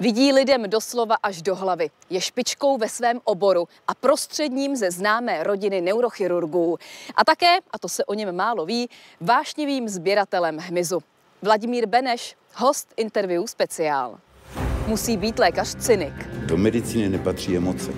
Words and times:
Vidí 0.00 0.32
lidem 0.32 0.70
doslova 0.70 1.16
až 1.22 1.42
do 1.42 1.54
hlavy. 1.54 1.90
Je 2.10 2.20
špičkou 2.20 2.78
ve 2.78 2.88
svém 2.88 3.20
oboru 3.24 3.68
a 3.88 3.94
prostředním 3.94 4.76
ze 4.76 4.90
známé 4.90 5.44
rodiny 5.44 5.80
neurochirurgů. 5.80 6.78
A 7.14 7.24
také, 7.24 7.56
a 7.70 7.78
to 7.78 7.88
se 7.88 8.04
o 8.04 8.14
něm 8.14 8.36
málo 8.36 8.66
ví, 8.66 8.88
vášnivým 9.20 9.88
sběratelem 9.88 10.58
hmyzu. 10.58 10.98
Vladimír 11.42 11.86
Beneš, 11.86 12.36
host 12.54 12.92
interview 12.96 13.44
speciál. 13.46 14.18
Musí 14.86 15.16
být 15.16 15.38
lékař 15.38 15.74
cynik. 15.74 16.28
Do 16.46 16.56
medicíny 16.56 17.08
nepatří 17.08 17.56
emoce. 17.56 17.90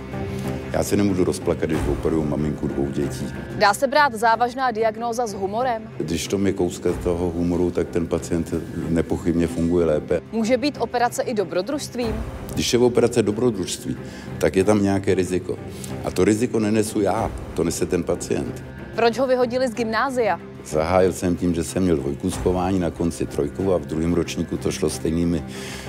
Já 0.72 0.82
se 0.84 0.96
nemůžu 0.96 1.24
rozplakat, 1.24 1.70
když 1.70 1.80
operuju 1.92 2.24
maminku 2.24 2.68
dvou 2.68 2.86
dětí. 2.90 3.26
Dá 3.58 3.74
se 3.74 3.86
brát 3.86 4.14
závažná 4.14 4.70
diagnóza 4.70 5.26
s 5.26 5.34
humorem? 5.34 5.82
Když 5.96 6.26
to 6.26 6.38
je 6.38 6.52
kouska 6.52 6.92
toho 6.92 7.30
humoru, 7.30 7.70
tak 7.70 7.88
ten 7.88 8.06
pacient 8.06 8.54
nepochybně 8.88 9.46
funguje 9.46 9.86
lépe. 9.86 10.20
Může 10.32 10.56
být 10.56 10.76
operace 10.78 11.22
i 11.22 11.34
dobrodružstvím? 11.34 12.14
Když 12.54 12.72
je 12.72 12.78
operace 12.78 13.22
dobrodružství, 13.22 13.96
tak 14.38 14.56
je 14.56 14.64
tam 14.64 14.82
nějaké 14.82 15.14
riziko. 15.14 15.58
A 16.04 16.10
to 16.10 16.24
riziko 16.24 16.60
nenesu 16.60 17.00
já, 17.00 17.30
to 17.54 17.64
nese 17.64 17.86
ten 17.86 18.02
pacient. 18.02 18.64
Proč 18.94 19.18
ho 19.18 19.26
vyhodili 19.26 19.68
z 19.68 19.74
gymnázia? 19.74 20.40
Zahájil 20.64 21.12
jsem 21.12 21.36
tím, 21.36 21.54
že 21.54 21.64
jsem 21.64 21.82
měl 21.82 21.96
dvojku 21.96 22.30
schování, 22.30 22.78
na 22.78 22.90
konci 22.90 23.26
trojku 23.26 23.72
a 23.74 23.78
v 23.78 23.86
druhém 23.86 24.14
ročníku 24.14 24.56
to 24.56 24.72
šlo 24.72 24.90
stejnými 24.90 25.44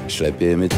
šlepěmi. 0.08 0.70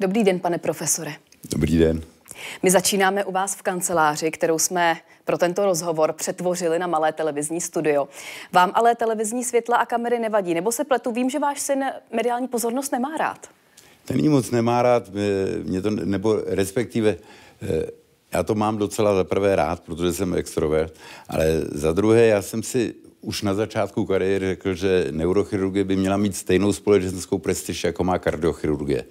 Dobrý 0.00 0.24
den, 0.24 0.40
pane 0.40 0.58
profesore. 0.58 1.12
Dobrý 1.50 1.78
den. 1.78 2.02
My 2.62 2.70
začínáme 2.70 3.24
u 3.24 3.32
vás 3.32 3.54
v 3.54 3.62
kanceláři, 3.62 4.30
kterou 4.30 4.58
jsme 4.58 4.96
pro 5.24 5.38
tento 5.38 5.64
rozhovor 5.64 6.12
přetvořili 6.12 6.78
na 6.78 6.86
malé 6.86 7.12
televizní 7.12 7.60
studio. 7.60 8.08
Vám 8.52 8.72
ale 8.74 8.94
televizní 8.94 9.44
světla 9.44 9.76
a 9.76 9.86
kamery 9.86 10.18
nevadí, 10.18 10.54
nebo 10.54 10.72
se 10.72 10.84
pletu? 10.84 11.12
Vím, 11.12 11.30
že 11.30 11.38
váš 11.38 11.60
syn 11.60 11.84
mediální 12.12 12.48
pozornost 12.48 12.92
nemá 12.92 13.16
rád. 13.16 13.46
Ten 14.04 14.20
jí 14.20 14.28
moc 14.28 14.50
nemá 14.50 14.82
rád, 14.82 15.10
mě 15.62 15.82
to, 15.82 15.90
nebo 15.90 16.40
respektive 16.46 17.16
eh, 17.62 17.90
já 18.32 18.42
to 18.42 18.54
mám 18.54 18.78
docela 18.78 19.14
za 19.14 19.24
prvé 19.24 19.56
rád, 19.56 19.80
protože 19.80 20.12
jsem 20.12 20.34
extrovert, 20.34 20.94
ale 21.28 21.60
za 21.72 21.92
druhé 21.92 22.26
já 22.26 22.42
jsem 22.42 22.62
si 22.62 22.94
už 23.26 23.42
na 23.42 23.54
začátku 23.54 24.04
kariéry 24.04 24.46
řekl, 24.48 24.74
že 24.74 25.06
neurochirurgie 25.10 25.84
by 25.84 25.96
měla 25.96 26.16
mít 26.16 26.36
stejnou 26.36 26.72
společenskou 26.72 27.38
prestiž, 27.38 27.84
jako 27.84 28.04
má 28.04 28.18
kardiochirurgie. 28.18 29.04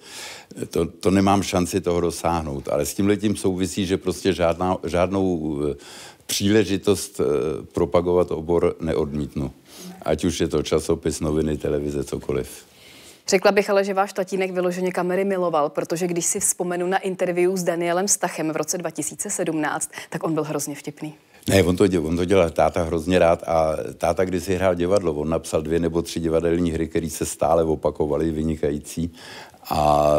To, 0.70 0.86
to 0.86 1.10
nemám 1.10 1.42
šanci 1.42 1.80
toho 1.80 2.00
dosáhnout, 2.00 2.68
ale 2.68 2.86
s 2.86 2.94
tím 2.94 3.06
letím 3.06 3.36
souvisí, 3.36 3.86
že 3.86 3.96
prostě 3.96 4.32
žádná, 4.32 4.76
žádnou 4.84 5.58
eh, 5.62 5.74
příležitost 6.26 7.20
eh, 7.20 7.24
propagovat 7.72 8.30
obor 8.30 8.76
neodmítnu. 8.80 9.50
Ať 10.02 10.24
už 10.24 10.40
je 10.40 10.48
to 10.48 10.62
časopis, 10.62 11.20
noviny, 11.20 11.56
televize, 11.56 12.04
cokoliv. 12.04 12.48
Řekla 13.28 13.52
bych 13.52 13.70
ale, 13.70 13.84
že 13.84 13.94
váš 13.94 14.12
tatínek 14.12 14.50
vyloženě 14.50 14.92
kamery 14.92 15.24
miloval, 15.24 15.70
protože 15.70 16.06
když 16.06 16.26
si 16.26 16.40
vzpomenu 16.40 16.86
na 16.86 16.98
interview 16.98 17.56
s 17.56 17.64
Danielem 17.64 18.08
Stachem 18.08 18.52
v 18.52 18.56
roce 18.56 18.78
2017, 18.78 19.90
tak 20.10 20.24
on 20.24 20.34
byl 20.34 20.44
hrozně 20.44 20.74
vtipný. 20.74 21.14
Ne, 21.48 21.62
on 21.62 21.76
to, 21.76 21.84
on 22.02 22.16
to 22.16 22.24
dělal 22.24 22.50
táta 22.50 22.82
hrozně 22.82 23.18
rád 23.18 23.42
a 23.46 23.76
táta, 23.98 24.24
když 24.24 24.42
si 24.42 24.54
hrál 24.54 24.74
divadlo, 24.74 25.14
on 25.14 25.28
napsal 25.28 25.62
dvě 25.62 25.80
nebo 25.80 26.02
tři 26.02 26.20
divadelní 26.20 26.70
hry, 26.70 26.88
které 26.88 27.10
se 27.10 27.26
stále 27.26 27.64
opakovaly, 27.64 28.30
vynikající. 28.30 29.12
A 29.68 30.10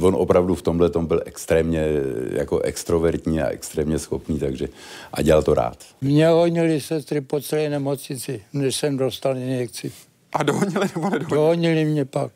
on 0.00 0.14
opravdu 0.14 0.54
v 0.54 0.62
tomhle 0.62 0.90
tom 0.90 1.06
byl 1.06 1.22
extrémně 1.24 1.86
jako 2.30 2.60
extrovertní 2.60 3.40
a 3.40 3.48
extrémně 3.48 3.98
schopný, 3.98 4.38
takže 4.38 4.68
a 5.12 5.22
dělal 5.22 5.42
to 5.42 5.54
rád. 5.54 5.78
Mě 6.00 6.28
honili 6.28 6.80
sestry 6.80 7.20
po 7.20 7.40
celé 7.40 7.68
nemocnici, 7.68 8.42
než 8.52 8.76
jsem 8.76 8.96
dostal 8.96 9.36
injekci. 9.36 9.92
A 10.32 10.42
dohonili 10.42 10.86
nebo 10.94 11.10
nedohonili? 11.10 11.30
Dohonili 11.30 11.84
mě 11.84 12.04
pak. 12.04 12.32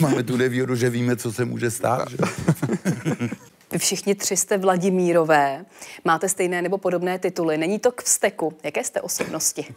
Máme 0.00 0.22
tu 0.22 0.36
nevýhodu, 0.36 0.74
že 0.74 0.90
víme, 0.90 1.16
co 1.16 1.32
se 1.32 1.44
může 1.44 1.70
stát. 1.70 2.08
Vy 3.72 3.78
všichni 3.78 4.14
tři 4.14 4.36
jste 4.36 4.58
Vladimírové, 4.58 5.64
máte 6.04 6.28
stejné 6.28 6.62
nebo 6.62 6.78
podobné 6.78 7.18
tituly. 7.18 7.58
Není 7.58 7.78
to 7.78 7.92
k 7.92 8.02
vzteku. 8.02 8.52
Jaké 8.62 8.84
jste 8.84 9.00
osobnosti? 9.00 9.74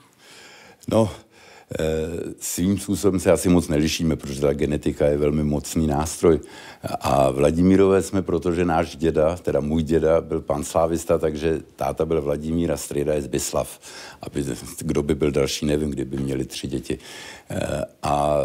No, 0.88 1.12
svým 2.40 2.78
způsobem 2.78 3.20
se 3.20 3.32
asi 3.32 3.50
moc 3.50 3.68
nelišíme, 3.68 4.16
protože 4.16 4.42
ta 4.42 4.54
genetika 4.54 5.06
je 5.06 5.18
velmi 5.18 5.44
mocný 5.44 5.88
nástroj. 5.88 6.40
A 7.02 7.32
Vladimírové 7.32 8.02
jsme, 8.02 8.22
protože 8.22 8.66
náš 8.66 8.96
děda, 8.96 9.38
teda 9.38 9.60
můj 9.60 9.84
děda, 9.84 10.22
byl 10.22 10.42
pan 10.42 10.64
slávista, 10.64 11.18
takže 11.18 11.60
táta 11.76 12.06
byl 12.06 12.22
Vladimír 12.22 12.72
a 12.72 12.78
strejda 12.78 13.14
je 13.14 13.22
Zbyslav. 13.22 13.80
Aby, 14.22 14.46
kdo 14.80 15.04
by 15.04 15.16
byl 15.16 15.32
další, 15.32 15.66
nevím, 15.66 15.90
kdyby 15.90 16.18
měli 16.18 16.46
tři 16.46 16.68
děti. 16.68 17.00
Eh, 17.50 17.86
a 18.04 18.38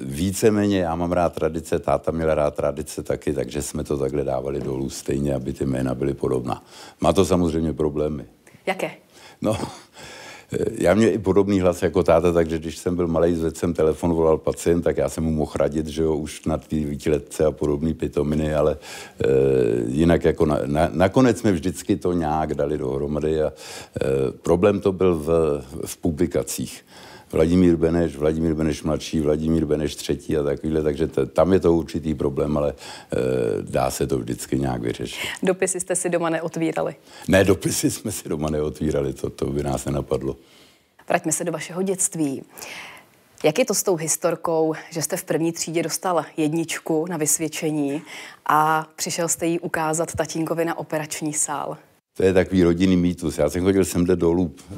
víceméně 0.00 0.78
já 0.78 0.94
mám 0.94 1.12
rád 1.12 1.34
tradice, 1.34 1.78
táta 1.78 2.12
měl 2.12 2.34
rád 2.34 2.54
tradice 2.54 3.02
taky, 3.02 3.32
takže 3.32 3.62
jsme 3.62 3.84
to 3.84 3.98
takhle 3.98 4.24
dávali 4.24 4.60
dolů 4.60 4.90
stejně, 4.90 5.34
aby 5.34 5.52
ty 5.52 5.66
jména 5.66 5.94
byly 5.94 6.14
podobná. 6.14 6.64
Má 7.00 7.12
to 7.12 7.24
samozřejmě 7.24 7.72
problémy. 7.72 8.24
Jaké? 8.66 8.90
No, 9.40 9.58
já 10.78 10.94
měl 10.94 11.12
i 11.12 11.18
podobný 11.18 11.60
hlas 11.60 11.82
jako 11.82 12.02
táta, 12.02 12.32
takže 12.32 12.58
když 12.58 12.76
jsem 12.78 12.96
byl 12.96 13.06
malý, 13.06 13.34
zvedl 13.34 13.56
jsem 13.56 13.74
telefon, 13.74 14.12
volal 14.12 14.38
pacient, 14.38 14.82
tak 14.82 14.96
já 14.96 15.08
jsem 15.08 15.24
mu 15.24 15.30
mohl 15.30 15.52
radit, 15.54 15.86
že 15.86 16.02
jo, 16.02 16.16
už 16.16 16.44
na 16.44 16.58
ty 16.58 16.84
výtiletce 16.84 17.44
a 17.44 17.50
podobné 17.50 17.94
pitominy, 17.94 18.54
ale 18.54 18.72
e, 18.72 19.28
jinak 19.86 20.24
jako 20.24 20.46
na, 20.46 20.58
na, 20.66 20.90
nakonec 20.92 21.38
jsme 21.38 21.52
vždycky 21.52 21.96
to 21.96 22.12
nějak 22.12 22.54
dali 22.54 22.78
dohromady 22.78 23.42
a 23.42 23.46
e, 23.46 23.52
problém 24.42 24.80
to 24.80 24.92
byl 24.92 25.14
v, 25.14 25.62
v 25.86 25.96
publikacích. 25.96 26.84
Vladimír 27.34 27.76
Beneš, 27.76 28.16
Vladimír 28.16 28.54
Beneš 28.54 28.82
mladší, 28.82 29.20
Vladimír 29.20 29.64
Beneš 29.64 29.94
třetí 29.96 30.36
a 30.36 30.42
takovýhle, 30.42 30.82
takže 30.82 31.06
t- 31.06 31.26
tam 31.26 31.52
je 31.52 31.60
to 31.60 31.72
určitý 31.72 32.14
problém, 32.14 32.56
ale 32.56 32.70
e, 32.70 32.76
dá 33.62 33.90
se 33.90 34.06
to 34.06 34.18
vždycky 34.18 34.58
nějak 34.58 34.82
vyřešit. 34.82 35.28
Dopisy 35.42 35.80
jste 35.80 35.96
si 35.96 36.10
doma 36.10 36.30
neotvírali? 36.30 36.94
Ne, 37.28 37.44
dopisy 37.44 37.90
jsme 37.90 38.12
si 38.12 38.28
doma 38.28 38.50
neotvírali, 38.50 39.12
to, 39.12 39.30
to 39.30 39.46
by 39.46 39.62
nás 39.62 39.84
nenapadlo. 39.84 40.36
Vraťme 41.08 41.32
se 41.32 41.44
do 41.44 41.52
vašeho 41.52 41.82
dětství. 41.82 42.42
Jak 43.44 43.58
je 43.58 43.64
to 43.64 43.74
s 43.74 43.82
tou 43.82 43.96
historkou, 43.96 44.74
že 44.90 45.02
jste 45.02 45.16
v 45.16 45.24
první 45.24 45.52
třídě 45.52 45.82
dostal 45.82 46.24
jedničku 46.36 47.06
na 47.06 47.16
vysvědčení 47.16 48.02
a 48.46 48.88
přišel 48.96 49.28
jste 49.28 49.46
jí 49.46 49.60
ukázat 49.60 50.12
tatínkovi 50.14 50.64
na 50.64 50.78
operační 50.78 51.32
sál? 51.32 51.76
To 52.16 52.22
je 52.22 52.32
takový 52.32 52.62
rodinný 52.62 52.96
mýtus. 52.96 53.38
Já 53.38 53.50
jsem 53.50 53.64
chodil 53.64 53.84
sem 53.84 54.04
dolů 54.04 54.54
e, 54.54 54.76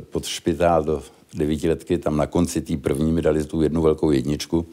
pod 0.00 0.26
špitál 0.26 0.84
do 0.84 1.02
devítiletky, 1.34 1.98
tam 1.98 2.16
na 2.16 2.26
konci 2.26 2.60
té 2.60 2.76
první 2.76 3.12
mi 3.12 3.22
dali 3.22 3.44
tu 3.44 3.62
jednu 3.62 3.82
velkou 3.82 4.10
jedničku, 4.10 4.66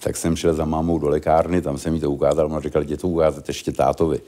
tak 0.00 0.16
jsem 0.16 0.36
šel 0.36 0.54
za 0.54 0.64
mámou 0.64 0.98
do 0.98 1.08
lékárny, 1.08 1.62
tam 1.62 1.78
jsem 1.78 1.94
jí 1.94 2.00
to 2.00 2.10
ukázal, 2.10 2.46
ona 2.46 2.60
říkal, 2.60 2.84
jde 2.84 2.96
to 2.96 3.08
ukázat 3.08 3.48
ještě 3.48 3.72
tátovi. 3.72 4.20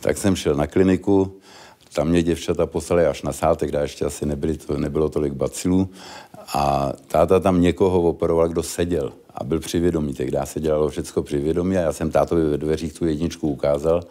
Tak 0.00 0.18
jsem 0.18 0.36
šel 0.36 0.54
na 0.54 0.66
kliniku, 0.66 1.32
tam 1.94 2.08
mě 2.08 2.22
děvčata 2.22 2.66
poslali 2.66 3.06
až 3.06 3.22
na 3.22 3.32
sátek, 3.32 3.68
kde 3.68 3.80
ještě 3.80 4.04
asi 4.04 4.26
nebyly, 4.26 4.56
to, 4.56 4.78
nebylo 4.78 5.08
tolik 5.08 5.32
bacilů. 5.32 5.88
A 6.54 6.92
táta 7.06 7.40
tam 7.40 7.60
někoho 7.60 8.02
operoval, 8.02 8.48
kdo 8.48 8.62
seděl 8.62 9.12
a 9.34 9.44
byl 9.44 9.60
při 9.60 9.80
vědomí. 9.80 10.14
Tehdy 10.14 10.38
se 10.44 10.60
dělalo 10.60 10.88
všechno 10.88 11.22
při 11.22 11.38
vědomí 11.38 11.76
a 11.76 11.80
já 11.80 11.92
jsem 11.92 12.10
tátovi 12.10 12.50
ve 12.50 12.58
dveřích 12.58 12.92
tu 12.92 13.06
jedničku 13.06 13.48
ukázal. 13.48 14.02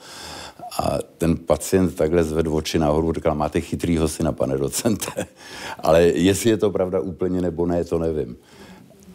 A 0.79 0.97
ten 1.17 1.37
pacient 1.37 1.95
takhle 1.95 2.23
zvedl 2.23 2.55
oči 2.55 2.79
nahoru, 2.79 3.13
říkal, 3.13 3.35
máte 3.35 3.61
chytrýho 3.61 4.07
syna, 4.07 4.31
pane 4.31 4.57
docente. 4.57 5.25
Ale 5.79 6.03
jestli 6.03 6.49
je 6.49 6.57
to 6.57 6.71
pravda 6.71 6.99
úplně 6.99 7.41
nebo 7.41 7.65
ne, 7.65 7.83
to 7.83 7.99
nevím. 7.99 8.37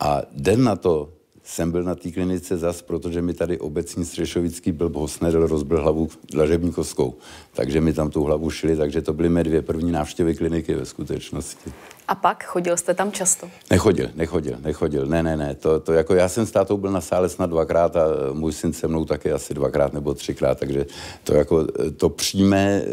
A 0.01 0.23
den 0.33 0.65
na 0.65 0.77
to 0.77 1.09
jsem 1.45 1.71
byl 1.71 1.83
na 1.83 1.95
té 1.95 2.11
klinice 2.11 2.57
zas, 2.57 2.83
protože 2.83 3.23
mi 3.23 3.35
tady 3.35 3.59
obecní 3.59 4.05
střešovický 4.05 4.73
byl 4.73 4.93
Hosnedl 4.95 5.47
rozbil 5.47 5.83
hlavu 5.83 6.09
dlažební 6.33 6.73
kostkou. 6.73 7.15
Takže 7.53 7.81
mi 7.81 7.93
tam 7.93 8.11
tu 8.11 8.23
hlavu 8.25 8.51
šili, 8.51 8.77
takže 8.77 9.03
to 9.03 9.13
byly 9.13 9.29
mé 9.29 9.45
dvě 9.45 9.63
první 9.63 9.93
návštěvy 9.93 10.35
kliniky 10.35 10.75
ve 10.75 10.87
skutečnosti. 10.87 11.73
A 12.09 12.15
pak 12.15 12.45
chodil 12.45 12.77
jste 12.77 12.95
tam 12.95 13.13
často? 13.13 13.49
Nechodil, 13.71 14.09
nechodil, 14.15 14.57
nechodil. 14.61 15.07
Ne, 15.07 15.23
ne, 15.23 15.37
ne. 15.37 15.55
To, 15.55 15.81
to 15.81 15.93
jako 15.93 16.15
já 16.15 16.29
jsem 16.29 16.47
s 16.47 16.51
tátou 16.51 16.77
byl 16.77 16.91
na 16.91 17.01
sále 17.01 17.29
snad 17.29 17.51
dvakrát 17.51 17.97
a 17.97 18.07
můj 18.33 18.53
syn 18.53 18.73
se 18.73 18.89
mnou 18.89 19.05
taky 19.05 19.33
asi 19.33 19.55
dvakrát 19.55 19.93
nebo 19.93 20.15
třikrát, 20.15 20.59
takže 20.59 20.87
to 21.25 21.35
jako 21.35 21.67
to 21.97 22.09
přímé 22.09 22.83
eh, 22.83 22.91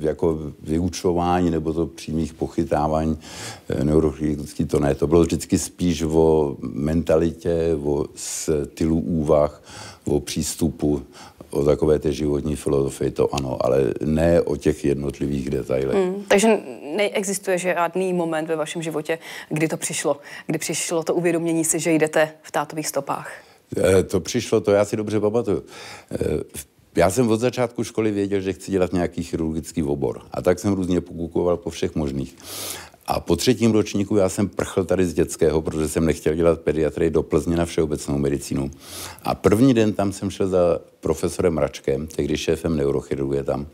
jako 0.00 0.38
vyučování 0.62 1.50
nebo 1.50 1.72
to 1.72 1.86
přímých 1.86 2.34
pochytávání 2.34 3.18
eh, 3.68 3.84
neurochirurgický 3.84 4.64
to 4.64 4.80
ne. 4.80 4.94
To 4.94 5.06
bylo 5.06 5.22
vždycky 5.22 5.58
spíš 5.58 6.02
o 6.02 6.56
mentalitě, 6.60 7.76
o 7.84 8.04
stylu 8.14 9.00
úvah, 9.00 9.62
o 10.04 10.20
přístupu, 10.20 11.02
o 11.50 11.64
takové 11.64 11.98
té 11.98 12.12
životní 12.12 12.56
filozofii, 12.56 13.10
to 13.10 13.34
ano, 13.34 13.56
ale 13.60 13.94
ne 14.04 14.42
o 14.42 14.56
těch 14.56 14.84
jednotlivých 14.84 15.50
detailech. 15.50 15.96
Hmm, 15.96 16.24
takže 16.28 16.58
neexistuje 16.96 17.58
žádný 17.58 18.12
moment 18.12 18.48
ve 18.48 18.56
vašem 18.56 18.82
životě, 18.82 19.18
kdy 19.48 19.68
to 19.68 19.76
přišlo, 19.76 20.20
kdy 20.46 20.58
přišlo 20.58 21.02
to 21.02 21.14
uvědomění 21.14 21.64
si, 21.64 21.80
že 21.80 21.92
jdete 21.92 22.32
v 22.42 22.50
tátových 22.50 22.88
stopách? 22.88 23.32
E, 23.76 24.02
to 24.02 24.20
přišlo, 24.20 24.60
to 24.60 24.70
já 24.70 24.84
si 24.84 24.96
dobře 24.96 25.20
pamatuju. 25.20 25.62
E, 26.12 26.16
já 26.96 27.10
jsem 27.10 27.30
od 27.30 27.40
začátku 27.40 27.84
školy 27.84 28.10
věděl, 28.10 28.40
že 28.40 28.52
chci 28.52 28.70
dělat 28.70 28.92
nějaký 28.92 29.22
chirurgický 29.22 29.82
obor. 29.82 30.22
A 30.32 30.42
tak 30.42 30.58
jsem 30.58 30.72
různě 30.72 31.00
pokukoval 31.00 31.56
po 31.56 31.70
všech 31.70 31.94
možných. 31.94 32.36
A 33.10 33.20
po 33.20 33.36
třetím 33.36 33.72
ročníku 33.72 34.16
já 34.16 34.28
jsem 34.28 34.48
prchl 34.48 34.84
tady 34.84 35.06
z 35.06 35.14
dětského, 35.14 35.62
protože 35.62 35.88
jsem 35.88 36.04
nechtěl 36.04 36.34
dělat 36.34 36.60
pediatrii 36.60 37.10
do 37.10 37.22
Plzně 37.22 37.56
na 37.56 37.64
všeobecnou 37.64 38.18
medicínu. 38.18 38.70
A 39.22 39.34
první 39.34 39.74
den 39.74 39.92
tam 39.92 40.12
jsem 40.12 40.30
šel 40.30 40.48
za 40.48 40.80
profesorem 41.00 41.58
Račkem, 41.58 42.06
tehdy 42.06 42.36
šéfem 42.36 42.76
neurochirurgie 42.76 43.44
tam. 43.44 43.66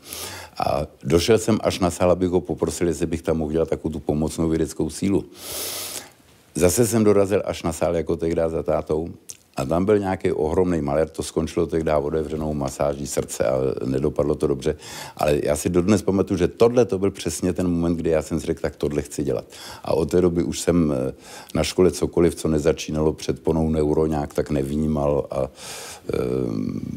A 0.57 0.81
došel 1.03 1.37
jsem 1.37 1.59
až 1.63 1.79
na 1.79 1.91
sál, 1.91 2.11
abych 2.11 2.29
ho 2.29 2.41
poprosil, 2.41 2.87
jestli 2.87 3.05
bych 3.05 3.21
tam 3.21 3.37
mohl 3.37 3.51
dělat 3.51 3.69
takovou 3.69 3.91
tu 3.91 3.99
pomocnou 3.99 4.49
vědeckou 4.49 4.89
sílu. 4.89 5.25
Zase 6.55 6.87
jsem 6.87 7.03
dorazil 7.03 7.41
až 7.45 7.63
na 7.63 7.73
sál 7.73 7.95
jako 7.95 8.15
tehdy 8.17 8.41
za 8.47 8.63
tátou 8.63 9.09
a 9.55 9.65
tam 9.65 9.85
byl 9.85 9.99
nějaký 9.99 10.31
ohromný 10.31 10.81
malér, 10.81 11.09
to 11.09 11.23
skončilo 11.23 11.67
tehdy 11.67 11.91
otevřenou 11.91 12.53
masáží 12.53 13.07
srdce 13.07 13.45
a 13.45 13.57
nedopadlo 13.85 14.35
to 14.35 14.47
dobře. 14.47 14.77
Ale 15.17 15.39
já 15.43 15.55
si 15.55 15.69
dodnes 15.69 16.01
pamatuju, 16.01 16.37
že 16.37 16.47
tohle 16.47 16.85
to 16.85 16.99
byl 16.99 17.11
přesně 17.11 17.53
ten 17.53 17.67
moment, 17.67 17.95
kdy 17.95 18.09
já 18.09 18.21
jsem 18.21 18.39
si 18.39 18.45
řekl, 18.45 18.61
tak 18.61 18.75
tohle 18.75 19.01
chci 19.01 19.23
dělat. 19.23 19.45
A 19.83 19.93
od 19.93 20.11
té 20.11 20.21
doby 20.21 20.43
už 20.43 20.59
jsem 20.59 20.93
eh, 20.93 21.13
na 21.55 21.63
škole 21.63 21.91
cokoliv, 21.91 22.35
co 22.35 22.47
nezačínalo 22.47 23.13
před 23.13 23.43
ponou 23.43 23.69
neuro, 23.69 24.05
nějak 24.05 24.33
tak 24.33 24.49
nevnímal 24.49 25.27
a 25.31 25.43
e, 25.43 25.47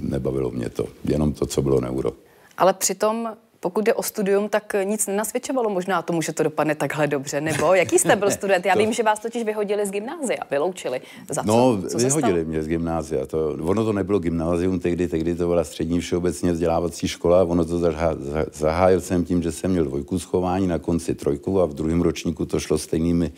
nebavilo 0.02 0.50
mě 0.50 0.68
to. 0.68 0.86
Jenom 1.04 1.32
to, 1.32 1.46
co 1.46 1.62
bylo 1.62 1.80
neuro. 1.80 2.12
Ale 2.58 2.72
přitom 2.72 3.28
pokud 3.60 3.84
jde 3.84 3.94
o 3.94 4.02
studium, 4.02 4.48
tak 4.48 4.74
nic 4.84 5.06
nenasvědčovalo 5.06 5.70
možná 5.70 6.02
tomu, 6.02 6.22
že 6.22 6.32
to 6.32 6.42
dopadne 6.42 6.74
takhle 6.74 7.06
dobře. 7.06 7.40
Nebo 7.40 7.74
jaký 7.74 7.98
jste 7.98 8.16
byl 8.16 8.30
student? 8.38 8.66
Já 8.66 8.72
to... 8.72 8.78
vím, 8.78 8.92
že 8.92 9.02
vás 9.02 9.18
totiž 9.18 9.42
vyhodili 9.42 9.86
z 9.86 9.90
gymnázia, 9.90 10.38
vyloučili. 10.50 11.00
Za 11.30 11.42
co? 11.42 11.48
No, 11.48 11.82
co 11.88 11.98
vyhodili 11.98 12.44
mě 12.44 12.62
z 12.62 12.68
gymnázia. 12.68 13.26
To, 13.26 13.56
ono 13.60 13.84
to 13.84 13.92
nebylo 13.92 14.18
gymnázium 14.18 14.80
tehdy, 14.80 15.08
tehdy 15.08 15.34
to 15.34 15.48
byla 15.48 15.64
střední 15.64 16.00
všeobecně 16.00 16.52
vzdělávací 16.52 17.08
škola. 17.08 17.44
Ono 17.44 17.64
to 17.64 17.78
zahá, 17.78 18.16
zahájil 18.52 19.00
jsem 19.00 19.24
tím, 19.24 19.42
že 19.42 19.52
jsem 19.52 19.70
měl 19.70 19.84
dvojku 19.84 20.18
schování, 20.18 20.66
na 20.66 20.78
konci 20.78 21.14
trojku 21.14 21.60
a 21.60 21.66
v 21.66 21.74
druhém 21.74 22.02
ročníku 22.02 22.46
to 22.46 22.60
šlo 22.60 22.78
stejnými 22.78 23.32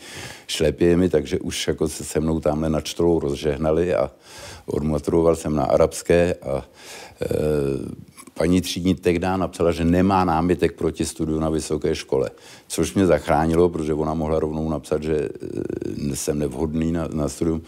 šlepěmi, 0.47 1.09
takže 1.09 1.39
už 1.39 1.67
jako 1.67 1.87
se 1.87 2.03
se 2.03 2.19
mnou 2.19 2.39
tamhle 2.39 2.69
na 2.69 2.81
čtrou 2.81 3.19
rozžehnali 3.19 3.95
a 3.95 4.11
odmaturoval 4.65 5.35
jsem 5.35 5.55
na 5.55 5.63
arabské 5.63 6.35
a 6.41 6.65
e, 7.21 7.27
paní 8.33 8.61
třídní 8.61 8.95
tehdy 8.95 9.27
napsala, 9.35 9.71
že 9.71 9.85
nemá 9.85 10.25
námitek 10.25 10.71
proti 10.71 11.05
studiu 11.05 11.39
na 11.39 11.49
vysoké 11.49 11.95
škole, 11.95 12.29
což 12.67 12.93
mě 12.93 13.05
zachránilo, 13.07 13.69
protože 13.69 13.93
ona 13.93 14.13
mohla 14.13 14.39
rovnou 14.39 14.69
napsat, 14.69 15.03
že 15.03 15.29
eh, 16.11 16.15
jsem 16.15 16.39
nevhodný 16.39 16.91
na, 16.91 17.07
na 17.13 17.29
studium. 17.29 17.61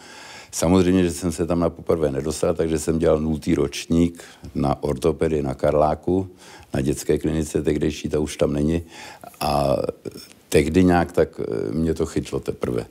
Samozřejmě, 0.51 1.03
že 1.03 1.11
jsem 1.11 1.31
se 1.31 1.45
tam 1.47 1.59
na 1.59 1.69
poprvé 1.69 2.11
nedostal, 2.11 2.53
takže 2.53 2.79
jsem 2.79 2.99
dělal 2.99 3.19
nultý 3.19 3.55
ročník 3.55 4.23
na 4.55 4.83
ortopedii 4.83 5.41
na 5.41 5.53
Karláku, 5.53 6.27
na 6.73 6.81
dětské 6.81 7.17
klinice, 7.17 7.61
tehdejší, 7.61 8.09
ta 8.09 8.19
už 8.19 8.37
tam 8.37 8.53
není. 8.53 8.81
A 9.39 9.77
tehdy 10.49 10.83
nějak 10.83 11.11
tak 11.11 11.29
eh, 11.39 11.71
mě 11.71 11.93
to 11.93 12.05
chytlo 12.05 12.39
teprve. 12.39 12.85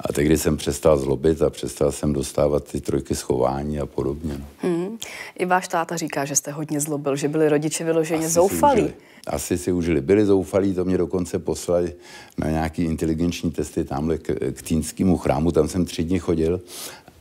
A 0.00 0.12
tehdy 0.12 0.38
jsem 0.38 0.56
přestal 0.56 0.98
zlobit 0.98 1.42
a 1.42 1.50
přestal 1.50 1.92
jsem 1.92 2.12
dostávat 2.12 2.64
ty 2.64 2.80
trojky 2.80 3.14
schování 3.14 3.80
a 3.80 3.86
podobně. 3.86 4.38
No. 4.38 4.46
Hmm. 4.58 4.85
I 5.38 5.44
váš 5.44 5.68
táta 5.68 5.96
říká, 5.96 6.24
že 6.24 6.36
jste 6.36 6.50
hodně 6.50 6.80
zlobil, 6.80 7.16
že 7.16 7.28
byli 7.28 7.48
rodiče 7.48 7.84
vyloženě 7.84 8.26
Asi 8.26 8.34
zoufalí. 8.34 8.86
Si 8.86 8.94
Asi 9.26 9.58
si 9.58 9.72
užili. 9.72 10.00
Byli 10.00 10.26
zoufalí, 10.26 10.74
to 10.74 10.84
mě 10.84 10.98
dokonce 10.98 11.38
poslali 11.38 11.94
na 12.38 12.50
nějaký 12.50 12.82
inteligenční 12.82 13.50
testy 13.50 13.84
tamhle 13.84 14.18
k, 14.18 14.52
k 14.52 14.62
Týnskému 14.62 15.16
chrámu, 15.16 15.52
tam 15.52 15.68
jsem 15.68 15.84
tři 15.84 16.04
dny 16.04 16.18
chodil 16.18 16.60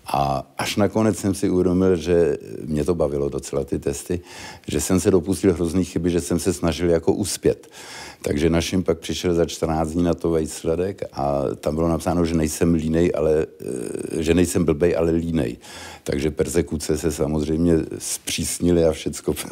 a 0.08 0.48
až 0.58 0.76
nakonec 0.76 1.18
jsem 1.18 1.34
si 1.34 1.50
uvědomil, 1.50 1.96
že 1.96 2.38
mě 2.66 2.86
to 2.86 2.96
bavilo 2.96 3.30
docela 3.30 3.64
ty 3.64 3.80
testy, 3.80 4.20
že 4.68 4.82
jsem 4.82 5.00
se 5.00 5.12
dopustil 5.12 5.54
hrozný 5.54 5.86
chyby, 5.86 6.10
že 6.10 6.22
jsem 6.22 6.40
se 6.40 6.54
snažil 6.54 6.90
jako 6.90 7.14
uspět. 7.14 7.68
Takže 8.22 8.50
našim 8.50 8.84
pak 8.84 9.00
přišel 9.00 9.34
za 9.34 9.46
14 9.46 9.90
dní 9.90 10.04
na 10.04 10.14
to 10.14 10.32
výsledek 10.32 11.02
a 11.14 11.44
tam 11.60 11.76
bylo 11.76 11.88
napsáno, 11.88 12.26
že 12.26 12.36
nejsem 12.36 12.74
línej, 12.74 13.12
ale, 13.16 13.46
eh, 14.20 14.24
že 14.24 14.34
nejsem 14.34 14.66
blbej, 14.66 14.96
ale 14.98 15.12
línej. 15.12 15.58
Takže 16.04 16.32
persekuce 16.32 16.98
se 16.98 17.12
samozřejmě 17.12 17.74
zpřísnily 17.98 18.86
a 18.86 18.92
všecko. 18.92 19.36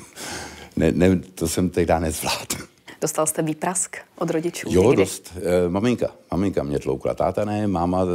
Ne, 0.76 0.92
ne, 0.92 1.22
to 1.36 1.48
jsem 1.48 1.70
tehdy 1.70 1.94
nezvládl. 2.00 2.73
Dostal 3.04 3.26
jste 3.26 3.42
výprask 3.42 3.98
od 4.18 4.30
rodičů? 4.30 4.68
Jo, 4.72 4.84
někdy? 4.84 5.04
dost. 5.04 5.34
E, 5.66 5.70
maminka. 5.70 6.12
Maminka 6.32 6.64
mě 6.64 6.80
tloukla. 6.80 7.14
Táta 7.14 7.46
ne, 7.46 7.68
máma, 7.68 8.06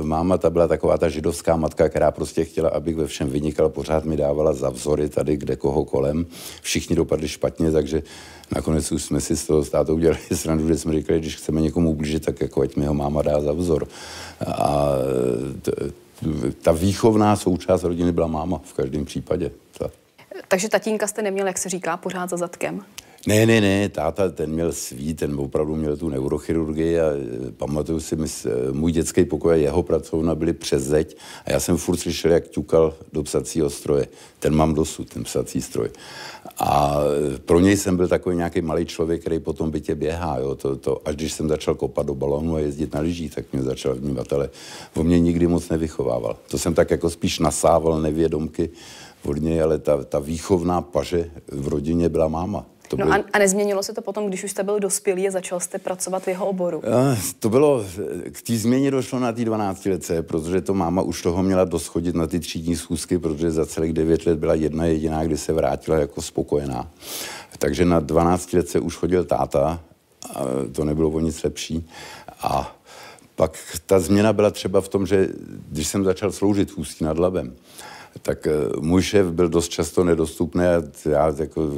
e, 0.00 0.02
máma 0.02 0.38
ta 0.38 0.50
byla 0.50 0.68
taková 0.68 0.98
ta 0.98 1.08
židovská 1.08 1.56
matka, 1.56 1.88
která 1.88 2.10
prostě 2.10 2.44
chtěla, 2.44 2.70
abych 2.70 2.96
ve 2.96 3.06
všem 3.06 3.30
vynikal. 3.30 3.68
Pořád 3.68 4.04
mi 4.04 4.16
dávala 4.16 4.52
za 4.52 4.70
vzory 4.70 5.08
tady, 5.08 5.36
kde 5.36 5.56
koho 5.56 5.84
kolem. 5.84 6.26
Všichni 6.62 6.96
dopadli 6.96 7.28
špatně, 7.28 7.70
takže 7.70 8.02
nakonec 8.54 8.92
už 8.92 9.02
jsme 9.02 9.20
si 9.20 9.36
z 9.36 9.46
toho 9.46 9.64
státu 9.64 9.94
udělali 9.94 10.18
srandu, 10.34 10.68
že 10.68 10.76
jsme 10.76 10.92
říkali, 10.92 11.20
když 11.20 11.36
chceme 11.36 11.60
někomu 11.60 11.90
ublížit, 11.90 12.24
tak 12.24 12.40
jako 12.40 12.60
ať 12.60 12.76
mi 12.76 12.86
ho 12.86 12.94
máma 12.94 13.22
dá 13.22 13.40
za 13.40 13.52
vzor. 13.52 13.88
A 14.46 14.88
t, 15.62 15.72
ta 16.62 16.72
výchovná 16.72 17.36
součást 17.36 17.82
rodiny 17.82 18.12
byla 18.12 18.26
máma 18.26 18.60
v 18.64 18.72
každém 18.72 19.04
případě. 19.04 19.50
Ta. 19.78 19.90
Takže 20.48 20.68
tatínka 20.68 21.06
jste 21.06 21.22
neměl, 21.22 21.46
jak 21.46 21.58
se 21.58 21.68
říká, 21.68 21.96
pořád 21.96 22.30
za 22.30 22.36
zadkem? 22.36 22.84
Ne, 23.26 23.46
ne, 23.46 23.60
ne, 23.60 23.88
táta, 23.88 24.28
ten 24.28 24.50
měl 24.50 24.72
svý, 24.72 25.14
ten 25.14 25.40
opravdu 25.40 25.76
měl 25.76 25.96
tu 25.96 26.08
neurochirurgii 26.08 27.00
a 27.00 27.04
e, 27.04 27.50
pamatuju 27.50 28.00
si, 28.00 28.16
mys, 28.16 28.46
e, 28.46 28.72
můj 28.72 28.92
dětský 28.92 29.24
pokoj 29.24 29.52
a 29.52 29.56
jeho 29.56 29.82
pracovna 29.82 30.34
byly 30.34 30.52
přes 30.52 30.82
zeď 30.82 31.16
a 31.44 31.52
já 31.52 31.60
jsem 31.60 31.76
furt 31.76 31.96
slyšel, 31.96 32.30
jak 32.30 32.48
ťukal 32.48 32.94
do 33.12 33.22
psacího 33.22 33.70
stroje. 33.70 34.08
Ten 34.38 34.54
mám 34.54 34.74
dosud, 34.74 35.08
ten 35.08 35.24
psací 35.24 35.62
stroj. 35.62 35.88
A 36.58 36.96
e, 37.34 37.38
pro 37.38 37.60
něj 37.60 37.76
jsem 37.76 37.96
byl 37.96 38.08
takový 38.08 38.36
nějaký 38.36 38.60
malý 38.60 38.86
člověk, 38.86 39.20
který 39.20 39.38
potom 39.38 39.70
bytě 39.70 39.94
běhá. 39.94 40.38
Jo. 40.38 40.54
To, 40.54 40.76
to, 40.76 41.08
až 41.08 41.16
když 41.16 41.32
jsem 41.32 41.48
začal 41.48 41.74
kopat 41.74 42.06
do 42.06 42.14
balonu 42.14 42.56
a 42.56 42.60
jezdit 42.60 42.94
na 42.94 43.00
lyžích, 43.00 43.34
tak 43.34 43.44
mě 43.52 43.62
začal 43.62 43.94
vnímat, 43.94 44.32
ale 44.32 44.50
o 44.96 45.02
mě 45.02 45.20
nikdy 45.20 45.46
moc 45.46 45.68
nevychovával. 45.68 46.36
To 46.50 46.58
jsem 46.58 46.74
tak 46.74 46.90
jako 46.90 47.10
spíš 47.10 47.38
nasával 47.38 48.00
nevědomky 48.02 48.70
od 49.24 49.36
něj, 49.42 49.62
ale 49.62 49.78
ta, 49.78 50.04
ta 50.04 50.18
výchovná 50.18 50.82
paže 50.82 51.30
v 51.52 51.68
rodině 51.68 52.08
byla 52.08 52.28
máma. 52.28 52.66
To 52.88 52.96
no 52.96 53.06
byl... 53.06 53.14
a, 53.14 53.18
a 53.32 53.38
nezměnilo 53.38 53.82
se 53.82 53.92
to 53.92 54.02
potom, 54.02 54.26
když 54.26 54.44
už 54.44 54.50
jste 54.50 54.62
byl 54.62 54.80
dospělý 54.80 55.28
a 55.28 55.30
začal 55.30 55.60
jste 55.60 55.78
pracovat 55.78 56.22
v 56.22 56.28
jeho 56.28 56.46
oboru? 56.46 56.82
To 57.38 57.48
bylo, 57.48 57.84
k 58.32 58.42
té 58.42 58.56
změně 58.56 58.90
došlo 58.90 59.18
na 59.18 59.32
té 59.32 59.44
12 59.44 59.86
letce, 59.86 60.22
protože 60.22 60.60
to 60.60 60.74
máma 60.74 61.02
už 61.02 61.22
toho 61.22 61.42
měla 61.42 61.64
doschodit 61.64 62.14
na 62.14 62.26
ty 62.26 62.40
třídní 62.40 62.76
schůzky, 62.76 63.18
protože 63.18 63.50
za 63.50 63.66
celých 63.66 63.92
9 63.92 64.26
let 64.26 64.38
byla 64.38 64.54
jedna 64.54 64.84
jediná, 64.84 65.24
kdy 65.24 65.36
se 65.36 65.52
vrátila 65.52 65.98
jako 65.98 66.22
spokojená. 66.22 66.90
Takže 67.58 67.84
na 67.84 68.00
12 68.00 68.52
letce 68.52 68.80
už 68.80 68.96
chodil 68.96 69.24
táta, 69.24 69.80
a 70.34 70.42
to 70.72 70.84
nebylo 70.84 71.10
o 71.10 71.20
nic 71.20 71.42
lepší. 71.42 71.88
A 72.40 72.76
pak 73.36 73.58
ta 73.86 74.00
změna 74.00 74.32
byla 74.32 74.50
třeba 74.50 74.80
v 74.80 74.88
tom, 74.88 75.06
že 75.06 75.28
když 75.70 75.88
jsem 75.88 76.04
začal 76.04 76.32
sloužit 76.32 76.70
v 76.70 76.78
Ústí 76.78 77.04
nad 77.04 77.18
Labem, 77.18 77.56
tak 78.22 78.46
eh, 78.46 78.52
můj 78.80 79.02
šéf 79.02 79.26
byl 79.26 79.48
dost 79.48 79.68
často 79.68 80.04
nedostupný 80.04 80.64
a 80.64 80.82
já 81.04 81.34
jako 81.38 81.72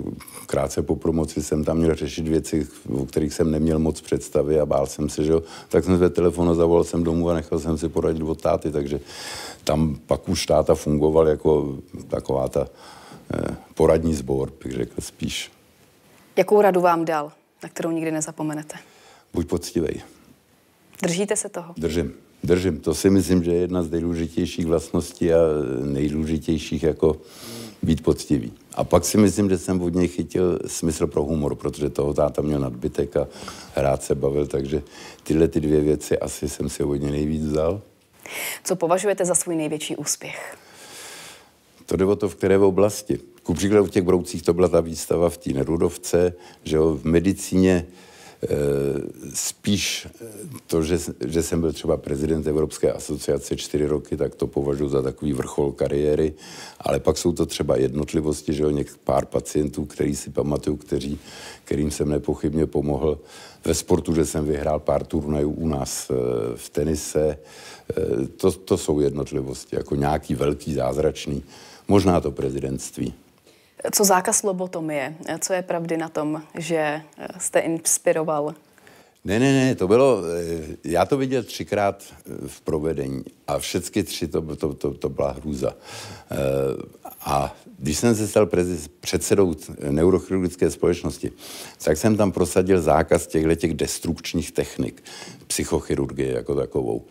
krátce 0.46 0.82
po 0.82 0.96
promoci 0.96 1.42
jsem 1.42 1.64
tam 1.64 1.78
měl 1.78 1.94
řešit 1.94 2.28
věci, 2.28 2.68
o 2.92 3.06
kterých 3.06 3.34
jsem 3.34 3.50
neměl 3.50 3.78
moc 3.78 4.00
představy 4.00 4.60
a 4.60 4.66
bál 4.66 4.86
jsem 4.86 5.08
se, 5.08 5.24
že 5.24 5.32
jo. 5.32 5.42
Tak 5.68 5.84
jsem 5.84 5.98
ve 5.98 6.10
telefonu 6.10 6.54
zavolal 6.54 6.84
jsem 6.84 7.04
domů 7.04 7.30
a 7.30 7.34
nechal 7.34 7.58
jsem 7.58 7.78
si 7.78 7.88
poradit 7.88 8.22
od 8.22 8.40
táty, 8.40 8.70
takže 8.72 9.00
tam 9.64 9.98
pak 10.06 10.28
už 10.28 10.46
táta 10.46 10.74
fungoval 10.74 11.28
jako 11.28 11.78
taková 12.08 12.48
ta 12.48 12.66
eh, 13.34 13.56
poradní 13.74 14.14
sbor, 14.14 14.52
bych 14.64 14.72
řekl 14.72 15.00
spíš. 15.00 15.50
Jakou 16.36 16.62
radu 16.62 16.80
vám 16.80 17.04
dal, 17.04 17.32
na 17.62 17.68
kterou 17.68 17.90
nikdy 17.90 18.10
nezapomenete? 18.10 18.76
Buď 19.32 19.46
poctivej. 19.46 20.02
Držíte 21.02 21.36
se 21.36 21.48
toho? 21.48 21.74
Držím. 21.76 22.12
Držím. 22.44 22.80
To 22.80 22.94
si 22.94 23.10
myslím, 23.10 23.44
že 23.44 23.50
je 23.50 23.60
jedna 23.60 23.82
z 23.82 23.90
nejdůležitějších 23.90 24.66
vlastností 24.66 25.32
a 25.32 25.38
nejdůležitějších 25.84 26.82
jako 26.82 27.16
být 27.82 28.02
poctivý. 28.02 28.52
A 28.74 28.84
pak 28.84 29.04
si 29.04 29.18
myslím, 29.18 29.48
že 29.48 29.58
jsem 29.58 29.82
od 29.82 29.94
něj 29.94 30.08
chytil 30.08 30.58
smysl 30.66 31.06
pro 31.06 31.24
humor, 31.24 31.54
protože 31.54 31.90
toho 31.90 32.14
táta 32.14 32.42
měl 32.42 32.60
nadbytek 32.60 33.16
a 33.16 33.28
rád 33.76 34.02
se 34.02 34.14
bavil, 34.14 34.46
takže 34.46 34.82
tyhle 35.22 35.48
ty 35.48 35.60
dvě 35.60 35.80
věci 35.80 36.18
asi 36.18 36.48
jsem 36.48 36.68
si 36.68 36.82
od 36.82 36.94
něj 36.94 37.10
nejvíc 37.10 37.44
vzal. 37.44 37.80
Co 38.64 38.76
považujete 38.76 39.24
za 39.24 39.34
svůj 39.34 39.56
největší 39.56 39.96
úspěch? 39.96 40.56
To 41.86 41.96
jde 41.96 42.04
o 42.04 42.16
to, 42.16 42.28
v 42.28 42.34
které 42.34 42.58
v 42.58 42.62
oblasti. 42.62 43.18
Ku 43.42 43.54
příkladu 43.54 43.84
v 43.84 43.90
těch 43.90 44.02
broucích 44.02 44.42
to 44.42 44.54
byla 44.54 44.68
ta 44.68 44.80
výstava 44.80 45.30
v 45.30 45.36
té 45.36 45.52
Nerudovce, 45.52 46.32
že 46.64 46.78
v 46.78 47.00
medicíně 47.04 47.86
spíš 49.34 50.06
eh, 50.06 50.26
to, 50.66 50.82
že, 50.82 50.98
že 51.26 51.42
jsem 51.42 51.60
byl 51.60 51.72
třeba 51.72 51.96
prezident 51.96 52.46
Evropské 52.46 52.92
asociace 52.92 53.56
čtyři 53.56 53.86
roky, 53.86 54.16
tak 54.16 54.34
to 54.34 54.46
považuji 54.46 54.88
za 54.88 55.02
takový 55.02 55.32
vrchol 55.32 55.72
kariéry, 55.72 56.32
ale 56.80 57.00
pak 57.00 57.18
jsou 57.18 57.32
to 57.32 57.46
třeba 57.46 57.76
jednotlivosti, 57.76 58.52
že 58.52 58.62
jo, 58.62 58.70
něk 58.70 58.96
pár 59.04 59.26
pacientů, 59.26 59.84
který 59.84 60.16
si 60.16 60.30
pamatuju, 60.30 60.76
kteří, 60.76 61.18
kterým 61.64 61.90
jsem 61.90 62.08
nepochybně 62.08 62.66
pomohl 62.66 63.18
ve 63.64 63.74
sportu, 63.74 64.14
že 64.14 64.26
jsem 64.26 64.44
vyhrál 64.44 64.80
pár 64.80 65.06
turnajů 65.06 65.50
u 65.50 65.68
nás 65.68 66.10
eh, 66.10 66.14
v 66.56 66.70
tenise. 66.70 67.38
To, 68.36 68.52
to 68.52 68.76
jsou 68.78 69.00
jednotlivosti, 69.00 69.76
jako 69.76 69.94
nějaký 69.94 70.34
velký 70.34 70.74
zázračný, 70.74 71.42
možná 71.88 72.20
to 72.20 72.30
prezidentství. 72.30 73.14
Co 73.92 74.04
zákaz 74.04 74.42
lobotomie? 74.42 75.14
Co 75.40 75.52
je 75.52 75.62
pravdy 75.62 75.96
na 75.96 76.08
tom, 76.08 76.42
že 76.58 77.02
jste 77.38 77.60
inspiroval 77.60 78.54
Ne, 79.24 79.38
ne, 79.38 79.52
ne, 79.52 79.74
to 79.74 79.88
bylo, 79.88 80.22
eh, 80.24 80.76
já 80.84 81.06
to 81.06 81.16
viděl 81.16 81.42
třikrát 81.42 82.04
eh, 82.12 82.48
v 82.48 82.60
provedení 82.60 83.24
a 83.46 83.58
všechny 83.58 84.02
tři 84.02 84.28
to, 84.28 84.56
to, 84.56 84.74
to, 84.74 84.94
to 84.94 85.08
byla 85.08 85.32
hrůza. 85.32 85.74
Eh, 86.30 86.36
a 87.20 87.56
když 87.78 87.98
jsem 87.98 88.14
se 88.14 88.28
stal 88.28 88.48
předsedou 89.00 89.54
neurochirurgické 89.90 90.70
společnosti, 90.70 91.32
tak 91.84 91.96
jsem 91.96 92.16
tam 92.16 92.32
prosadil 92.32 92.82
zákaz 92.82 93.26
těchto 93.26 93.54
těch 93.54 93.74
destrukčních 93.74 94.52
technik, 94.52 95.02
psychochirurgie 95.46 96.32
jako 96.32 96.54
takovou. 96.54 97.04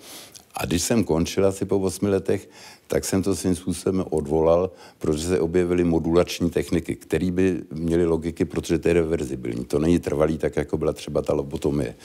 A 0.56 0.66
když 0.66 0.82
jsem 0.82 1.04
končil 1.04 1.48
asi 1.48 1.66
po 1.66 1.80
osmi 1.80 2.10
letech, 2.10 2.50
tak 2.90 3.06
jsem 3.06 3.24
to 3.24 3.36
svým 3.36 3.56
způsobem 3.56 4.06
odvolal, 4.10 4.72
protože 4.98 5.28
se 5.28 5.40
objevily 5.40 5.84
modulační 5.84 6.50
techniky, 6.50 6.96
které 6.96 7.32
by 7.32 7.62
měly 7.72 8.06
logiky, 8.06 8.46
protože 8.46 8.80
to 8.80 8.88
je 8.88 8.94
reverzibilní. 8.94 9.66
To 9.66 9.80
není 9.80 10.00
trvalý, 10.00 10.38
tak 10.38 10.56
jako 10.56 10.78
byla 10.78 10.94
třeba 10.94 11.22
ta 11.22 11.34
lobotomie. 11.34 11.96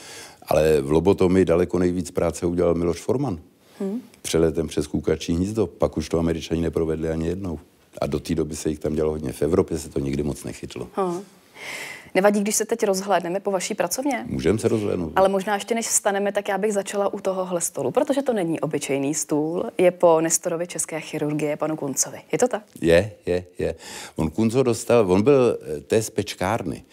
Ale 0.41 0.81
v 0.81 0.91
lobotomii 0.91 1.45
daleko 1.45 1.79
nejvíc 1.79 2.11
práce 2.11 2.45
udělal 2.45 2.75
Miloš 2.75 3.01
Forman. 3.01 3.39
Hmm. 3.79 4.01
Přeletem 4.21 4.67
přes 4.67 4.87
kůkačí 4.87 5.33
hnízdo. 5.33 5.67
Pak 5.67 5.97
už 5.97 6.09
to 6.09 6.19
američani 6.19 6.61
neprovedli 6.61 7.09
ani 7.09 7.27
jednou. 7.27 7.59
A 8.01 8.07
do 8.07 8.19
té 8.19 8.35
doby 8.35 8.55
se 8.55 8.69
jich 8.69 8.79
tam 8.79 8.95
dělalo 8.95 9.13
hodně. 9.13 9.31
V 9.31 9.41
Evropě 9.41 9.77
se 9.77 9.89
to 9.89 9.99
nikdy 9.99 10.23
moc 10.23 10.43
nechytlo. 10.43 10.87
Hmm. 10.95 11.21
Nevadí, 12.15 12.41
když 12.41 12.55
se 12.55 12.65
teď 12.65 12.83
rozhlédneme 12.83 13.39
po 13.39 13.51
vaší 13.51 13.75
pracovně? 13.75 14.25
Můžeme 14.27 14.59
se 14.59 14.67
rozhlédnout. 14.67 15.13
Ale 15.15 15.29
možná 15.29 15.53
ještě 15.53 15.75
než 15.75 15.87
vstaneme, 15.87 16.31
tak 16.31 16.49
já 16.49 16.57
bych 16.57 16.73
začala 16.73 17.13
u 17.13 17.19
tohohle 17.19 17.61
stolu, 17.61 17.91
protože 17.91 18.21
to 18.21 18.33
není 18.33 18.59
obyčejný 18.59 19.13
stůl. 19.13 19.65
Je 19.77 19.91
po 19.91 20.21
Nestorovi 20.21 20.67
české 20.67 20.99
chirurgie, 20.99 21.57
panu 21.57 21.75
Kuncovi. 21.75 22.21
Je 22.31 22.37
to 22.37 22.47
tak? 22.47 22.63
Je, 22.81 23.11
je, 23.25 23.43
je. 23.59 23.75
On 24.15 24.29
Kunco 24.29 24.63
dostal, 24.63 25.11
on 25.11 25.23
byl 25.23 25.57
eh, 25.77 25.81
té 25.81 26.01
z 26.01 26.09
pečkárny. 26.09 26.83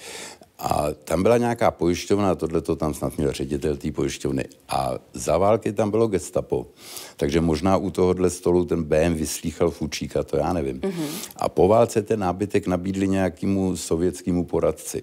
A 0.65 0.87
tam 1.05 1.23
byla 1.23 1.39
nějaká 1.39 1.71
pojišťovna, 1.71 2.35
tohle 2.35 2.61
to 2.61 2.77
tam 2.77 2.95
snad 2.95 3.19
měl 3.19 3.33
ředitel 3.33 3.77
té 3.77 3.93
pojišťovny. 3.93 4.45
A 4.69 4.95
za 5.15 5.39
války 5.39 5.73
tam 5.73 5.91
bylo 5.91 6.09
gestapo. 6.09 6.67
Takže 7.17 7.41
možná 7.41 7.77
u 7.77 7.91
tohohle 7.91 8.31
stolu 8.31 8.65
ten 8.65 8.83
BM 8.83 9.15
vyslýchal 9.15 9.71
Fučíka, 9.71 10.23
to 10.23 10.37
já 10.37 10.53
nevím. 10.53 10.81
Mm-hmm. 10.81 11.07
A 11.37 11.49
po 11.49 11.69
válce 11.69 12.03
ten 12.03 12.21
nábytek 12.21 12.67
nabídli 12.67 13.09
nějakému 13.09 13.77
sovětskému 13.77 14.45
poradci. 14.45 15.03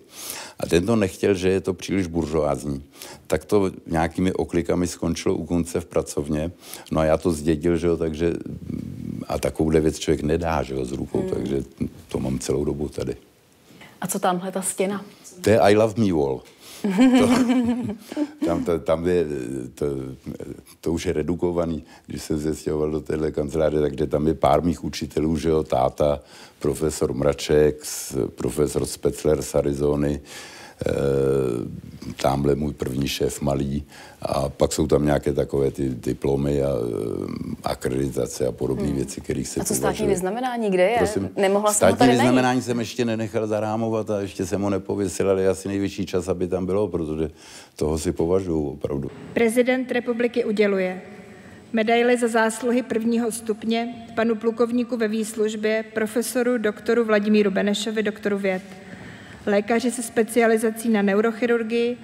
A 0.60 0.66
ten 0.66 0.86
to 0.86 0.96
nechtěl, 0.96 1.34
že 1.34 1.50
je 1.50 1.62
to 1.62 1.74
příliš 1.74 2.08
buržoázní. 2.08 2.84
Tak 3.28 3.46
to 3.46 3.72
nějakými 3.88 4.34
oklikami 4.34 4.88
skončilo 4.88 5.36
u 5.36 5.46
konce 5.46 5.82
v 5.82 5.86
pracovně. 5.86 6.52
No 6.92 7.02
a 7.02 7.06
já 7.06 7.18
to 7.18 7.32
zdědil, 7.32 7.78
že 7.78 7.88
jo, 7.88 7.98
takže 7.98 8.34
a 9.28 9.40
takovouhle 9.40 9.80
věc 9.80 10.00
člověk 10.00 10.24
nedá, 10.24 10.64
že 10.64 10.74
jo, 10.74 10.86
z 10.86 10.92
rukou, 10.92 11.22
mm. 11.24 11.30
takže 11.30 11.64
to 12.08 12.20
mám 12.20 12.40
celou 12.40 12.66
dobu 12.66 12.90
tady. 12.90 13.16
A 14.02 14.08
co 14.08 14.20
tamhle 14.20 14.52
ta 14.52 14.62
stěna? 14.62 15.06
To 15.42 15.50
je 15.50 15.60
I 15.60 15.76
love 15.76 15.94
me 15.98 16.14
wall. 16.14 16.42
To, 17.20 17.28
tam, 18.46 18.64
to, 18.64 18.80
tam 18.80 19.08
je, 19.08 19.26
to, 19.76 19.86
to 20.82 20.94
už 20.94 21.06
je 21.06 21.14
redukovaný, 21.14 21.84
když 22.08 22.24
jsem 22.24 22.42
se 22.42 22.56
stěhoval 22.56 22.92
do 22.92 23.02
téhle 23.02 23.32
kanceláře, 23.32 23.82
takže 23.82 24.08
tam 24.08 24.28
je 24.28 24.34
pár 24.34 24.64
mých 24.64 24.84
učitelů, 24.84 25.38
že 25.38 25.50
jo, 25.50 25.64
táta, 25.64 26.20
profesor 26.60 27.14
Mraček, 27.14 27.84
profesor 28.36 28.86
Specler 28.86 29.42
z 29.42 29.56
Arizony, 29.56 30.22
tamhle 32.22 32.56
můj 32.56 32.74
první 32.74 33.08
šéf 33.08 33.42
malý 33.42 33.84
a 34.22 34.50
pak 34.50 34.74
jsou 34.74 34.88
tam 34.88 35.06
nějaké 35.06 35.34
takové 35.34 35.72
ty 35.72 35.90
diplomy 35.90 36.64
a 36.64 36.70
eh, 36.70 37.56
akreditace 37.64 38.48
a 38.48 38.52
podobné 38.52 38.88
hmm. 38.88 38.96
věci, 38.96 39.22
kterých 39.22 39.48
se 39.48 39.62
A 39.62 39.64
co 39.64 39.76
státní 39.76 40.08
vyznamenání, 40.08 40.70
kde 40.72 40.84
je? 40.84 40.98
Prosím, 40.98 41.30
Nemohla 41.36 41.74
státní 41.74 41.92
jsem 41.92 41.98
tady 41.98 42.12
vyznamenání 42.12 42.44
najít. 42.44 42.64
jsem 42.64 42.80
ještě 42.80 43.06
nenechal 43.06 43.48
zarámovat 43.48 44.10
a 44.10 44.22
ještě 44.22 44.46
jsem 44.46 44.62
ho 44.62 44.70
nepověsil, 44.70 45.30
ale 45.30 45.42
je 45.42 45.50
asi 45.50 45.68
největší 45.68 46.06
čas, 46.06 46.28
aby 46.28 46.48
tam 46.48 46.66
bylo, 46.66 46.88
protože 46.88 47.30
toho 47.76 47.98
si 47.98 48.12
považuji 48.12 48.70
opravdu. 48.70 49.12
Prezident 49.34 49.92
republiky 49.92 50.46
uděluje 50.46 51.02
medaili 51.74 52.18
za 52.18 52.28
zásluhy 52.28 52.84
prvního 52.84 53.32
stupně 53.32 54.08
panu 54.16 54.36
plukovníku 54.36 54.98
ve 54.98 55.08
výslužbě 55.08 55.86
profesoru 55.94 56.58
doktoru 56.58 57.06
Vladimíru 57.06 57.52
Benešovi, 57.52 58.04
doktoru 58.04 58.38
věd 58.38 58.62
lékaři 59.50 59.92
se 59.92 60.04
specializací 60.04 60.90
na 60.90 61.02
neurochirurgii 61.02 61.98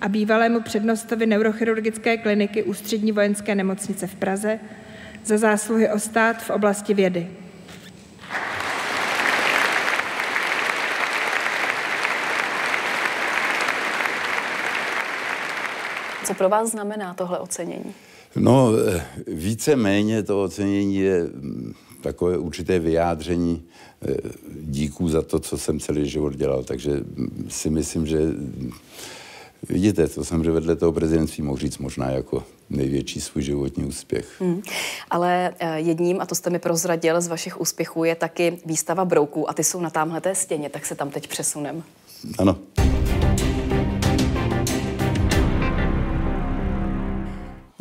a 0.00 0.08
bývalému 0.08 0.60
přednostovi 0.60 1.26
neurochirurgické 1.26 2.16
kliniky 2.16 2.62
Ústřední 2.62 3.12
vojenské 3.12 3.54
nemocnice 3.54 4.06
v 4.06 4.14
Praze 4.14 4.60
za 5.24 5.38
zásluhy 5.38 5.90
o 5.90 5.98
stát 5.98 6.42
v 6.42 6.50
oblasti 6.50 6.94
vědy. 6.94 7.28
Co 16.24 16.34
pro 16.34 16.48
vás 16.48 16.70
znamená 16.70 17.14
tohle 17.14 17.38
ocenění? 17.38 17.94
No, 18.36 18.70
eh, 18.96 19.04
více-méně 19.26 20.22
to 20.22 20.42
ocenění 20.42 20.96
je 20.96 21.26
takové 22.02 22.38
určité 22.38 22.78
vyjádření 22.78 23.62
eh, 24.02 24.16
díků 24.60 25.08
za 25.08 25.22
to, 25.22 25.38
co 25.38 25.58
jsem 25.58 25.80
celý 25.80 26.08
život 26.08 26.36
dělal. 26.36 26.64
Takže 26.64 27.00
si 27.48 27.70
myslím, 27.70 28.06
že 28.06 28.18
vidíte, 29.68 30.08
to 30.08 30.24
jsem 30.24 30.44
že 30.44 30.50
vedle 30.50 30.76
toho 30.76 30.92
prezidentství 30.92 31.42
mohl 31.42 31.58
říct 31.58 31.78
možná 31.78 32.10
jako 32.10 32.44
největší 32.70 33.20
svůj 33.20 33.42
životní 33.42 33.84
úspěch. 33.84 34.40
Hmm. 34.40 34.62
Ale 35.10 35.54
eh, 35.58 35.80
jedním, 35.80 36.20
a 36.20 36.26
to 36.26 36.34
jste 36.34 36.50
mi 36.50 36.58
prozradil, 36.58 37.20
z 37.20 37.28
vašich 37.28 37.60
úspěchů 37.60 38.04
je 38.04 38.14
taky 38.14 38.58
výstava 38.66 39.04
brouků 39.04 39.50
a 39.50 39.54
ty 39.54 39.64
jsou 39.64 39.80
na 39.80 39.90
tamhleté 39.90 40.34
stěně, 40.34 40.68
tak 40.68 40.86
se 40.86 40.94
tam 40.94 41.10
teď 41.10 41.28
přesunem. 41.28 41.82
Ano. 42.38 42.58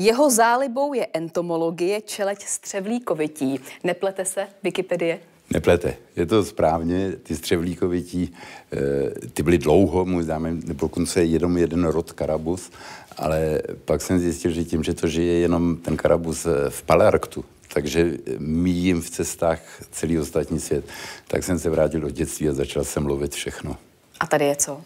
Jeho 0.02 0.30
zálibou 0.30 0.94
je 0.94 1.08
entomologie 1.14 2.02
čeleť 2.02 2.42
střevlíkovití. 2.46 3.60
Neplete 3.84 4.26
se, 4.26 4.48
Wikipedie? 4.64 5.20
Neplete, 5.54 5.94
je 6.16 6.26
to 6.26 6.46
správně, 6.46 7.12
ty 7.24 7.36
střevlíkovití, 7.36 8.34
eh, 8.74 8.78
ty 9.34 9.44
byly 9.44 9.58
dlouho, 9.58 10.06
můj 10.06 10.24
zájem, 10.24 10.62
dokonce 10.62 11.24
jenom 11.24 11.58
jeden 11.58 11.86
rod 11.86 12.12
karabus, 12.12 12.72
ale 13.18 13.62
pak 13.86 14.02
jsem 14.02 14.20
zjistil, 14.20 14.52
že 14.52 14.64
tím, 14.64 14.84
že 14.84 14.94
to 14.94 15.08
žije 15.08 15.34
jenom 15.34 15.78
ten 15.78 15.98
karabus 15.98 16.46
eh, 16.46 16.70
v 16.70 16.84
Palearktu, 16.84 17.46
takže 17.74 18.18
míjím 18.40 19.02
v 19.02 19.10
cestách 19.10 19.62
celý 19.92 20.20
ostatní 20.20 20.60
svět, 20.60 20.86
tak 21.28 21.44
jsem 21.44 21.60
se 21.60 21.70
vrátil 21.70 22.02
do 22.02 22.10
dětství 22.10 22.50
a 22.50 22.54
začal 22.54 22.84
jsem 22.84 23.06
lovit 23.06 23.34
všechno. 23.34 23.78
A 24.20 24.28
tady 24.28 24.46
je 24.46 24.56
co? 24.56 24.82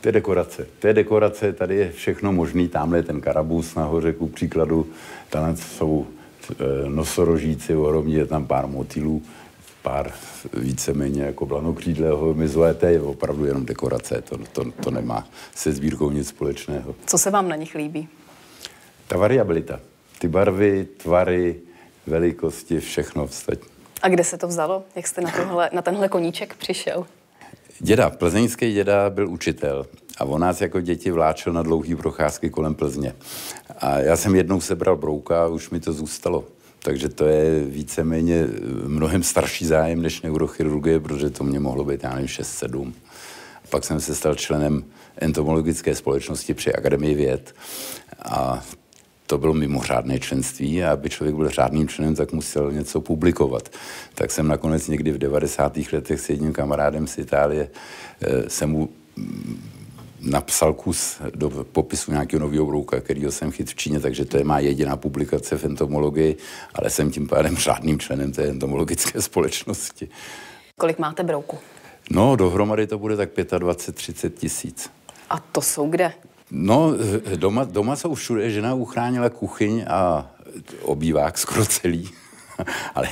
To 0.00 0.08
je 0.08 0.12
dekorace. 0.12 0.66
To 0.78 0.86
je 0.86 0.94
dekorace, 0.94 1.52
tady 1.52 1.76
je 1.76 1.92
všechno 1.92 2.32
možný. 2.32 2.68
Tamhle 2.68 2.98
je 2.98 3.02
ten 3.02 3.20
karabus 3.20 3.74
nahoře, 3.74 4.12
ku 4.12 4.26
příkladu. 4.26 4.86
Tam 5.30 5.56
jsou 5.56 6.06
e, 6.50 6.88
nosorožíci, 6.88 7.76
ohromní, 7.76 8.14
je 8.14 8.26
tam 8.26 8.46
pár 8.46 8.66
motýlů, 8.66 9.22
pár 9.82 10.12
víceméně 10.54 11.22
jako 11.22 11.46
blanokřídlého 11.46 12.34
mizové, 12.34 12.74
to 12.74 12.86
je 12.86 13.00
opravdu 13.00 13.44
jenom 13.44 13.66
dekorace, 13.66 14.22
to, 14.22 14.38
to, 14.52 14.70
to 14.70 14.90
nemá 14.90 15.28
se 15.54 15.72
sbírkou 15.72 16.10
nic 16.10 16.28
společného. 16.28 16.94
Co 17.06 17.18
se 17.18 17.30
vám 17.30 17.48
na 17.48 17.56
nich 17.56 17.74
líbí? 17.74 18.08
Ta 19.06 19.16
variabilita. 19.16 19.80
Ty 20.18 20.28
barvy, 20.28 20.86
tvary, 20.96 21.60
velikosti, 22.06 22.80
všechno 22.80 23.26
vstať. 23.26 23.58
A 24.02 24.08
kde 24.08 24.24
se 24.24 24.38
to 24.38 24.48
vzalo? 24.48 24.84
Jak 24.96 25.06
jste 25.06 25.20
na, 25.20 25.30
tohle, 25.30 25.70
na 25.72 25.82
tenhle 25.82 26.08
koníček 26.08 26.54
přišel? 26.54 27.06
Děda, 27.80 28.10
plzeňský 28.10 28.72
děda 28.72 29.10
byl 29.10 29.28
učitel 29.28 29.86
a 30.18 30.24
on 30.24 30.40
nás 30.40 30.60
jako 30.60 30.80
děti 30.80 31.10
vláčel 31.10 31.52
na 31.52 31.62
dlouhý 31.62 31.96
procházky 31.96 32.50
kolem 32.50 32.74
Plzně. 32.74 33.14
A 33.78 33.98
já 33.98 34.16
jsem 34.16 34.34
jednou 34.34 34.60
sebral 34.60 34.96
brouka 34.96 35.44
a 35.44 35.46
už 35.46 35.70
mi 35.70 35.80
to 35.80 35.92
zůstalo. 35.92 36.44
Takže 36.82 37.08
to 37.08 37.24
je 37.24 37.64
víceméně 37.64 38.46
mnohem 38.86 39.22
starší 39.22 39.66
zájem 39.66 40.02
než 40.02 40.22
neurochirurgie, 40.22 41.00
protože 41.00 41.30
to 41.30 41.44
mě 41.44 41.60
mohlo 41.60 41.84
být, 41.84 42.02
já 42.02 42.14
nevím, 42.14 42.26
6-7. 42.28 42.92
Pak 43.70 43.84
jsem 43.84 44.00
se 44.00 44.14
stal 44.14 44.34
členem 44.34 44.84
entomologické 45.16 45.94
společnosti 45.94 46.54
při 46.54 46.72
Akademii 46.72 47.14
věd 47.14 47.54
a 48.24 48.64
to 49.28 49.38
bylo 49.38 49.54
mimořádné 49.54 50.18
členství 50.18 50.84
a 50.84 50.92
aby 50.92 51.10
člověk 51.10 51.36
byl 51.36 51.48
řádným 51.48 51.88
členem, 51.88 52.14
tak 52.14 52.32
musel 52.32 52.72
něco 52.72 53.00
publikovat. 53.00 53.68
Tak 54.14 54.30
jsem 54.30 54.48
nakonec 54.48 54.88
někdy 54.88 55.12
v 55.12 55.18
90. 55.18 55.78
letech 55.92 56.20
s 56.20 56.28
jedním 56.30 56.52
kamarádem 56.52 57.06
z 57.06 57.18
Itálie 57.18 57.68
eh, 58.20 58.50
jsem 58.50 58.70
mu 58.70 58.88
mm, 59.16 59.70
napsal 60.20 60.72
kus 60.72 61.20
do 61.34 61.50
popisu 61.50 62.12
nějakého 62.12 62.40
nového 62.40 62.66
brouka, 62.66 63.00
kterýho 63.00 63.32
jsem 63.32 63.50
chyt 63.50 63.70
v 63.70 63.74
Číně, 63.74 64.00
takže 64.00 64.24
to 64.24 64.36
je 64.36 64.44
má 64.44 64.58
jediná 64.58 64.96
publikace 64.96 65.58
v 65.58 65.64
entomologii, 65.64 66.36
ale 66.74 66.90
jsem 66.90 67.10
tím 67.10 67.28
pádem 67.28 67.56
řádným 67.56 67.98
členem 67.98 68.32
té 68.32 68.48
entomologické 68.48 69.22
společnosti. 69.28 70.08
Kolik 70.80 70.98
máte 70.98 71.22
brouku? 71.22 71.58
No, 72.10 72.36
dohromady 72.36 72.86
to 72.86 72.98
bude 72.98 73.16
tak 73.16 73.36
25-30 73.36 74.30
tisíc. 74.30 74.90
A 75.30 75.38
to 75.38 75.60
jsou 75.60 75.88
kde? 75.88 76.12
No, 76.50 76.92
doma, 77.36 77.64
doma 77.64 77.96
jsou 77.96 78.14
všude. 78.14 78.50
Žena 78.50 78.74
uchránila 78.74 79.30
kuchyň 79.30 79.84
a 79.88 80.30
obývák 80.82 81.38
skoro 81.38 81.66
celý. 81.66 82.10
Ale 82.94 83.08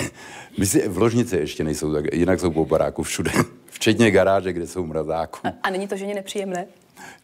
si 0.64 0.88
v 0.88 0.98
ložnice 0.98 1.36
ještě 1.36 1.64
nejsou, 1.64 1.92
tak 1.92 2.14
jinak 2.14 2.40
jsou 2.40 2.50
po 2.50 2.64
baráku 2.64 3.02
všude. 3.02 3.30
Včetně 3.70 4.10
garáže, 4.10 4.52
kde 4.52 4.66
jsou 4.66 4.86
mrazáků. 4.86 5.38
A, 5.44 5.52
a 5.62 5.70
není 5.70 5.88
to 5.88 5.96
ženě 5.96 6.14
nepříjemné? 6.14 6.66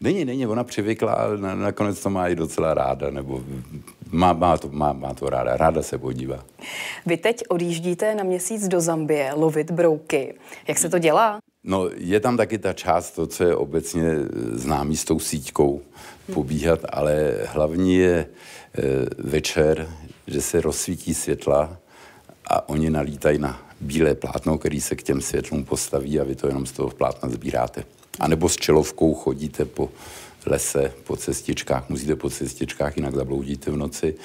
Není, 0.01 0.25
není, 0.25 0.47
ona 0.47 0.63
přivykla, 0.63 1.13
ale 1.13 1.37
na, 1.37 1.55
nakonec 1.55 2.03
to 2.03 2.09
má 2.09 2.27
i 2.27 2.35
docela 2.35 2.73
ráda, 2.73 3.09
nebo 3.09 3.43
má, 4.11 4.33
má, 4.33 4.57
to, 4.57 4.69
má, 4.71 4.93
má 4.93 5.13
to 5.13 5.29
ráda, 5.29 5.57
ráda 5.57 5.83
se 5.83 5.97
podívá. 5.97 6.43
Vy 7.05 7.17
teď 7.17 7.43
odjíždíte 7.49 8.15
na 8.15 8.23
měsíc 8.23 8.67
do 8.67 8.81
Zambie 8.81 9.33
lovit 9.33 9.71
brouky. 9.71 10.33
Jak 10.67 10.77
se 10.77 10.89
to 10.89 10.99
dělá? 10.99 11.39
No, 11.63 11.89
je 11.95 12.19
tam 12.19 12.37
taky 12.37 12.57
ta 12.57 12.73
část, 12.73 13.11
to, 13.11 13.27
co 13.27 13.43
je 13.43 13.55
obecně 13.55 14.03
známý 14.51 14.97
s 14.97 15.05
tou 15.05 15.19
síťkou 15.19 15.81
pobíhat, 16.33 16.79
ale 16.89 17.33
hlavní 17.45 17.95
je 17.95 18.15
e, 18.17 18.27
večer, 19.17 19.89
že 20.27 20.41
se 20.41 20.61
rozsvítí 20.61 21.13
světla 21.13 21.77
a 22.47 22.69
oni 22.69 22.89
nalítají 22.89 23.39
na 23.39 23.71
bílé 23.81 24.15
plátno, 24.15 24.57
který 24.57 24.81
se 24.81 24.95
k 24.95 25.03
těm 25.03 25.21
světlům 25.21 25.65
postaví 25.65 26.19
a 26.19 26.23
vy 26.23 26.35
to 26.35 26.47
jenom 26.47 26.65
z 26.65 26.71
toho 26.71 26.89
plátna 26.89 27.29
sbíráte. 27.29 27.83
A 28.19 28.27
nebo 28.27 28.49
s 28.49 28.57
čelovkou 28.57 29.13
chodíte 29.13 29.65
po 29.65 29.89
lese, 30.45 30.93
po 31.03 31.15
cestičkách, 31.15 31.89
musíte 31.89 32.15
po 32.15 32.29
cestičkách, 32.29 32.97
jinak 32.97 33.15
zabloudíte 33.15 33.71
v 33.71 33.77
noci 33.77 34.15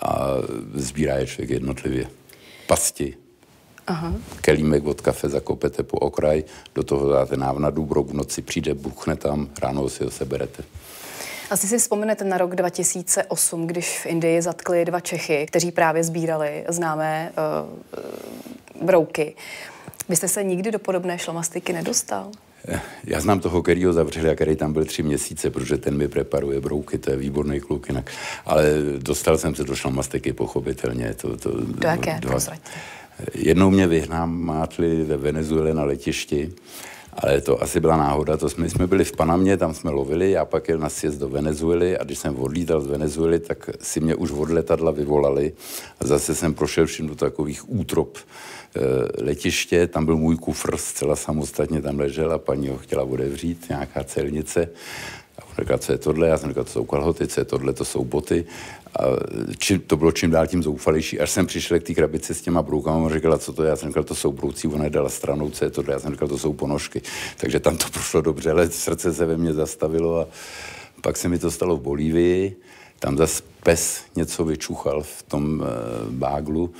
a 0.00 0.28
sbírá 0.74 1.16
je 1.16 1.26
člověk 1.26 1.50
jednotlivě. 1.50 2.06
Pasti, 2.66 3.14
Aha. 3.86 4.14
kelímek 4.40 4.86
od 4.86 5.00
kafe 5.00 5.28
zakopete 5.28 5.82
po 5.82 5.98
okraj, 5.98 6.44
do 6.74 6.82
toho 6.82 7.12
dáte 7.12 7.36
návnadu, 7.36 7.84
brok 7.84 8.08
v 8.08 8.14
noci 8.14 8.42
přijde, 8.42 8.74
buchne 8.74 9.16
tam, 9.16 9.48
ráno 9.62 9.88
si 9.88 10.04
ho 10.04 10.10
seberete. 10.10 10.62
Asi 11.50 11.68
si 11.68 11.78
vzpomenete 11.78 12.24
na 12.24 12.38
rok 12.38 12.54
2008, 12.54 13.66
když 13.66 13.98
v 13.98 14.06
Indii 14.06 14.42
zatkli 14.42 14.84
dva 14.84 15.00
Čechy, 15.00 15.46
kteří 15.46 15.72
právě 15.72 16.04
sbírali 16.04 16.64
známé 16.68 17.32
uh, 18.80 18.86
brouky. 18.86 19.34
Vy 20.08 20.16
jste 20.16 20.28
se 20.28 20.44
nikdy 20.44 20.70
do 20.70 20.78
podobné 20.78 21.18
šlamastiky 21.18 21.72
nedostal? 21.72 22.30
Já 23.04 23.20
znám 23.20 23.40
toho, 23.40 23.62
který 23.62 23.84
ho 23.84 23.92
zavřeli 23.92 24.30
a 24.30 24.34
který 24.34 24.56
tam 24.56 24.72
byl 24.72 24.84
tři 24.84 25.02
měsíce, 25.02 25.50
protože 25.50 25.76
ten 25.76 25.96
mi 25.96 26.08
preparuje 26.08 26.60
brouky, 26.60 26.98
to 26.98 27.10
je 27.10 27.16
výborný 27.16 27.60
kluk 27.60 27.88
jinak. 27.88 28.10
Ale 28.46 28.64
dostal 28.98 29.38
jsem 29.38 29.54
se 29.54 29.64
do 29.64 29.76
šlamastiky, 29.76 30.32
pochopitelně. 30.32 31.14
To, 31.14 31.36
to, 31.36 31.50
do 31.60 31.88
jaké? 31.88 32.20
Dva, 32.20 32.38
jednou 33.34 33.70
mě 33.70 33.86
vyhnámátli 33.86 35.04
ve 35.04 35.16
Venezuele 35.16 35.74
na 35.74 35.84
letišti 35.84 36.52
ale 37.14 37.40
to 37.40 37.62
asi 37.62 37.80
byla 37.80 37.96
náhoda, 37.96 38.36
to 38.36 38.48
jsme, 38.48 38.70
jsme 38.70 38.86
byli 38.86 39.04
v 39.04 39.12
Panamě, 39.12 39.56
tam 39.56 39.74
jsme 39.74 39.90
lovili, 39.90 40.30
já 40.30 40.44
pak 40.44 40.68
jel 40.68 40.78
na 40.78 40.88
sjezd 40.88 41.20
do 41.20 41.28
Venezuely 41.28 41.98
a 41.98 42.04
když 42.04 42.18
jsem 42.18 42.36
odlítal 42.36 42.80
z 42.80 42.86
Venezuely, 42.86 43.40
tak 43.40 43.70
si 43.80 44.00
mě 44.00 44.14
už 44.14 44.30
od 44.30 44.50
letadla 44.50 44.90
vyvolali 44.90 45.52
a 46.00 46.06
zase 46.06 46.34
jsem 46.34 46.54
prošel 46.54 46.86
všim 46.86 47.06
do 47.06 47.14
takových 47.14 47.70
útrop 47.70 48.18
e, 48.18 49.22
letiště, 49.24 49.86
tam 49.86 50.04
byl 50.04 50.16
můj 50.16 50.36
kufr 50.36 50.76
zcela 50.76 51.16
samostatně 51.16 51.82
tam 51.82 51.98
ležel 51.98 52.32
a 52.32 52.38
paní 52.38 52.68
ho 52.68 52.78
chtěla 52.78 53.02
otevřít, 53.02 53.66
nějaká 53.68 54.04
celnice 54.04 54.68
On 55.38 55.64
říkal, 55.64 55.78
co 55.78 55.92
je 55.92 55.98
tohle? 55.98 56.28
Já 56.28 56.38
jsem 56.38 56.48
říkal, 56.48 56.64
to 56.64 56.70
jsou 56.70 56.84
kalhoty, 56.84 57.26
co 57.26 57.40
je 57.40 57.44
tohle? 57.44 57.72
To 57.72 57.84
jsou 57.84 58.04
boty. 58.04 58.44
A 58.98 59.02
či, 59.58 59.78
to 59.78 59.96
bylo 59.96 60.12
čím 60.12 60.30
dál 60.30 60.46
tím 60.46 60.62
zoufalejší. 60.62 61.20
Až 61.20 61.30
jsem 61.30 61.46
přišel 61.46 61.80
k 61.80 61.82
té 61.82 61.94
krabici 61.94 62.34
s 62.34 62.42
těma 62.42 62.62
broukama, 62.62 62.96
on 62.96 63.12
říkala, 63.12 63.38
co 63.38 63.52
to 63.52 63.62
je? 63.62 63.68
Já 63.68 63.76
jsem 63.76 63.88
říkal, 63.88 64.04
to 64.04 64.14
jsou 64.14 64.32
brouci, 64.32 64.68
ona 64.68 64.84
je 64.84 64.90
dala 64.90 65.08
stranou, 65.08 65.50
co 65.50 65.64
je 65.64 65.70
tohle? 65.70 65.92
Já 65.94 65.98
jsem 66.00 66.12
říkal, 66.12 66.28
to 66.28 66.38
jsou 66.38 66.52
ponožky. 66.52 67.02
Takže 67.36 67.60
tam 67.60 67.76
to 67.76 67.84
prošlo 67.92 68.20
dobře, 68.20 68.50
ale 68.50 68.70
srdce 68.70 69.14
se 69.14 69.26
ve 69.26 69.36
mně 69.36 69.52
zastavilo 69.52 70.20
a 70.20 70.26
pak 71.00 71.16
se 71.16 71.28
mi 71.28 71.38
to 71.38 71.50
stalo 71.50 71.76
v 71.76 71.80
Bolívii. 71.80 72.56
Tam 72.98 73.16
zase 73.16 73.42
pes 73.62 74.02
něco 74.16 74.44
vyčuchal 74.44 75.02
v 75.02 75.22
tom 75.22 75.60
uh, 75.60 75.66
báglu 76.10 76.70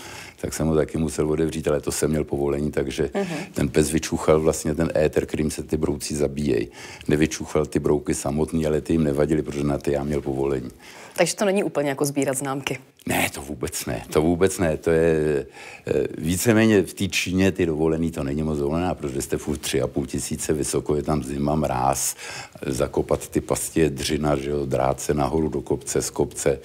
tak 0.43 0.55
jsem 0.55 0.67
ho 0.67 0.77
taky 0.77 0.99
musel 0.99 1.31
otevřít, 1.31 1.69
ale 1.69 1.81
to 1.81 1.93
jsem 1.93 2.11
měl 2.11 2.25
povolení, 2.25 2.71
takže 2.71 3.05
uh-huh. 3.05 3.27
ten 3.55 3.69
pes 3.69 3.91
vyčuchal 3.91 4.41
vlastně 4.41 4.75
ten 4.75 4.91
éter, 4.97 5.27
kterým 5.27 5.51
se 5.51 5.63
ty 5.63 5.77
brouci 5.77 6.17
zabíjejí. 6.17 6.69
Nevyčuchal 7.09 7.67
ty 7.67 7.79
brouky 7.79 8.15
samotný, 8.15 8.67
ale 8.67 8.81
ty 8.81 8.93
jim 8.93 9.05
nevadily, 9.05 9.43
protože 9.43 9.65
na 9.65 9.79
ty 9.79 9.93
já 9.93 10.05
měl 10.05 10.21
povolení. 10.21 10.71
Takže 11.17 11.37
to 11.37 11.45
není 11.45 11.65
úplně 11.65 11.89
jako 11.89 12.05
sbírat 12.05 12.37
známky. 12.37 12.79
Ne, 13.07 13.31
to 13.35 13.43
vůbec 13.43 13.87
ne, 13.87 14.05
to 14.13 14.23
vůbec 14.23 14.59
ne. 14.59 14.77
To 14.77 14.91
je 14.91 15.47
e, 15.87 16.07
víceméně 16.19 16.83
v 16.83 16.95
té 16.95 17.09
Číně 17.09 17.53
ty 17.53 17.67
dovolený, 17.67 18.11
to 18.11 18.25
není 18.25 18.43
moc 18.43 18.59
dovolená, 18.59 18.95
protože 18.95 19.23
jste 19.23 19.37
furt 19.37 19.57
tři 19.57 19.81
a 19.81 19.87
půl 19.87 20.07
tisíce 20.07 20.53
vysoko, 20.53 20.97
je 20.97 21.03
tam 21.03 21.25
zima, 21.25 21.55
mráz, 21.55 22.17
zakopat 22.67 23.29
ty 23.29 23.41
pasti 23.41 23.81
je 23.81 23.91
dřina, 23.91 24.37
že 24.37 24.51
jo, 24.51 24.67
drát 24.67 25.01
se 25.01 25.15
nahoru 25.15 25.49
do 25.49 25.61
kopce, 25.61 26.03
z 26.03 26.11
kopce. 26.11 26.59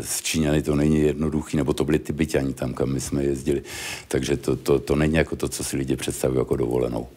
Z 0.00 0.22
Číňany 0.22 0.62
to 0.62 0.74
není 0.74 1.00
jednoduchý, 1.00 1.56
nebo 1.56 1.72
to 1.72 1.84
byly 1.84 1.98
ty 1.98 2.12
byťani 2.12 2.54
tam, 2.54 2.74
kam 2.74 2.92
my 2.92 3.00
jsme 3.00 3.24
jezdili. 3.24 3.62
Takže 4.08 4.36
to, 4.36 4.56
to, 4.56 4.78
to 4.78 4.96
není 4.96 5.14
jako 5.14 5.36
to, 5.36 5.48
co 5.48 5.64
si 5.64 5.76
lidi 5.76 5.96
představují 5.96 6.38
jako 6.38 6.56
dovolenou. 6.56 7.08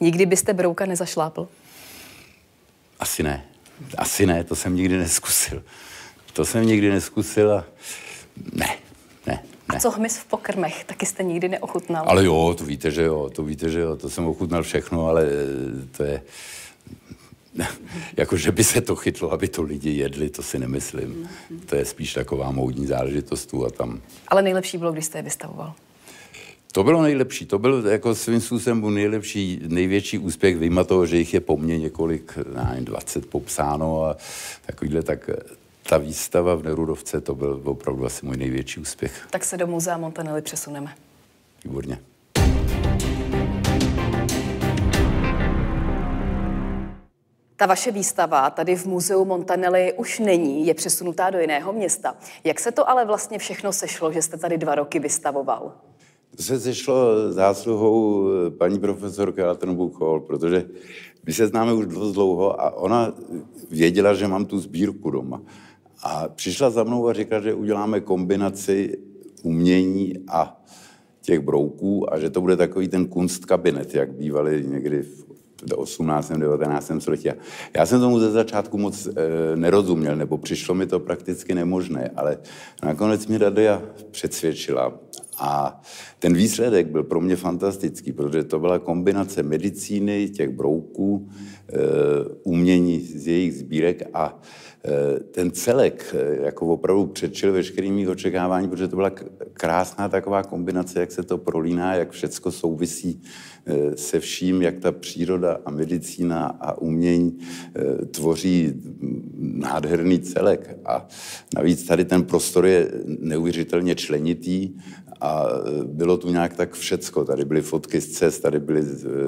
Nikdy 0.00 0.26
byste 0.26 0.52
brouka 0.52 0.86
nezašlápl? 0.86 1.48
Asi 3.00 3.22
ne. 3.22 3.44
Asi 3.98 4.26
ne, 4.26 4.44
to 4.44 4.56
jsem 4.56 4.76
nikdy 4.76 4.98
neskusil. 4.98 5.62
To 6.34 6.44
jsem 6.44 6.66
nikdy 6.66 6.90
neskusil 6.90 7.52
a 7.52 7.64
ne, 8.52 8.76
ne. 9.26 9.42
A 9.68 9.78
co 9.80 9.90
hmyz 9.90 10.18
v 10.18 10.24
pokrmech? 10.24 10.84
Taky 10.84 11.06
jste 11.06 11.22
nikdy 11.22 11.48
neochutnal? 11.48 12.04
Ale 12.08 12.24
jo, 12.24 12.54
to 12.58 12.64
víte, 12.64 12.90
že 12.90 13.02
jo, 13.02 13.30
to 13.34 13.44
víte, 13.44 13.70
že 13.70 13.80
jo, 13.80 13.96
to 13.96 14.10
jsem 14.10 14.26
ochutnal 14.26 14.62
všechno, 14.62 15.06
ale 15.06 15.26
to 15.96 16.02
je, 16.02 16.22
jako, 18.16 18.36
že 18.36 18.52
by 18.52 18.64
se 18.64 18.80
to 18.80 18.96
chytlo, 18.96 19.32
aby 19.32 19.48
to 19.48 19.62
lidi 19.62 19.90
jedli, 19.90 20.30
to 20.30 20.42
si 20.42 20.58
nemyslím. 20.58 21.28
To 21.66 21.76
je 21.76 21.84
spíš 21.84 22.12
taková 22.12 22.50
módní 22.50 22.86
záležitost 22.86 23.46
tu 23.46 23.66
a 23.66 23.70
tam. 23.70 24.00
Ale 24.28 24.42
nejlepší 24.42 24.78
bylo, 24.78 24.92
když 24.92 25.04
jste 25.04 25.18
je 25.18 25.22
vystavoval. 25.22 25.74
To 26.72 26.84
bylo 26.84 27.02
nejlepší, 27.02 27.46
to 27.46 27.58
byl 27.58 27.86
jako 27.86 28.14
svým 28.14 28.40
způsobem 28.40 28.94
nejlepší, 28.94 29.60
největší 29.66 30.18
úspěch, 30.18 30.56
vyjma 30.56 30.84
toho, 30.84 31.06
že 31.06 31.16
jich 31.16 31.34
je 31.34 31.40
po 31.40 31.56
mně 31.56 31.78
několik, 31.78 32.38
nevím, 32.54 32.84
20 32.84 33.26
popsáno 33.26 34.04
a 34.04 34.16
takovýhle, 34.66 35.02
tak 35.02 35.30
ta 35.88 35.98
výstava 35.98 36.54
v 36.54 36.62
Nerudovce, 36.62 37.20
to 37.20 37.34
byl 37.34 37.60
opravdu 37.64 38.06
asi 38.06 38.26
můj 38.26 38.36
největší 38.36 38.80
úspěch. 38.80 39.26
Tak 39.30 39.44
se 39.44 39.56
do 39.56 39.66
muzea 39.66 39.96
Montanelli 39.96 40.42
přesuneme. 40.42 40.94
Výborně. 41.64 41.98
Ta 47.56 47.66
vaše 47.66 47.90
výstava 47.90 48.50
tady 48.50 48.76
v 48.76 48.86
muzeu 48.86 49.24
Montanelli 49.24 49.92
už 49.92 50.18
není, 50.18 50.66
je 50.66 50.74
přesunutá 50.74 51.30
do 51.30 51.38
jiného 51.38 51.72
města. 51.72 52.16
Jak 52.44 52.60
se 52.60 52.72
to 52.72 52.90
ale 52.90 53.04
vlastně 53.04 53.38
všechno 53.38 53.72
sešlo, 53.72 54.12
že 54.12 54.22
jste 54.22 54.36
tady 54.36 54.58
dva 54.58 54.74
roky 54.74 54.98
vystavoval? 54.98 55.72
To 56.36 56.42
se 56.42 56.60
sešlo 56.60 57.32
zásluhou 57.32 58.28
eh, 58.28 58.50
paní 58.50 58.78
profesorky 58.78 59.42
Alton 59.42 59.74
Buchol, 59.74 60.20
protože 60.20 60.64
my 61.26 61.32
se 61.32 61.46
známe 61.46 61.72
už 61.72 61.86
dost 61.86 62.12
dlouho 62.12 62.60
a 62.60 62.76
ona 62.76 63.12
věděla, 63.70 64.14
že 64.14 64.28
mám 64.28 64.44
tu 64.44 64.58
sbírku 64.58 65.10
doma. 65.10 65.40
A 66.02 66.28
přišla 66.28 66.70
za 66.70 66.84
mnou 66.84 67.08
a 67.08 67.12
řekla, 67.12 67.40
že 67.40 67.54
uděláme 67.54 68.00
kombinaci 68.00 68.98
umění 69.42 70.14
a 70.28 70.64
těch 71.20 71.40
brouků 71.40 72.14
a 72.14 72.18
že 72.18 72.30
to 72.30 72.40
bude 72.40 72.56
takový 72.56 72.88
ten 72.88 73.06
kunstkabinet, 73.06 73.94
jak 73.94 74.12
bývali 74.12 74.64
někdy 74.68 75.02
v 75.02 75.24
18. 75.76 76.32
19. 76.32 76.92
století. 76.98 77.28
Já 77.76 77.86
jsem 77.86 78.00
tomu 78.00 78.20
ze 78.20 78.30
začátku 78.30 78.78
moc 78.78 79.06
e, 79.06 79.56
nerozuměl, 79.56 80.16
nebo 80.16 80.38
přišlo 80.38 80.74
mi 80.74 80.86
to 80.86 81.00
prakticky 81.00 81.54
nemožné, 81.54 82.10
ale 82.16 82.38
nakonec 82.82 83.26
mi 83.26 83.38
Radia 83.38 83.82
přesvědčila 84.10 84.98
a 85.38 85.80
ten 86.18 86.34
výsledek 86.34 86.86
byl 86.86 87.04
pro 87.04 87.20
mě 87.20 87.36
fantastický, 87.36 88.12
protože 88.12 88.44
to 88.44 88.58
byla 88.58 88.78
kombinace 88.78 89.42
medicíny, 89.42 90.28
těch 90.28 90.50
brouků, 90.50 91.28
e, 91.28 91.78
umění 92.42 93.00
z 93.00 93.26
jejich 93.26 93.54
sbírek 93.54 94.02
a 94.14 94.40
ten 95.30 95.50
celek 95.50 96.14
e, 96.14 96.44
jako 96.44 96.66
opravdu 96.66 97.06
předčil 97.06 97.52
veškerými 97.52 98.08
očekávání, 98.08 98.68
protože 98.68 98.88
to 98.88 98.96
byla 98.96 99.10
krásná 99.52 100.08
taková 100.08 100.42
kombinace, 100.42 101.00
jak 101.00 101.12
se 101.12 101.22
to 101.22 101.38
prolíná, 101.38 101.94
jak 101.94 102.10
všecko 102.10 102.52
souvisí 102.52 103.22
se 103.94 104.20
vším, 104.20 104.62
jak 104.62 104.78
ta 104.78 104.92
příroda 104.92 105.58
a 105.64 105.70
medicína 105.70 106.46
a 106.46 106.78
umění 106.78 107.38
tvoří 108.10 108.72
nádherný 109.38 110.20
celek. 110.20 110.76
A 110.84 111.08
navíc 111.54 111.86
tady 111.86 112.04
ten 112.04 112.22
prostor 112.22 112.66
je 112.66 112.90
neuvěřitelně 113.06 113.94
členitý 113.94 114.76
a 115.24 115.46
bylo 115.84 116.16
tu 116.16 116.30
nějak 116.30 116.56
tak 116.56 116.72
všecko. 116.72 117.24
Tady 117.24 117.44
byly 117.44 117.62
fotky 117.62 118.00
z 118.00 118.08
cest, 118.08 118.40
tady 118.40 118.60
byly 118.60 118.82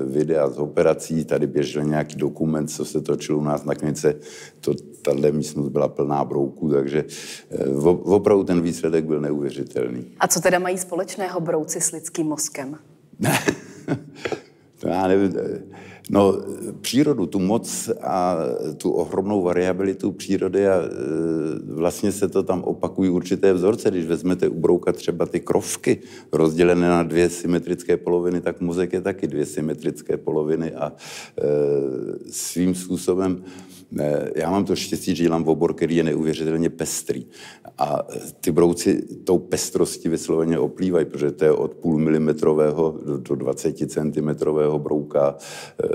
videa 0.07 0.51
z 0.51 0.59
operací, 0.59 1.25
tady 1.25 1.47
běžel 1.47 1.85
nějaký 1.85 2.17
dokument, 2.17 2.69
co 2.69 2.85
se 2.85 3.01
točil 3.01 3.39
u 3.39 3.43
nás 3.43 3.65
na 3.65 3.75
klinice. 3.75 4.15
To, 4.61 4.75
tahle 5.03 5.33
místnost 5.33 5.69
byla 5.69 5.89
plná 5.89 6.25
brouků, 6.25 6.71
takže 6.71 7.05
eh, 7.51 7.69
opravdu 8.03 8.45
ten 8.45 8.61
výsledek 8.61 9.05
byl 9.05 9.21
neuvěřitelný. 9.21 10.05
A 10.21 10.29
co 10.29 10.41
teda 10.41 10.59
mají 10.59 10.79
společného 10.79 11.41
brouci 11.41 11.81
s 11.81 11.93
lidským 11.93 12.27
mozkem? 12.27 12.79
to 14.81 14.89
já 14.89 15.07
nevím. 15.09 15.35
No, 16.11 16.39
přírodu, 16.81 17.27
tu 17.27 17.39
moc 17.39 17.91
a 18.03 18.37
tu 18.77 18.91
ohromnou 18.91 19.43
variabilitu 19.43 20.13
přírody 20.13 20.69
a 20.69 20.75
e, 20.75 20.89
vlastně 21.75 22.13
se 22.13 22.29
to 22.29 22.43
tam 22.43 22.63
opakují 22.63 23.11
určité 23.11 23.53
vzorce. 23.53 23.91
Když 23.91 24.07
vezmete 24.07 24.49
u 24.49 24.61
brouka 24.61 24.93
třeba 24.93 25.27
ty 25.27 25.41
krovky 25.41 25.99
rozdělené 26.33 26.89
na 26.89 27.03
dvě 27.03 27.31
symetrické 27.31 27.97
poloviny, 27.97 28.41
tak 28.41 28.61
mozek 28.61 28.93
je 28.93 29.01
taky 29.01 29.27
dvě 29.27 29.47
symetrické 29.47 30.17
poloviny 30.17 30.75
a 30.75 30.93
e, 30.93 31.45
svým 32.31 32.75
způsobem 32.75 33.45
já 34.37 34.51
mám 34.51 34.65
to 34.65 34.77
štěstí, 34.77 35.17
že 35.17 35.23
dělám 35.23 35.49
obor, 35.49 35.75
který 35.75 35.97
je 35.97 36.05
neuvěřitelně 36.05 36.71
pestrý. 36.71 37.27
A 37.79 38.07
ty 38.41 38.53
brouci 38.53 39.03
tou 39.25 39.39
pestrostí 39.39 40.09
vysloveně 40.09 40.59
oplývají, 40.59 41.05
protože 41.05 41.31
to 41.31 41.45
je 41.45 41.53
od 41.53 41.75
půl 41.75 41.99
milimetrového 41.99 43.01
do 43.17 43.35
20 43.35 43.91
centimetrového 43.91 44.79
brouka, 44.79 45.37
e, 45.37 45.89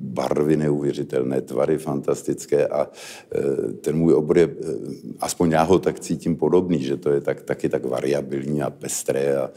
barvy 0.00 0.56
neuvěřitelné, 0.56 1.40
tvary 1.40 1.78
fantastické 1.78 2.66
a 2.66 2.88
ten 3.80 3.96
můj 3.96 4.14
obor 4.14 4.38
je, 4.38 4.56
aspoň 5.20 5.50
já 5.50 5.62
ho 5.62 5.78
tak 5.78 6.00
cítím 6.00 6.36
podobný, 6.36 6.82
že 6.82 6.96
to 6.96 7.10
je 7.10 7.20
tak, 7.20 7.42
taky 7.42 7.68
tak 7.68 7.84
variabilní 7.84 8.62
a 8.62 8.70
pestré 8.70 9.36
a 9.36 9.50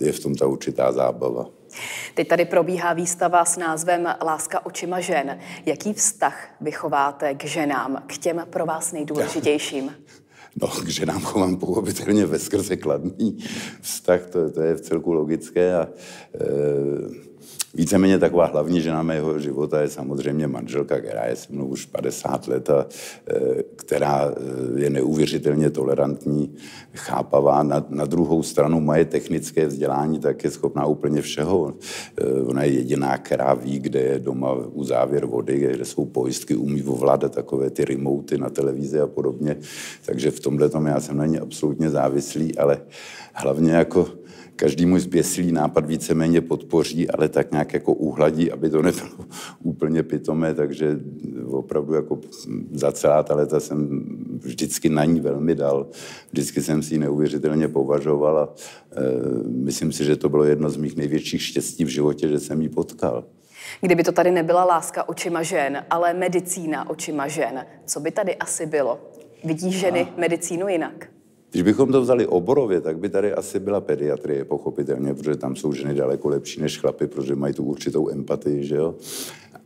je 0.00 0.12
v 0.12 0.20
tom 0.20 0.34
ta 0.34 0.46
určitá 0.46 0.92
zábava. 0.92 1.61
Teď 2.14 2.28
tady 2.28 2.44
probíhá 2.44 2.92
výstava 2.92 3.44
s 3.44 3.56
názvem 3.56 4.08
Láska 4.24 4.66
očima 4.66 5.00
žen. 5.00 5.38
Jaký 5.66 5.92
vztah 5.92 6.48
vychováte 6.60 7.34
k 7.34 7.44
ženám, 7.44 8.02
k 8.06 8.18
těm 8.18 8.46
pro 8.50 8.66
vás 8.66 8.92
nejdůležitějším? 8.92 9.94
No, 10.62 10.68
k 10.68 10.88
ženám 10.88 11.20
chovám 11.20 11.56
pochopitelně 11.56 12.26
ve 12.26 12.38
skrze 12.38 12.76
kladný 12.76 13.38
vztah, 13.80 14.20
to, 14.26 14.50
to 14.50 14.62
je 14.62 14.74
v 14.74 14.80
celku 14.80 15.12
logické 15.12 15.74
a 15.74 15.82
e, 15.82 15.88
Víceméně 17.74 18.18
taková 18.18 18.46
hlavní 18.46 18.80
žena 18.80 19.02
mého 19.02 19.38
života 19.38 19.80
je 19.80 19.88
samozřejmě 19.88 20.46
manželka, 20.46 21.00
která 21.00 21.26
je 21.26 21.36
se 21.36 21.52
mnou 21.52 21.66
už 21.66 21.84
50 21.84 22.48
let 22.48 22.70
a 22.70 22.86
e, 23.30 23.62
která 23.76 24.32
e, 24.76 24.80
je 24.80 24.90
neuvěřitelně 24.90 25.70
tolerantní, 25.70 26.54
chápavá. 26.94 27.62
Na, 27.62 27.86
na 27.88 28.04
druhou 28.04 28.42
stranu 28.42 28.80
moje 28.80 29.04
technické 29.04 29.66
vzdělání 29.66 30.18
tak 30.18 30.44
je 30.44 30.50
schopná 30.50 30.86
úplně 30.86 31.22
všeho. 31.22 31.74
E, 32.16 32.42
ona 32.42 32.62
je 32.62 32.72
jediná, 32.72 33.18
která 33.18 33.54
ví, 33.54 33.78
kde 33.78 34.00
je 34.00 34.18
doma 34.18 34.52
u 34.52 34.84
závěr 34.84 35.26
vody, 35.26 35.58
kde 35.58 35.84
jsou 35.84 36.04
pojistky, 36.04 36.54
umí 36.54 36.82
ovládat 36.82 37.34
takové 37.34 37.70
ty 37.70 37.84
remoty 37.84 38.38
na 38.38 38.50
televizi 38.50 39.00
a 39.00 39.06
podobně. 39.06 39.56
Takže 40.06 40.30
v 40.30 40.40
tomhle 40.40 40.68
tom 40.68 40.86
já 40.86 41.00
jsem 41.00 41.16
na 41.16 41.26
ní 41.26 41.38
absolutně 41.38 41.90
závislý, 41.90 42.58
ale 42.58 42.80
hlavně 43.32 43.72
jako 43.72 44.21
každý 44.62 44.86
můj 44.86 45.00
zběsilý 45.00 45.52
nápad 45.52 45.86
víceméně 45.86 46.40
podpoří, 46.40 47.10
ale 47.10 47.28
tak 47.28 47.52
nějak 47.52 47.74
jako 47.74 47.94
uhladí, 47.94 48.52
aby 48.52 48.70
to 48.70 48.82
nebylo 48.88 49.08
úplně 49.62 50.02
pitomé, 50.02 50.54
takže 50.54 51.00
opravdu 51.46 51.94
jako 51.94 52.18
za 52.72 52.92
celá 52.92 53.22
ta 53.22 53.34
leta 53.34 53.60
jsem 53.60 54.04
vždycky 54.38 54.88
na 54.88 55.04
ní 55.04 55.20
velmi 55.20 55.54
dal. 55.54 55.86
Vždycky 56.32 56.62
jsem 56.62 56.82
si 56.82 56.94
ji 56.94 56.98
neuvěřitelně 56.98 57.68
považoval 57.68 58.38
a 58.38 58.54
e, 58.92 59.02
myslím 59.46 59.92
si, 59.92 60.04
že 60.04 60.16
to 60.16 60.28
bylo 60.28 60.44
jedno 60.44 60.70
z 60.70 60.76
mých 60.76 60.96
největších 60.96 61.42
štěstí 61.42 61.84
v 61.84 61.88
životě, 61.88 62.28
že 62.28 62.40
jsem 62.40 62.62
ji 62.62 62.68
potkal. 62.68 63.24
Kdyby 63.80 64.02
to 64.04 64.12
tady 64.12 64.30
nebyla 64.30 64.64
láska 64.64 65.08
očima 65.08 65.42
žen, 65.42 65.84
ale 65.90 66.14
medicína 66.14 66.90
očima 66.90 67.28
žen, 67.28 67.66
co 67.86 68.00
by 68.00 68.10
tady 68.10 68.36
asi 68.36 68.66
bylo? 68.66 68.98
Vidí 69.44 69.72
ženy 69.72 70.00
a... 70.00 70.20
medicínu 70.20 70.68
jinak? 70.68 71.11
Když 71.52 71.62
bychom 71.62 71.92
to 71.92 72.00
vzali 72.00 72.26
oborově, 72.26 72.80
tak 72.80 72.98
by 72.98 73.08
tady 73.08 73.32
asi 73.32 73.60
byla 73.60 73.80
pediatrie, 73.80 74.44
pochopitelně, 74.44 75.14
protože 75.14 75.36
tam 75.36 75.56
jsou 75.56 75.72
ženy 75.72 75.94
daleko 75.94 76.28
lepší 76.28 76.60
než 76.60 76.78
chlapy, 76.78 77.06
protože 77.06 77.36
mají 77.36 77.54
tu 77.54 77.64
určitou 77.64 78.10
empatii, 78.10 78.64
že 78.64 78.76
jo. 78.76 78.94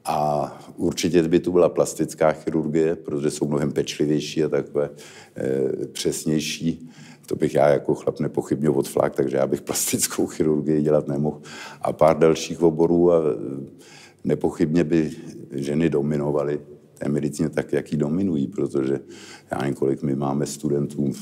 A 0.05 0.59
určitě 0.77 1.23
by 1.23 1.41
tu 1.41 1.53
byla 1.53 1.69
plastická 1.69 2.33
chirurgie, 2.33 2.97
protože 2.97 3.31
jsou 3.31 3.49
mnohem 3.49 3.73
pečlivější 3.73 4.45
a 4.45 4.49
takové 4.49 4.91
e, 5.37 5.87
přesnější. 5.87 6.91
To 7.27 7.37
bych 7.37 7.55
já 7.55 7.69
jako 7.69 7.95
chlap 7.95 8.21
nepochybně 8.21 8.71
odflák, 8.71 9.15
takže 9.15 9.37
já 9.37 9.47
bych 9.47 9.61
plastickou 9.63 10.27
chirurgii 10.27 10.83
dělat 10.83 11.09
nemohl. 11.09 11.41
A 11.83 11.93
pár 11.93 12.19
dalších 12.19 12.63
oborů 12.63 13.13
a 13.13 13.19
eh, 13.19 13.67
nepochybně 14.25 14.85
by 14.85 15.11
ženy 15.51 15.91
dominovaly 15.91 16.61
té 16.99 17.09
medicíně 17.09 17.49
tak, 17.49 17.73
jak 17.73 17.93
ji 17.93 17.99
dominují, 17.99 18.47
protože 18.47 19.01
já 19.51 19.59
nevím, 19.59 19.75
kolik 19.75 20.03
my 20.03 20.17
máme 20.17 20.47
studentů 20.47 21.13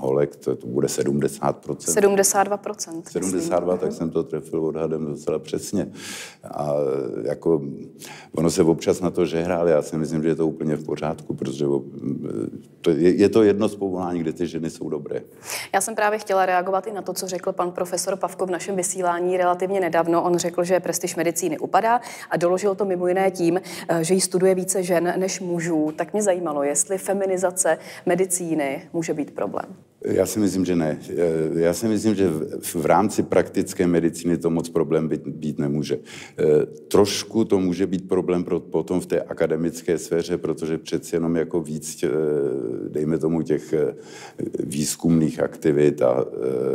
holek, 0.00 0.36
to, 0.36 0.56
to 0.56 0.66
bude 0.66 0.86
70%. 0.86 1.54
72%. 1.76 3.02
72, 3.04 3.76
tak 3.76 3.92
jsem 3.92 4.10
to 4.10 4.22
trefil 4.22 4.64
odhadem 4.64 5.06
docela 5.06 5.38
přesně. 5.38 5.92
A 6.44 6.74
jako, 7.24 7.62
ono 8.34 8.50
se 8.50 8.62
občas 8.62 9.00
na 9.00 9.10
to 9.10 9.26
žehrá, 9.26 9.56
ale 9.56 9.70
já 9.70 9.82
si 9.82 9.96
myslím, 9.96 10.22
že 10.22 10.28
je 10.28 10.34
to 10.34 10.46
úplně 10.46 10.76
v 10.76 10.84
pořádku, 10.84 11.34
protože 11.34 11.64
to 12.80 12.90
je, 12.90 13.14
je 13.14 13.28
to 13.28 13.42
jedno 13.42 13.68
z 13.68 13.76
povolání, 13.76 14.20
kde 14.20 14.32
ty 14.32 14.46
ženy 14.46 14.70
jsou 14.70 14.88
dobré. 14.88 15.20
Já 15.74 15.80
jsem 15.80 15.94
právě 15.94 16.18
chtěla 16.18 16.46
reagovat 16.46 16.86
i 16.86 16.92
na 16.92 17.02
to, 17.02 17.12
co 17.12 17.26
řekl 17.26 17.52
pan 17.52 17.72
profesor 17.72 18.16
Pavko 18.16 18.46
v 18.46 18.50
našem 18.50 18.76
vysílání 18.76 19.36
relativně 19.36 19.80
nedávno. 19.80 20.22
On 20.22 20.38
řekl, 20.38 20.64
že 20.64 20.80
prestiž 20.80 21.16
medicíny 21.16 21.58
upadá 21.58 22.00
a 22.30 22.36
doložil 22.36 22.74
to 22.74 22.84
mimo 22.84 23.08
jiné 23.08 23.30
tím, 23.30 23.60
eh, 23.88 24.04
že 24.04 24.14
ji 24.14 24.20
studuje 24.20 24.54
více 24.54 24.82
žen 24.82 25.14
než 25.16 25.40
mužů. 25.40 25.92
Tak 25.96 26.12
mě 26.12 26.22
zajímalo, 26.22 26.62
jestli 26.62 26.98
feminizace 26.98 27.78
medicíny 28.06 28.88
může 28.92 29.14
být 29.14 29.30
problém. 29.30 29.89
Já 30.04 30.26
si 30.26 30.38
myslím, 30.38 30.64
že 30.64 30.76
ne. 30.76 30.98
Já 31.54 31.74
si 31.74 31.88
myslím, 31.88 32.14
že 32.14 32.30
v 32.74 32.86
rámci 32.86 33.22
praktické 33.22 33.86
medicíny 33.86 34.38
to 34.38 34.50
moc 34.50 34.68
problém 34.68 35.08
být, 35.08 35.26
být 35.26 35.58
nemůže. 35.58 35.94
E, 35.94 36.66
trošku 36.66 37.44
to 37.44 37.60
může 37.60 37.86
být 37.86 38.08
problém 38.08 38.44
pro, 38.44 38.60
potom 38.60 39.00
v 39.00 39.06
té 39.06 39.20
akademické 39.20 39.98
sféře, 39.98 40.38
protože 40.38 40.78
přeci 40.78 41.16
jenom 41.16 41.36
jako 41.36 41.60
víc, 41.60 42.02
e, 42.02 42.08
dejme 42.88 43.18
tomu, 43.18 43.42
těch 43.42 43.74
výzkumných 44.64 45.40
aktivit 45.40 46.02
a 46.02 46.24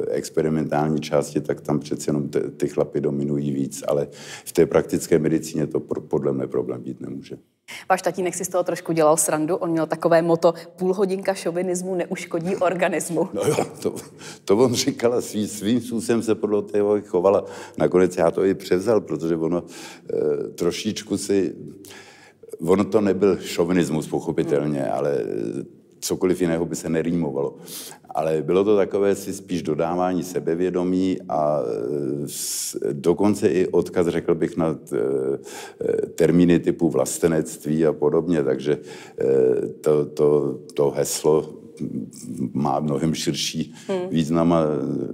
experimentální 0.09 1.01
části, 1.01 1.41
tak 1.41 1.61
tam 1.61 1.79
přeci 1.79 2.09
jenom 2.09 2.29
ty, 2.29 2.39
ty 2.39 2.67
chlapy 2.67 3.01
dominují 3.01 3.51
víc, 3.51 3.83
ale 3.87 4.07
v 4.45 4.51
té 4.51 4.65
praktické 4.65 5.19
medicíně 5.19 5.67
to 5.67 5.79
podle 5.79 6.33
mě 6.33 6.47
problém 6.47 6.81
být 6.81 7.01
nemůže. 7.01 7.37
Váš 7.89 8.01
tatínek 8.01 8.35
si 8.35 8.45
z 8.45 8.49
toho 8.49 8.63
trošku 8.63 8.93
dělal 8.93 9.17
srandu, 9.17 9.55
on 9.55 9.69
měl 9.69 9.87
takové 9.87 10.21
moto 10.21 10.53
půl 10.75 10.93
hodinka 10.93 11.33
šovinismu 11.33 11.95
neuškodí 11.95 12.55
organismu. 12.55 13.14
No 13.15 13.41
jo, 13.47 13.65
to, 13.81 13.95
to 14.45 14.57
on 14.57 14.73
říkal 14.73 15.13
a 15.13 15.21
svý, 15.21 15.47
svým 15.47 15.81
způsobem 15.81 16.23
se 16.23 16.35
podle 16.35 16.61
toho 16.61 17.01
chovala. 17.01 17.45
Nakonec 17.77 18.17
já 18.17 18.31
to 18.31 18.45
i 18.45 18.53
převzal, 18.53 19.01
protože 19.01 19.35
ono 19.35 19.63
e, 19.63 20.47
trošičku 20.47 21.17
si, 21.17 21.55
ono 22.67 22.83
to 22.83 23.01
nebyl 23.01 23.37
šovinismus 23.37 24.07
pochopitelně, 24.07 24.79
hmm. 24.79 24.93
ale 24.93 25.25
cokoliv 25.99 26.41
jiného 26.41 26.65
by 26.65 26.75
se 26.75 26.89
nerýmovalo. 26.89 27.55
Ale 28.09 28.41
bylo 28.41 28.63
to 28.63 28.75
takové 28.75 29.15
si 29.15 29.33
spíš 29.33 29.61
dodávání 29.61 30.23
sebevědomí 30.23 31.17
a 31.29 31.59
e, 31.61 32.93
dokonce 32.93 33.47
i 33.47 33.67
odkaz, 33.67 34.07
řekl 34.07 34.35
bych, 34.35 34.57
na 34.57 34.79
termíny 36.15 36.59
typu 36.59 36.89
vlastenectví 36.89 37.85
a 37.85 37.93
podobně. 37.93 38.43
Takže 38.43 38.77
to, 39.81 40.05
to, 40.05 40.59
to 40.73 40.91
heslo 40.91 41.64
má 42.53 42.79
mnohem 42.79 43.15
širší 43.15 43.75
hmm. 43.87 44.09
význam 44.09 44.53
a 44.53 44.59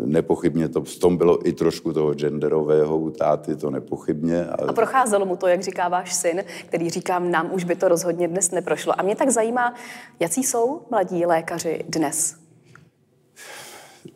nepochybně 0.05 0.69
to 0.69 0.83
v 0.83 0.95
tom 0.99 1.17
bylo 1.17 1.47
i 1.47 1.53
trošku 1.53 1.93
toho 1.93 2.13
genderového 2.13 2.97
u 2.97 3.09
táty, 3.09 3.55
to 3.55 3.69
nepochybně. 3.69 4.45
A... 4.45 4.69
a 4.69 4.73
procházelo 4.73 5.25
mu 5.25 5.35
to, 5.35 5.47
jak 5.47 5.61
říká 5.61 5.87
váš 5.87 6.13
syn, 6.13 6.43
který 6.65 6.89
říká, 6.89 7.19
nám 7.19 7.49
už 7.53 7.63
by 7.63 7.75
to 7.75 7.87
rozhodně 7.87 8.27
dnes 8.27 8.51
neprošlo. 8.51 8.99
A 8.99 9.03
mě 9.03 9.15
tak 9.15 9.29
zajímá, 9.29 9.73
jaký 10.19 10.43
jsou 10.43 10.81
mladí 10.91 11.25
lékaři 11.25 11.83
dnes? 11.89 12.40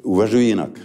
Uvažují 0.04 0.48
jinak. 0.48 0.80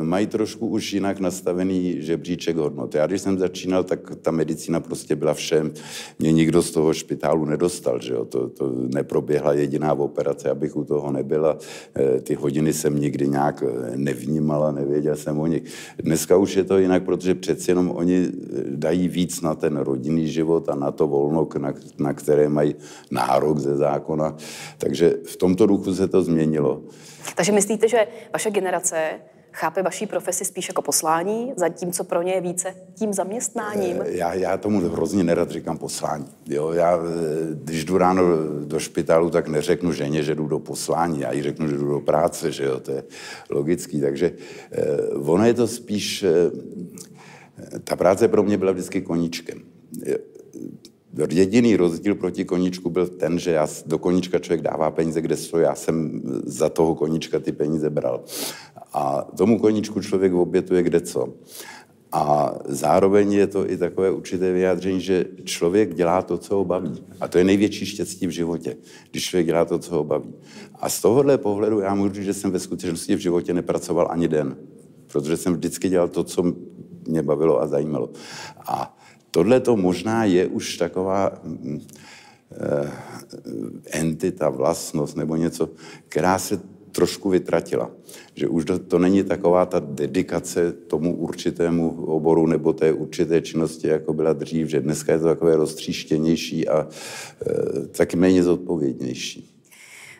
Mají 0.00 0.26
trošku 0.26 0.66
už 0.66 0.92
jinak 0.92 1.20
nastavený 1.20 2.02
žebříček 2.02 2.56
hodnot. 2.56 2.94
Já 2.94 3.06
když 3.06 3.20
jsem 3.20 3.38
začínal, 3.38 3.84
tak 3.84 4.16
ta 4.22 4.30
medicína 4.30 4.80
prostě 4.80 5.16
byla 5.16 5.34
všem. 5.34 5.72
Mě 6.18 6.32
nikdo 6.32 6.62
z 6.62 6.70
toho 6.70 6.94
špitálu 6.94 7.44
nedostal, 7.44 8.00
že 8.00 8.12
jo? 8.12 8.24
To, 8.24 8.48
to 8.48 8.72
neproběhla 8.94 9.52
jediná 9.52 9.94
operace, 9.94 10.50
abych 10.50 10.76
u 10.76 10.84
toho 10.84 11.12
nebyla. 11.12 11.58
Eh, 11.94 12.20
ty 12.20 12.34
hodiny 12.34 12.72
jsem 12.72 12.98
nikdy 12.98 13.28
nějak 13.28 13.64
eh, 13.66 13.96
nevnímala, 13.96 14.72
nevěděl 14.72 15.16
jsem 15.16 15.38
o 15.38 15.46
nich. 15.46 15.62
Dneska 15.98 16.36
už 16.36 16.56
je 16.56 16.64
to 16.64 16.78
jinak, 16.78 17.04
protože 17.04 17.34
přeci 17.34 17.70
jenom 17.70 17.90
oni 17.90 18.26
eh, 18.26 18.62
dají 18.70 19.08
víc 19.08 19.40
na 19.40 19.54
ten 19.54 19.76
rodinný 19.76 20.28
život 20.28 20.68
a 20.68 20.74
na 20.74 20.90
to 20.90 21.06
volno, 21.06 21.48
na, 21.58 21.74
na 21.98 22.12
které 22.12 22.48
mají 22.48 22.74
nárok 23.10 23.58
ze 23.58 23.76
zákona. 23.76 24.36
Takže 24.78 25.14
v 25.24 25.36
tomto 25.36 25.66
duchu 25.66 25.94
se 25.94 26.08
to 26.08 26.22
změnilo. 26.22 26.82
Takže 27.34 27.52
myslíte, 27.52 27.88
že 27.88 28.06
vaše 28.32 28.50
generace 28.50 29.10
chápe 29.52 29.82
vaší 29.82 30.06
profesi 30.06 30.44
spíš 30.44 30.68
jako 30.68 30.82
poslání, 30.82 31.52
zatímco 31.56 32.04
pro 32.04 32.22
ně 32.22 32.32
je 32.32 32.40
více 32.40 32.74
tím 32.94 33.12
zaměstnáním? 33.12 34.02
Eh, 34.02 34.10
já, 34.10 34.34
já 34.34 34.56
tomu 34.56 34.80
hrozně 34.80 35.24
nerad 35.24 35.50
říkám 35.50 35.78
poslání. 35.78 36.26
Jo, 36.46 36.72
já, 36.72 36.96
eh, 36.96 37.00
když 37.52 37.84
jdu 37.84 37.98
ráno 37.98 38.22
do 38.64 38.78
špitálu, 38.78 39.30
tak 39.30 39.48
neřeknu 39.48 39.92
ženě, 39.92 40.22
že 40.22 40.34
jdu 40.34 40.46
do 40.46 40.58
poslání. 40.58 41.20
Já 41.20 41.32
jí 41.32 41.42
řeknu, 41.42 41.68
že 41.68 41.76
jdu 41.76 41.88
do 41.88 42.00
práce, 42.00 42.52
že 42.52 42.64
jo, 42.64 42.80
to 42.80 42.90
je 42.90 43.04
logický. 43.50 44.00
Takže 44.00 44.32
eh, 44.72 45.08
ono 45.14 45.46
je 45.46 45.54
to 45.54 45.66
spíš... 45.66 46.24
Ta 47.84 47.96
práce 47.96 48.28
pro 48.28 48.42
mě 48.42 48.58
byla 48.58 48.72
vždycky 48.72 49.02
koníčkem. 49.02 49.62
Jediný 51.30 51.76
rozdíl 51.76 52.14
proti 52.14 52.44
koníčku 52.44 52.90
byl 52.90 53.06
ten, 53.06 53.38
že 53.38 53.50
já, 53.50 53.68
do 53.86 53.98
koníčka 53.98 54.38
člověk 54.38 54.60
dává 54.60 54.90
peníze, 54.90 55.20
kde 55.20 55.36
stojí, 55.36 55.64
já 55.64 55.74
jsem 55.74 56.22
za 56.44 56.68
toho 56.68 56.94
koníčka 56.94 57.38
ty 57.38 57.52
peníze 57.52 57.90
bral. 57.90 58.24
A 58.92 59.26
tomu 59.36 59.58
koníčku 59.58 60.00
člověk 60.00 60.32
obětuje 60.32 60.82
kde 60.82 61.00
co. 61.00 61.28
A 62.12 62.54
zároveň 62.64 63.32
je 63.32 63.46
to 63.46 63.70
i 63.70 63.76
takové 63.76 64.10
určité 64.10 64.52
vyjádření, 64.52 65.00
že 65.00 65.24
člověk 65.44 65.94
dělá 65.94 66.22
to, 66.22 66.38
co 66.38 66.54
ho 66.54 66.64
baví. 66.64 67.04
A 67.20 67.28
to 67.28 67.38
je 67.38 67.44
největší 67.44 67.86
štěstí 67.86 68.26
v 68.26 68.30
životě, 68.30 68.76
když 69.10 69.24
člověk 69.24 69.46
dělá 69.46 69.64
to, 69.64 69.78
co 69.78 69.94
ho 69.94 70.04
baví. 70.04 70.34
A 70.74 70.88
z 70.88 71.00
tohohle 71.00 71.38
pohledu 71.38 71.80
já 71.80 71.94
můžu 71.94 72.14
říct, 72.14 72.24
že 72.24 72.34
jsem 72.34 72.50
ve 72.50 72.58
skutečnosti 72.58 73.16
v 73.16 73.18
životě 73.18 73.54
nepracoval 73.54 74.08
ani 74.10 74.28
den, 74.28 74.56
protože 75.06 75.36
jsem 75.36 75.54
vždycky 75.54 75.88
dělal 75.88 76.08
to, 76.08 76.24
co 76.24 76.42
mě 77.08 77.22
bavilo 77.22 77.62
a 77.62 77.66
zajímalo. 77.66 78.10
A 78.66 78.96
tohle 79.32 79.60
to 79.60 79.76
možná 79.76 80.24
je 80.24 80.46
už 80.46 80.76
taková 80.76 81.32
mm, 81.44 81.80
eh, 82.52 82.90
entita, 83.90 84.48
vlastnost 84.48 85.16
nebo 85.16 85.36
něco, 85.36 85.68
která 86.08 86.38
se 86.38 86.60
trošku 86.92 87.28
vytratila. 87.28 87.90
Že 88.34 88.48
už 88.48 88.64
to, 88.64 88.78
to 88.78 88.98
není 88.98 89.24
taková 89.24 89.66
ta 89.66 89.80
dedikace 89.80 90.72
tomu 90.72 91.16
určitému 91.16 92.04
oboru 92.04 92.46
nebo 92.46 92.72
té 92.72 92.92
určité 92.92 93.40
činnosti, 93.40 93.88
jako 93.88 94.12
byla 94.12 94.32
dřív, 94.32 94.68
že 94.68 94.80
dneska 94.80 95.12
je 95.12 95.18
to 95.18 95.24
takové 95.24 95.56
roztříštěnější 95.56 96.68
a 96.68 96.86
e, 96.86 97.86
taky 97.86 98.16
méně 98.16 98.42
zodpovědnější. 98.42 99.48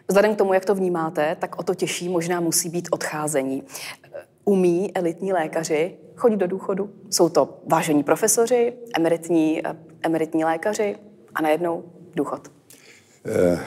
Vzhledem 0.08 0.34
k 0.34 0.38
tomu, 0.38 0.54
jak 0.54 0.64
to 0.64 0.74
vnímáte, 0.74 1.36
tak 1.40 1.58
o 1.58 1.62
to 1.62 1.74
těžší 1.74 2.08
možná 2.08 2.40
musí 2.40 2.68
být 2.68 2.88
odcházení. 2.90 3.62
Umí 4.44 4.96
elitní 4.96 5.32
lékaři 5.32 5.96
chodit 6.16 6.36
do 6.36 6.46
důchodu? 6.46 6.90
Jsou 7.10 7.28
to 7.28 7.58
vážení 7.66 8.02
profesoři, 8.02 8.72
emeritní, 8.96 9.62
emeritní 10.02 10.44
lékaři 10.44 10.96
a 11.34 11.42
najednou 11.42 11.84
důchod? 12.16 12.50
Eh, 13.26 13.60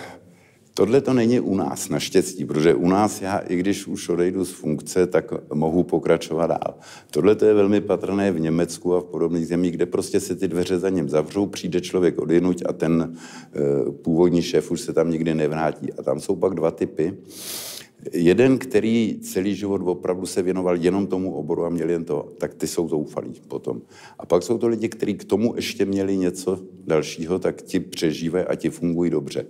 Tohle 0.78 1.02
to 1.02 1.14
není 1.14 1.40
u 1.40 1.56
nás, 1.56 1.90
naštěstí, 1.90 2.46
protože 2.46 2.74
u 2.74 2.88
nás 2.88 3.22
já, 3.22 3.38
i 3.38 3.56
když 3.56 3.88
už 3.88 4.10
odejdu 4.10 4.46
z 4.46 4.52
funkce, 4.52 5.08
tak 5.08 5.54
mohu 5.54 5.84
pokračovat 5.84 6.48
dál. 6.48 6.76
Tohle 7.12 7.36
to 7.36 7.46
je 7.46 7.54
velmi 7.54 7.82
patrné 7.82 8.32
v 8.32 8.40
Německu 8.40 8.96
a 8.96 9.02
v 9.02 9.04
podobných 9.04 9.48
zemích, 9.48 9.72
kde 9.72 9.86
prostě 9.86 10.20
se 10.20 10.36
ty 10.36 10.48
dveře 10.48 10.80
za 10.80 10.90
ním 10.90 11.10
zavřou, 11.10 11.46
přijde 11.46 11.82
člověk 11.82 12.20
odjinuť 12.20 12.64
a 12.66 12.74
ten 12.74 13.14
e, 13.14 13.92
původní 13.92 14.42
šéf 14.42 14.72
už 14.72 14.82
se 14.82 14.94
tam 14.94 15.12
nikdy 15.12 15.36
nevrátí. 15.36 15.94
A 15.94 16.04
tam 16.04 16.20
jsou 16.20 16.36
pak 16.36 16.54
dva 16.54 16.72
typy. 16.72 17.18
Jeden, 18.14 18.58
který 18.58 19.20
celý 19.22 19.56
život 19.56 19.82
opravdu 19.86 20.26
se 20.26 20.42
věnoval 20.42 20.78
jenom 20.78 21.08
tomu 21.08 21.34
oboru 21.34 21.66
a 21.66 21.70
měl 21.70 21.90
jen 21.90 22.06
to, 22.06 22.34
tak 22.38 22.54
ty 22.54 22.68
jsou 22.68 22.88
zoufalí 22.88 23.34
potom. 23.48 23.82
A 24.20 24.26
pak 24.26 24.44
jsou 24.44 24.58
to 24.58 24.68
lidi, 24.68 24.90
kteří 24.90 25.14
k 25.14 25.24
tomu 25.24 25.54
ještě 25.56 25.86
měli 25.86 26.18
něco 26.18 26.60
dalšího, 26.86 27.40
tak 27.40 27.62
ti 27.62 27.80
přežívají 27.80 28.46
a 28.46 28.56
ti 28.56 28.70
fungují 28.70 29.12
dobře. 29.12 29.46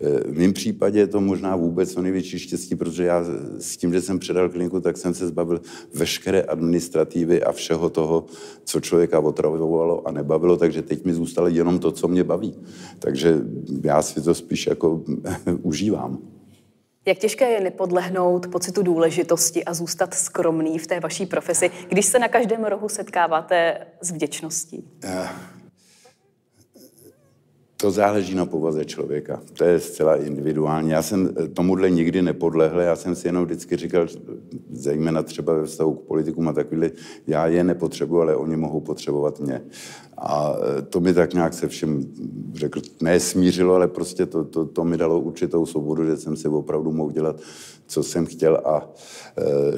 V 0.00 0.38
mém 0.38 0.52
případě 0.52 0.98
je 0.98 1.06
to 1.06 1.20
možná 1.20 1.56
vůbec 1.56 1.94
to 1.94 2.02
největší 2.02 2.38
štěstí, 2.38 2.74
protože 2.74 3.04
já 3.04 3.24
s 3.58 3.76
tím, 3.76 3.92
že 3.92 4.00
jsem 4.00 4.18
předal 4.18 4.48
kliniku, 4.48 4.80
tak 4.80 4.96
jsem 4.96 5.14
se 5.14 5.26
zbavil 5.26 5.60
veškeré 5.94 6.42
administrativy 6.42 7.42
a 7.42 7.52
všeho 7.52 7.90
toho, 7.90 8.24
co 8.64 8.80
člověka 8.80 9.20
otravovalo 9.20 10.08
a 10.08 10.12
nebavilo, 10.12 10.56
takže 10.56 10.82
teď 10.82 11.04
mi 11.04 11.14
zůstalo 11.14 11.48
jenom 11.48 11.78
to, 11.78 11.92
co 11.92 12.08
mě 12.08 12.24
baví. 12.24 12.54
Takže 12.98 13.40
já 13.82 14.02
si 14.02 14.22
to 14.22 14.34
spíš 14.34 14.66
jako 14.66 15.04
užívám. 15.62 16.33
Jak 17.06 17.18
těžké 17.18 17.50
je 17.50 17.60
nepodlehnout 17.60 18.46
pocitu 18.46 18.82
důležitosti 18.82 19.64
a 19.64 19.74
zůstat 19.74 20.14
skromný 20.14 20.78
v 20.78 20.86
té 20.86 21.00
vaší 21.00 21.26
profesi, 21.26 21.70
když 21.88 22.06
se 22.06 22.18
na 22.18 22.28
každém 22.28 22.64
rohu 22.64 22.88
setkáváte 22.88 23.86
s 24.00 24.10
vděčností? 24.10 24.84
Uh. 25.04 25.28
To 27.76 27.90
záleží 27.90 28.34
na 28.34 28.46
povaze 28.46 28.84
člověka. 28.84 29.40
To 29.52 29.64
je 29.64 29.80
zcela 29.80 30.16
individuální. 30.16 30.90
Já 30.90 31.02
jsem 31.02 31.34
tomuhle 31.54 31.90
nikdy 31.90 32.22
nepodlehl, 32.22 32.80
já 32.80 32.96
jsem 32.96 33.14
si 33.14 33.28
jenom 33.28 33.44
vždycky 33.44 33.76
říkal, 33.76 34.06
zejména 34.72 35.22
třeba 35.22 35.54
ve 35.54 35.66
vztahu 35.66 35.94
k 35.94 36.06
politikům 36.06 36.48
a 36.48 36.52
takovýhle, 36.52 36.90
já 37.26 37.46
je 37.46 37.64
nepotřebuji, 37.64 38.20
ale 38.20 38.36
oni 38.36 38.56
mohou 38.56 38.80
potřebovat 38.80 39.40
mě. 39.40 39.62
A 40.18 40.56
to 40.88 41.00
mi 41.00 41.14
tak 41.14 41.34
nějak 41.34 41.54
se 41.54 41.68
všem, 41.68 42.12
řekl, 42.54 42.80
ne 43.02 43.20
smířilo, 43.20 43.74
ale 43.74 43.88
prostě 43.88 44.26
to, 44.26 44.44
to, 44.44 44.64
to 44.64 44.84
mi 44.84 44.96
dalo 44.96 45.20
určitou 45.20 45.66
svobodu, 45.66 46.04
že 46.04 46.16
jsem 46.16 46.36
si 46.36 46.48
opravdu 46.48 46.92
mohl 46.92 47.12
dělat, 47.12 47.40
co 47.86 48.02
jsem 48.02 48.26
chtěl 48.26 48.56
a 48.64 48.90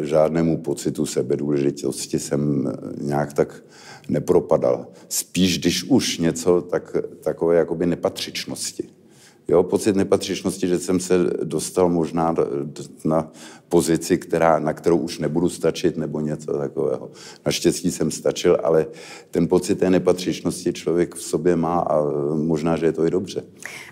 e, 0.00 0.06
žádnému 0.06 0.56
pocitu 0.56 1.06
sebedůležitosti 1.06 2.18
jsem 2.18 2.72
nějak 3.00 3.32
tak 3.32 3.64
nepropadal. 4.08 4.86
Spíš, 5.08 5.58
když 5.58 5.84
už 5.84 6.18
něco, 6.18 6.60
tak 6.60 6.96
takové 7.20 7.56
jakoby 7.56 7.86
nepatřičnosti. 7.86 8.95
Jo, 9.48 9.62
pocit 9.62 9.96
nepatřičnosti, 9.96 10.68
že 10.68 10.78
jsem 10.78 11.00
se 11.00 11.18
dostal 11.42 11.88
možná 11.88 12.34
na 13.04 13.30
pozici, 13.68 14.18
která, 14.18 14.58
na 14.58 14.72
kterou 14.72 14.96
už 14.96 15.18
nebudu 15.18 15.48
stačit, 15.48 15.96
nebo 15.96 16.20
něco 16.20 16.58
takového. 16.58 17.10
Naštěstí 17.46 17.90
jsem 17.90 18.10
stačil, 18.10 18.58
ale 18.64 18.86
ten 19.30 19.48
pocit 19.48 19.74
té 19.74 19.90
nepatřičnosti 19.90 20.72
člověk 20.72 21.14
v 21.14 21.22
sobě 21.22 21.56
má 21.56 21.78
a 21.78 22.02
možná, 22.34 22.76
že 22.76 22.86
je 22.86 22.92
to 22.92 23.06
i 23.06 23.10
dobře. 23.10 23.42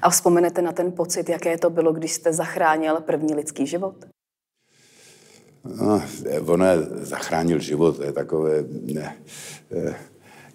A 0.02 0.10
vzpomenete 0.10 0.62
na 0.62 0.72
ten 0.72 0.92
pocit, 0.92 1.28
jaké 1.28 1.58
to 1.58 1.70
bylo, 1.70 1.92
když 1.92 2.12
jste 2.12 2.32
zachránil 2.32 3.00
první 3.00 3.34
lidský 3.34 3.66
život? 3.66 3.94
No, 5.80 6.02
on 6.46 6.64
zachránil 7.00 7.58
život, 7.58 8.00
je 8.00 8.12
takové... 8.12 8.64
Ne, 8.82 9.16
eh, 9.72 9.94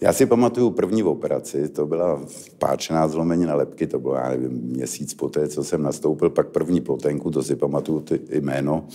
já 0.01 0.13
si 0.13 0.25
pamatuju 0.25 0.69
první 0.69 1.03
operaci, 1.03 1.69
to 1.69 1.85
byla 1.85 2.21
páčená 2.57 3.07
zlomenina 3.07 3.55
lepky, 3.55 3.87
to 3.87 3.99
bylo, 3.99 4.15
já 4.15 4.29
nevím, 4.29 4.51
měsíc 4.51 5.13
poté, 5.13 5.47
co 5.47 5.63
jsem 5.63 5.83
nastoupil, 5.83 6.29
pak 6.29 6.49
první 6.49 6.81
plotenku, 6.81 7.31
to 7.31 7.43
si 7.43 7.55
pamatuju 7.55 7.99
ty 7.99 8.19
jméno. 8.31 8.87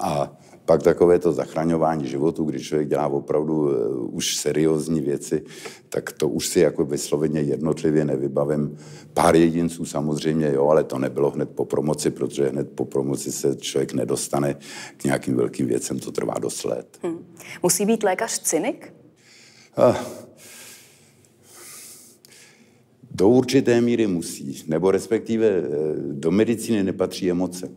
A 0.00 0.36
pak 0.64 0.82
takové 0.82 1.18
to 1.18 1.32
zachraňování 1.32 2.06
životu, 2.06 2.44
když 2.44 2.68
člověk 2.68 2.88
dělá 2.88 3.06
opravdu 3.08 3.60
uh, 3.60 4.14
už 4.14 4.36
seriózní 4.36 5.00
věci, 5.00 5.42
tak 5.88 6.12
to 6.12 6.28
už 6.28 6.46
si 6.46 6.60
jako 6.60 6.84
vysloveně 6.84 7.40
jednotlivě 7.40 8.04
nevybavím. 8.04 8.76
Pár 9.14 9.36
jedinců 9.36 9.84
samozřejmě, 9.84 10.52
jo, 10.52 10.68
ale 10.68 10.84
to 10.84 10.98
nebylo 10.98 11.30
hned 11.30 11.50
po 11.50 11.64
promoci, 11.64 12.10
protože 12.10 12.48
hned 12.48 12.70
po 12.70 12.84
promoci 12.84 13.32
se 13.32 13.56
člověk 13.56 13.92
nedostane 13.92 14.54
k 14.96 15.04
nějakým 15.04 15.36
velkým 15.36 15.66
věcem, 15.66 15.98
to 15.98 16.12
trvá 16.12 16.34
dost 16.40 16.64
let. 16.64 16.98
Hmm. 17.02 17.26
Musí 17.62 17.86
být 17.86 18.02
lékař 18.02 18.38
cynik? 18.38 18.94
Ah, 19.76 19.96
do 23.14 23.28
určité 23.28 23.80
míry 23.80 24.06
musí, 24.06 24.64
nebo 24.66 24.90
respektive 24.90 25.46
eh, 25.48 25.62
do 26.12 26.30
medicíny 26.30 26.82
nepatří 26.82 27.30
emoce. 27.30 27.68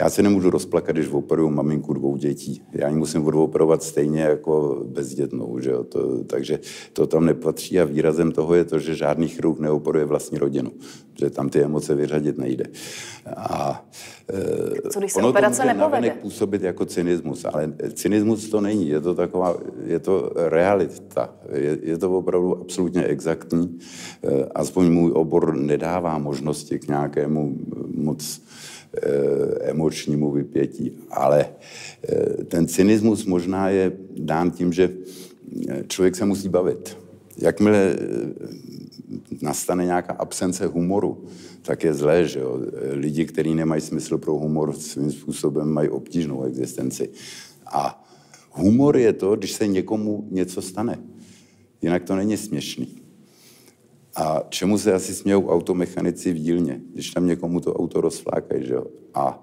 Já 0.00 0.10
se 0.10 0.22
nemůžu 0.22 0.50
rozplakat, 0.50 0.96
když 0.96 1.08
operuju 1.08 1.50
maminku 1.50 1.92
dvou 1.92 2.16
dětí. 2.16 2.62
Já 2.72 2.88
ji 2.88 2.96
musím 2.96 3.26
odoperovat 3.26 3.82
stejně 3.82 4.20
jako 4.20 4.82
bezdětnou. 4.86 5.58
Že 5.60 5.70
jo? 5.70 5.84
To, 5.84 6.24
takže 6.24 6.60
to 6.92 7.06
tam 7.06 7.26
nepatří 7.26 7.80
a 7.80 7.84
výrazem 7.84 8.32
toho 8.32 8.54
je 8.54 8.64
to, 8.64 8.78
že 8.78 8.94
žádný 8.94 9.28
chirurg 9.28 9.58
neoperuje 9.58 10.04
vlastní 10.04 10.38
rodinu. 10.38 10.72
Že 11.18 11.30
tam 11.30 11.48
ty 11.48 11.62
emoce 11.62 11.94
vyřadit 11.94 12.38
nejde. 12.38 12.64
A, 13.36 13.86
e, 14.84 14.90
Co 14.90 14.98
když 14.98 15.12
se 15.12 15.18
ono 15.18 15.28
operace 15.28 15.62
to 15.62 15.68
nepovede? 15.68 16.10
působit 16.10 16.62
jako 16.62 16.84
cynismus, 16.84 17.44
ale 17.44 17.72
cynismus 17.92 18.48
to 18.48 18.60
není. 18.60 18.88
Je 18.88 19.00
to 19.00 19.14
taková, 19.14 19.56
je 19.84 19.98
to 19.98 20.32
realita. 20.34 21.34
Je, 21.52 21.78
je 21.82 21.98
to 21.98 22.18
opravdu 22.18 22.60
absolutně 22.60 23.04
exaktní. 23.04 23.78
E, 24.24 24.44
aspoň 24.54 24.92
můj 24.92 25.12
obor 25.14 25.56
nedává 25.56 26.18
možnosti 26.18 26.78
k 26.78 26.88
nějakému 26.88 27.56
moc 27.94 28.40
Eh, 28.40 28.75
emočnímu 29.60 30.30
vypětí. 30.30 30.92
Ale 31.10 31.48
eh, 32.08 32.44
ten 32.44 32.68
cynismus 32.68 33.24
možná 33.24 33.70
je 33.70 33.92
dán 34.16 34.50
tím, 34.50 34.72
že 34.72 34.90
eh, 35.68 35.84
člověk 35.88 36.16
se 36.16 36.24
musí 36.24 36.48
bavit. 36.48 36.96
Jakmile 37.38 37.96
nastane 39.42 39.84
nějaká 39.84 40.12
absence 40.12 40.66
humoru, 40.66 41.24
tak 41.62 41.84
je 41.84 41.94
zlé, 41.94 42.28
že 42.28 42.40
jo? 42.40 42.60
Lidi, 42.90 43.24
kteří 43.24 43.54
nemají 43.54 43.80
smysl 43.80 44.18
pro 44.18 44.34
humor, 44.34 44.72
svým 44.72 45.10
způsobem 45.10 45.68
mají 45.68 45.88
obtížnou 45.88 46.42
existenci. 46.42 47.10
A 47.66 48.04
humor 48.50 48.96
je 48.96 49.12
to, 49.12 49.36
když 49.36 49.52
se 49.52 49.66
někomu 49.66 50.28
něco 50.30 50.62
stane. 50.62 50.98
Jinak 51.82 52.04
to 52.04 52.16
není 52.16 52.36
směšný. 52.36 53.05
A 54.16 54.42
čemu 54.48 54.78
se 54.78 54.92
asi 54.92 55.14
smějou 55.14 55.48
automechanici 55.48 56.32
v 56.32 56.38
dílně, 56.38 56.80
když 56.92 57.10
tam 57.10 57.26
někomu 57.26 57.60
to 57.60 57.74
auto 57.74 58.00
rozflákají, 58.00 58.66
že 58.66 58.74
jo? 58.74 58.86
A 59.16 59.42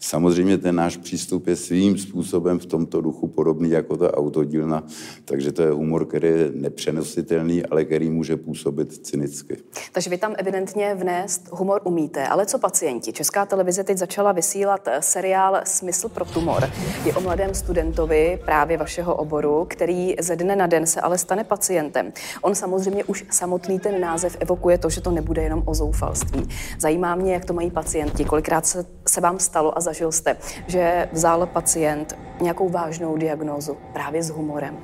samozřejmě 0.00 0.58
ten 0.58 0.74
náš 0.74 0.96
přístup 0.96 1.46
je 1.46 1.56
svým 1.56 1.98
způsobem 1.98 2.58
v 2.58 2.66
tomto 2.66 3.00
duchu 3.00 3.28
podobný 3.28 3.70
jako 3.70 3.96
ta 3.96 4.14
autodílna, 4.14 4.84
takže 5.24 5.52
to 5.52 5.62
je 5.62 5.70
humor, 5.70 6.06
který 6.06 6.28
je 6.28 6.50
nepřenositelný, 6.54 7.66
ale 7.66 7.84
který 7.84 8.10
může 8.10 8.36
působit 8.36 9.06
cynicky. 9.06 9.56
Takže 9.92 10.10
vy 10.10 10.18
tam 10.18 10.34
evidentně 10.38 10.94
vnést 10.94 11.48
humor 11.52 11.80
umíte, 11.84 12.26
ale 12.26 12.46
co 12.46 12.58
pacienti? 12.58 13.12
Česká 13.12 13.46
televize 13.46 13.84
teď 13.84 13.98
začala 13.98 14.32
vysílat 14.32 14.88
eh, 14.88 15.02
seriál 15.02 15.60
Smysl 15.64 16.08
pro 16.08 16.24
tumor. 16.24 16.70
Je 17.04 17.14
o 17.14 17.20
mladém 17.20 17.54
studentovi 17.54 18.40
právě 18.44 18.76
vašeho 18.76 19.14
oboru, 19.14 19.66
který 19.68 20.16
ze 20.20 20.36
dne 20.36 20.56
na 20.56 20.66
den 20.66 20.86
se 20.86 21.00
ale 21.00 21.18
stane 21.18 21.44
pacientem. 21.44 22.12
On 22.42 22.54
samozřejmě 22.54 23.04
už 23.04 23.24
samotný 23.30 23.78
ten 23.78 24.00
název 24.00 24.36
evokuje 24.40 24.78
to, 24.78 24.90
že 24.90 25.00
to 25.00 25.10
nebude 25.10 25.42
jenom 25.42 25.62
o 25.66 25.74
zoufalství. 25.74 26.48
Zajímá 26.78 27.14
mě, 27.14 27.32
jak 27.32 27.44
to 27.44 27.52
mají 27.52 27.70
pacienti, 27.70 28.24
kolikrát 28.24 28.66
se, 28.66 28.86
se 29.14 29.20
vám 29.20 29.38
stalo 29.38 29.78
a 29.78 29.80
zažil 29.80 30.12
jste, 30.12 30.36
že 30.66 31.08
vzal 31.12 31.46
pacient 31.46 32.18
nějakou 32.40 32.68
vážnou 32.68 33.16
diagnózu 33.16 33.76
právě 33.92 34.22
s 34.22 34.30
humorem. 34.30 34.76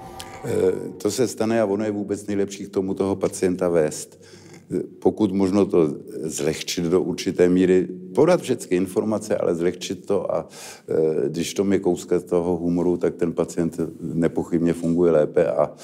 E, 0.44 0.90
to 0.98 1.10
se 1.10 1.28
stane 1.28 1.60
a 1.60 1.66
ono 1.66 1.84
je 1.84 1.90
vůbec 1.90 2.26
nejlepší 2.26 2.66
k 2.66 2.70
tomu 2.70 2.94
toho 2.94 3.16
pacienta 3.16 3.68
vést 3.68 4.20
pokud 4.98 5.32
možno 5.32 5.66
to 5.66 5.88
zlehčit 6.22 6.84
do 6.84 7.02
určité 7.02 7.48
míry, 7.48 7.88
podat 8.14 8.40
všechny 8.40 8.76
informace, 8.76 9.36
ale 9.36 9.54
zlehčit 9.54 10.06
to 10.06 10.34
a 10.34 10.48
e, 10.88 11.28
když 11.28 11.54
to 11.54 11.66
je 11.72 11.78
kouska 11.78 12.20
toho 12.20 12.56
humoru, 12.56 12.96
tak 12.96 13.14
ten 13.14 13.32
pacient 13.32 13.80
nepochybně 14.00 14.72
funguje 14.72 15.12
lépe 15.12 15.46
a 15.46 15.66
e, 15.66 15.76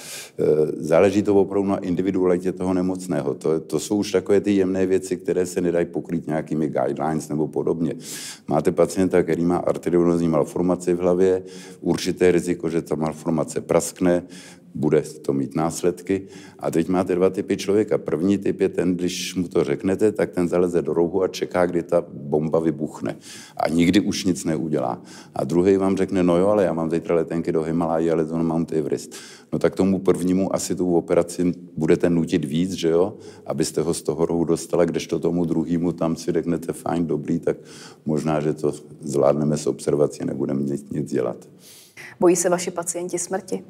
záleží 0.77 1.23
to 1.23 1.35
opravdu 1.35 1.69
na 1.69 1.77
individualitě 1.77 2.53
toho 2.53 2.75
nemocného. 2.75 3.35
To, 3.35 3.61
to 3.61 3.81
jsou 3.81 3.97
už 3.97 4.13
takové 4.13 4.41
ty 4.41 4.53
jemné 4.57 4.87
věci, 4.87 5.17
které 5.17 5.47
se 5.47 5.61
nedají 5.61 5.87
pokrýt 5.87 6.27
nějakými 6.27 6.69
guidelines 6.69 7.29
nebo 7.29 7.49
podobně. 7.49 7.95
Máte 8.49 8.73
pacienta, 8.73 9.23
který 9.23 9.45
má 9.45 9.57
arteriolozní 9.57 10.29
malformaci 10.29 10.95
v 10.95 10.99
hlavě, 10.99 11.43
určité 11.81 12.33
riziko, 12.33 12.71
že 12.71 12.83
ta 12.83 12.95
malformace 12.95 13.61
praskne, 13.61 14.23
bude 14.77 15.03
to 15.23 15.33
mít 15.33 15.57
následky. 15.57 16.29
A 16.59 16.71
teď 16.71 16.89
máte 16.89 17.15
dva 17.15 17.31
typy 17.31 17.57
člověka. 17.57 17.99
První 17.99 18.39
typ 18.39 18.61
je 18.61 18.69
ten, 18.69 18.97
když 18.97 19.35
mu 19.35 19.49
to 19.49 19.65
řeknete, 19.65 20.13
tak 20.13 20.31
ten 20.31 20.49
zaleze 20.49 20.83
do 20.83 20.95
rohu 20.95 21.23
a 21.23 21.29
čeká, 21.29 21.67
kdy 21.67 21.83
ta 21.83 22.05
bomba 22.13 22.61
vybuchne. 22.61 23.17
A 23.57 23.69
nikdy 23.69 24.01
už 24.01 24.25
nic 24.25 24.45
neudělá. 24.45 25.03
A 25.35 25.45
druhý 25.45 25.77
vám 25.77 25.97
řekne, 25.97 26.23
no 26.23 26.37
jo, 26.37 26.49
ale 26.49 26.65
já 26.65 26.73
mám 26.73 26.91
zítra 26.91 27.15
letenky 27.15 27.53
do 27.53 27.63
Himaláje, 27.63 28.13
ale 28.13 28.25
to 28.25 28.37
Mount 28.37 28.73
Everest. 28.73 29.15
No 29.53 29.59
tak 29.59 29.75
tomu 29.75 29.99
prvnímu 29.99 30.55
asi 30.55 30.75
tu 30.75 30.97
operaci 30.97 31.53
budete 31.77 32.11
nutit 32.11 32.45
víc, 32.45 32.73
že 32.73 32.89
jo, 32.89 33.15
abyste 33.47 33.81
ho 33.81 33.95
z 33.95 34.03
toho 34.03 34.27
rohu 34.27 34.45
dostala, 34.45 34.85
kdežto 34.85 35.19
tomu 35.19 35.45
druhému 35.45 35.93
tam 35.93 36.17
si 36.17 36.33
řeknete, 36.33 36.73
fajn, 36.73 37.07
dobrý, 37.07 37.39
tak 37.39 37.57
možná, 38.07 38.41
že 38.41 38.53
to 38.53 38.73
zvládneme 39.01 39.57
s 39.57 39.67
observací, 39.67 40.25
nebudeme 40.25 40.63
nic, 40.63 40.91
nic 40.91 41.11
dělat. 41.11 41.49
Bojí 42.21 42.37
se 42.37 42.49
vaši 42.49 42.71
pacienti 42.71 43.19
smrti? 43.19 43.65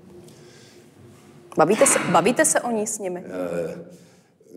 Bavíte 1.56 1.86
se, 1.86 1.98
bavíte 2.12 2.44
se 2.44 2.60
o 2.60 2.70
ní 2.70 2.86
s 2.86 2.98
nimi? 2.98 3.24
Eh, 3.26 3.84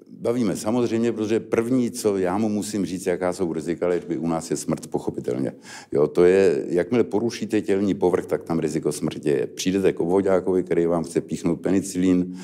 bavíme 0.09 0.55
samozřejmě, 0.55 1.11
protože 1.11 1.39
první, 1.39 1.91
co 1.91 2.17
já 2.17 2.37
mu 2.37 2.49
musím 2.49 2.85
říct, 2.85 3.05
jaká 3.05 3.33
jsou 3.33 3.53
rizika 3.53 3.87
léčby, 3.87 4.17
u 4.17 4.27
nás 4.27 4.51
je 4.51 4.57
smrt, 4.57 4.87
pochopitelně. 4.87 5.51
Jo, 5.91 6.07
to 6.07 6.23
je, 6.23 6.65
jakmile 6.67 7.03
porušíte 7.03 7.61
tělní 7.61 7.93
povrch, 7.93 8.25
tak 8.25 8.43
tam 8.43 8.59
riziko 8.59 8.91
smrti 8.91 9.29
je. 9.29 9.47
Přijdete 9.47 9.93
k 9.93 9.99
obvodákovi, 9.99 10.63
který 10.63 10.85
vám 10.85 11.03
chce 11.03 11.21
píchnout 11.21 11.61
penicilín, 11.61 12.37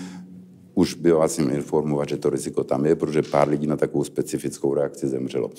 už 0.74 0.94
by 0.94 1.12
vás 1.12 1.40
jim 1.40 1.50
informovat, 1.50 2.10
že 2.10 2.18
to 2.18 2.30
riziko 2.30 2.64
tam 2.64 2.86
je, 2.86 2.96
protože 2.96 3.22
pár 3.22 3.50
lidí 3.50 3.68
na 3.68 3.78
takovou 3.78 4.04
specifickou 4.04 4.74
reakci 4.74 5.08
zemřelo. 5.08 5.52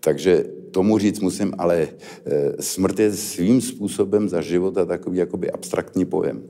Takže 0.00 0.44
tomu 0.70 0.98
říct 0.98 1.20
musím, 1.20 1.54
ale 1.58 1.82
e, 1.82 1.88
smrt 2.62 2.98
je 2.98 3.12
svým 3.12 3.60
způsobem 3.60 4.28
za 4.28 4.40
života 4.40 4.84
takový 4.84 5.18
jakoby 5.18 5.50
abstraktní 5.50 6.04
pojem. 6.04 6.42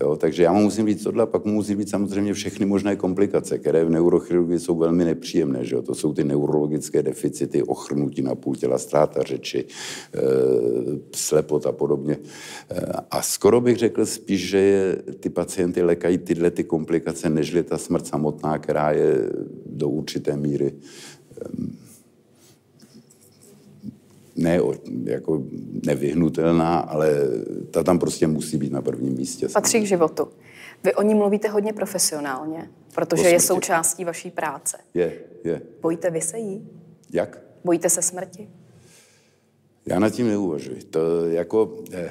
Jo, 0.00 0.16
takže 0.16 0.42
já 0.42 0.52
mu 0.52 0.62
musím 0.62 0.86
říct 0.86 1.02
tohle, 1.02 1.22
a 1.22 1.26
pak 1.26 1.44
mu 1.44 1.52
musí 1.52 1.74
být 1.74 1.88
samozřejmě 1.88 2.34
všechny 2.34 2.66
možné 2.66 2.96
komplikace, 2.96 3.58
které 3.58 3.84
v 3.84 3.90
neurochirurgii 3.90 4.58
jsou 4.58 4.76
velmi 4.78 5.04
nepříjemné. 5.04 5.64
Že 5.64 5.74
jo? 5.74 5.82
To 5.82 5.94
jsou 5.94 6.14
ty 6.14 6.24
neurologické 6.24 7.02
deficity, 7.02 7.62
ochrnutí 7.62 8.22
na 8.22 8.34
půl 8.34 8.54
těla, 8.54 8.78
ztráta 8.78 9.22
řeči, 9.22 9.64
e, 10.14 10.18
slepot 11.14 11.66
a 11.66 11.72
podobně. 11.72 12.18
E, 12.70 12.80
a 13.10 13.22
skoro 13.22 13.60
bych 13.60 13.76
řekl 13.76 14.06
spíš, 14.06 14.48
že 14.48 14.58
je, 14.58 14.96
ty 15.20 15.30
pacienty 15.30 15.82
lékají 15.82 16.18
tyhle 16.18 16.50
ty 16.50 16.64
komplikace, 16.64 17.30
nežli 17.30 17.62
ta 17.62 17.78
smrt 17.78 18.06
samotná, 18.06 18.58
která 18.58 18.92
je 18.92 19.30
do 19.66 19.88
určité 19.88 20.36
míry 20.36 20.72
e, 20.72 21.89
ne 24.40 24.60
jako 25.04 25.42
nevyhnutelná, 25.86 26.78
ale 26.78 27.10
ta 27.70 27.82
tam 27.82 27.98
prostě 27.98 28.26
musí 28.26 28.56
být 28.56 28.72
na 28.72 28.82
prvním 28.82 29.14
místě. 29.14 29.48
Patří 29.48 29.80
k 29.80 29.86
životu. 29.86 30.28
Vy 30.84 30.94
o 30.94 31.02
ní 31.02 31.14
mluvíte 31.14 31.48
hodně 31.48 31.72
profesionálně, 31.72 32.70
protože 32.94 33.28
je 33.28 33.40
součástí 33.40 34.04
vaší 34.04 34.30
práce. 34.30 34.78
Je, 34.94 35.12
je. 35.44 35.62
Bojíte 35.82 36.10
vy 36.10 36.20
se 36.20 36.38
jí? 36.38 36.68
Jak? 37.12 37.40
Bojíte 37.64 37.90
se 37.90 38.02
smrti? 38.02 38.48
Já 39.86 39.98
nad 39.98 40.10
tím 40.10 40.28
neuvažuji. 40.28 40.82
To 40.90 41.26
jako 41.26 41.76
eh, 41.92 42.10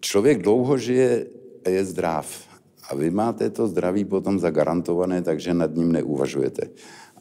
člověk 0.00 0.42
dlouho 0.42 0.78
žije 0.78 1.26
a 1.64 1.68
je 1.68 1.84
zdrav. 1.84 2.50
A 2.88 2.94
vy 2.94 3.10
máte 3.10 3.50
to 3.50 3.68
zdraví 3.68 4.04
potom 4.04 4.38
zagarantované, 4.38 5.22
takže 5.22 5.54
nad 5.54 5.74
ním 5.74 5.92
neuvažujete. 5.92 6.68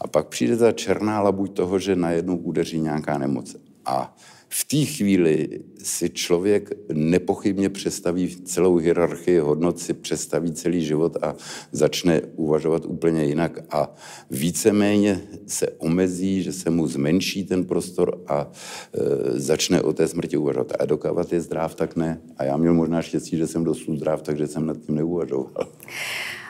A 0.01 0.07
pak 0.07 0.27
přijde 0.27 0.57
ta 0.57 0.71
černá 0.71 1.21
labuť 1.21 1.53
toho, 1.53 1.79
že 1.79 1.95
najednou 1.95 2.37
udeří 2.37 2.79
nějaká 2.79 3.17
nemoc. 3.17 3.55
A 3.89 4.15
v 4.51 4.65
té 4.65 4.77
chvíli 4.77 5.59
si 5.83 6.09
člověk 6.09 6.69
nepochybně 6.93 7.69
přestaví 7.69 8.35
celou 8.35 8.75
hierarchii 8.75 9.39
hodnot, 9.39 9.79
si 9.79 9.93
přestaví 9.93 10.53
celý 10.53 10.85
život 10.85 11.17
a 11.21 11.35
začne 11.71 12.21
uvažovat 12.35 12.85
úplně 12.85 13.23
jinak 13.23 13.59
a 13.69 13.93
víceméně 14.31 15.21
se 15.47 15.67
omezí, 15.77 16.43
že 16.43 16.53
se 16.53 16.69
mu 16.69 16.87
zmenší 16.87 17.45
ten 17.45 17.65
prostor 17.65 18.21
a 18.27 18.47
e, 18.93 19.39
začne 19.39 19.81
o 19.81 19.93
té 19.93 20.07
smrti 20.07 20.37
uvažovat. 20.37 20.73
A 20.79 20.85
dokávat 20.85 21.33
je 21.33 21.41
zdrav, 21.41 21.75
tak 21.75 21.95
ne. 21.95 22.21
A 22.37 22.43
já 22.43 22.57
měl 22.57 22.73
možná 22.73 23.01
štěstí, 23.01 23.37
že 23.37 23.47
jsem 23.47 23.63
dosud 23.63 23.97
zdrav, 23.97 24.21
takže 24.21 24.47
jsem 24.47 24.65
nad 24.65 24.77
tím 24.77 24.95
neuvažoval. 24.95 25.67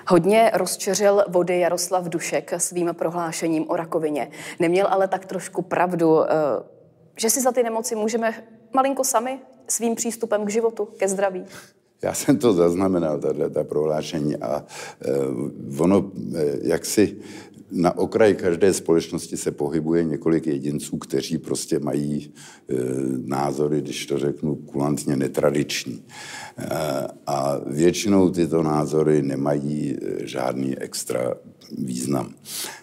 Hodně 0.07 0.51
rozčeřil 0.53 1.23
vody 1.27 1.59
Jaroslav 1.59 2.09
Dušek 2.09 2.53
svým 2.57 2.89
prohlášením 2.93 3.65
o 3.69 3.75
rakovině. 3.75 4.31
Neměl 4.59 4.87
ale 4.89 5.07
tak 5.07 5.25
trošku 5.25 5.61
pravdu. 5.61 6.23
E, 6.23 6.78
že 7.19 7.29
si 7.29 7.41
za 7.41 7.51
ty 7.51 7.63
nemoci 7.63 7.95
můžeme 7.95 8.43
malinko 8.73 9.03
sami 9.03 9.39
svým 9.67 9.95
přístupem 9.95 10.45
k 10.45 10.49
životu, 10.49 10.85
ke 10.85 11.07
zdraví. 11.07 11.45
Já 12.01 12.13
jsem 12.13 12.37
to 12.37 12.53
zaznamenal, 12.53 13.19
tato 13.19 13.49
ta 13.49 13.63
prohlášení 13.63 14.35
a 14.35 14.65
e, 15.01 15.11
ono, 15.79 16.11
e, 16.35 16.59
jak 16.61 16.85
si 16.85 17.17
na 17.71 17.97
okraji 17.97 18.35
každé 18.35 18.73
společnosti 18.73 19.37
se 19.37 19.51
pohybuje 19.51 20.03
několik 20.03 20.47
jedinců, 20.47 20.97
kteří 20.97 21.37
prostě 21.37 21.79
mají 21.79 22.33
e, 22.69 22.73
názory, 23.25 23.81
když 23.81 24.05
to 24.05 24.19
řeknu 24.19 24.55
kulantně, 24.55 25.15
netradiční. 25.15 26.03
E, 26.57 26.67
a 27.27 27.59
většinou 27.65 28.29
tyto 28.29 28.63
názory 28.63 29.21
nemají 29.21 29.97
e, 30.01 30.27
žádný 30.27 30.77
extra 30.77 31.35
význam. 31.77 32.33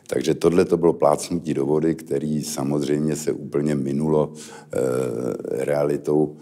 Takže 0.06 0.34
tohle 0.34 0.64
to 0.64 0.76
bylo 0.76 0.92
plácnutí 0.92 1.54
do 1.54 1.66
vody, 1.66 1.94
který 1.94 2.44
samozřejmě 2.44 3.16
se 3.16 3.32
úplně 3.32 3.74
minulo 3.74 4.32
e, 4.32 5.64
realitou, 5.64 6.36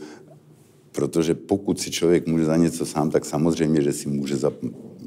protože 0.93 1.35
pokud 1.35 1.81
si 1.81 1.91
člověk 1.91 2.27
může 2.27 2.45
za 2.45 2.57
něco 2.57 2.87
sám, 2.87 3.11
tak 3.11 3.25
samozřejmě, 3.25 3.83
že 3.83 3.93
si 3.93 4.09
může 4.09 4.37
za 4.37 4.53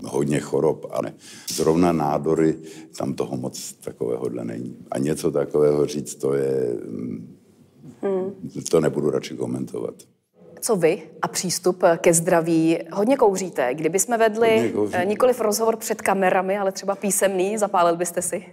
hodně 0.04 0.40
chorob, 0.40 0.86
ale 0.92 1.14
zrovna 1.54 1.92
nádory, 1.92 2.56
tam 2.98 3.14
toho 3.14 3.38
moc 3.38 3.74
takového 3.74 4.30
není. 4.30 4.78
A 4.92 4.98
něco 5.00 5.32
takového 5.32 5.86
říct, 5.86 6.16
to 6.16 6.34
je... 6.34 6.78
Hmm. 8.02 8.34
To 8.72 8.82
nebudu 8.82 9.10
radši 9.10 9.36
komentovat. 9.36 9.96
Co 10.62 10.76
vy 10.76 11.04
a 11.22 11.28
přístup 11.28 11.84
ke 11.98 12.14
zdraví? 12.14 12.78
Hodně 12.92 13.18
kouříte. 13.18 13.76
Kdyby 13.76 14.00
jsme 14.00 14.18
vedli 14.18 14.74
eh, 14.92 15.06
nikoliv 15.06 15.42
rozhovor 15.42 15.78
před 15.78 16.02
kamerami, 16.02 16.58
ale 16.58 16.72
třeba 16.72 16.96
písemný, 16.96 17.58
zapálil 17.58 17.96
byste 17.96 18.22
si? 18.22 18.46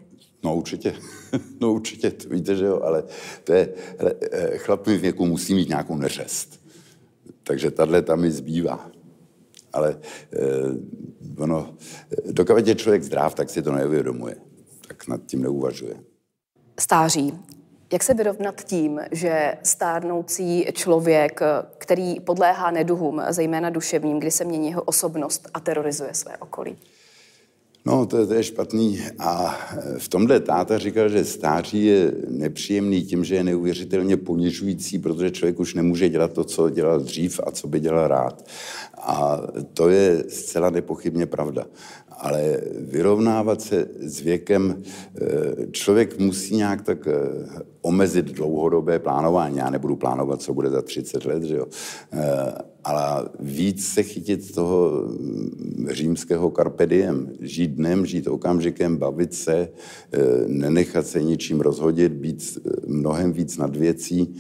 No 0.44 0.56
určitě, 0.56 0.94
no 1.60 1.72
určitě, 1.72 2.10
to 2.10 2.28
víte, 2.28 2.56
že 2.56 2.64
jo, 2.64 2.80
ale 2.84 3.04
to 3.44 3.52
je, 3.52 3.68
hele, 3.98 4.14
eh, 4.32 4.58
chlap 4.58 4.86
mi 4.86 4.98
v 4.98 5.00
věku 5.00 5.26
musí 5.26 5.54
mít 5.54 5.68
nějakou 5.68 5.96
neřest. 5.96 6.60
Takže 7.42 7.70
tahle 7.70 8.02
tam 8.02 8.20
mi 8.20 8.30
zbývá. 8.30 8.90
Ale 9.72 10.00
eh, 10.32 10.38
ono, 11.38 11.74
dokud 12.30 12.66
je 12.66 12.74
člověk 12.74 13.02
zdrav, 13.02 13.34
tak 13.34 13.50
si 13.50 13.62
to 13.62 13.72
neuvědomuje. 13.72 14.36
Tak 14.88 15.08
nad 15.08 15.20
tím 15.26 15.42
neuvažuje. 15.42 15.96
Stáří. 16.80 17.34
Jak 17.94 18.02
se 18.02 18.14
vyrovnat 18.14 18.64
tím, 18.64 19.01
že 19.12 19.55
stárnoucí 19.62 20.66
člověk, 20.72 21.40
který 21.78 22.20
podléhá 22.20 22.70
neduhům, 22.70 23.22
zejména 23.28 23.70
duševním, 23.70 24.20
kdy 24.20 24.30
se 24.30 24.45
mění 24.45 24.68
jeho 24.68 24.82
osobnost 24.82 25.49
a 25.55 25.61
terorizuje 25.61 26.14
své 26.14 26.36
okolí? 26.36 26.76
No, 27.84 28.07
to, 28.07 28.26
to 28.26 28.34
je 28.34 28.45
špatný. 28.45 29.01
A 29.18 29.59
v 29.99 30.09
tomhle 30.09 30.40
táta 30.40 30.78
říkal, 30.78 31.09
že 31.09 31.24
stáří 31.24 31.84
je 31.84 32.12
nepříjemný 32.28 33.03
tím, 33.03 33.24
že 33.24 33.34
je 33.34 33.45
neuvěřitelně 33.45 34.16
ponižující, 34.16 34.99
protože 34.99 35.30
člověk 35.30 35.61
už 35.61 35.74
nemůže 35.74 36.09
dělat 36.09 36.32
to, 36.32 36.45
co 36.45 36.70
dělal 36.70 37.01
dřív 37.01 37.40
a 37.47 37.51
co 37.51 37.68
by 37.68 37.80
dělal 37.80 38.09
rád. 38.09 38.45
A 38.99 39.40
to 39.74 39.88
je 39.88 40.24
zcela 40.28 40.70
nepochybně 40.70 41.26
pravda 41.26 41.66
ale 42.18 42.60
vyrovnávat 42.80 43.60
se 43.60 43.88
s 44.00 44.20
věkem, 44.20 44.82
eh, 44.82 45.66
člověk 45.70 46.18
musí 46.18 46.56
nějak 46.56 46.82
tak 46.82 47.06
eh, 47.06 47.14
omezit 47.82 48.26
dlouhodobé 48.26 48.98
plánování. 48.98 49.56
Já 49.56 49.70
nebudu 49.70 49.96
plánovat, 49.96 50.42
co 50.42 50.54
bude 50.54 50.70
za 50.70 50.82
30 50.82 51.24
let, 51.24 51.42
že 51.42 51.56
jo? 51.56 51.66
Eh, 52.12 52.52
ale 52.84 53.28
víc 53.40 53.86
se 53.86 54.02
chytit 54.02 54.54
toho 54.54 55.02
mm, 55.06 55.88
římského 55.90 56.50
carpe 56.56 56.86
diem. 56.86 57.32
Žít 57.40 57.70
dnem, 57.70 58.06
žít 58.06 58.28
okamžikem, 58.28 58.96
bavit 58.96 59.34
se, 59.34 59.68
nenechat 60.46 61.06
se 61.06 61.22
ničím 61.22 61.60
rozhodit, 61.60 62.12
být 62.12 62.58
mnohem 62.86 63.32
víc 63.32 63.56
nad 63.56 63.76
věcí 63.76 64.34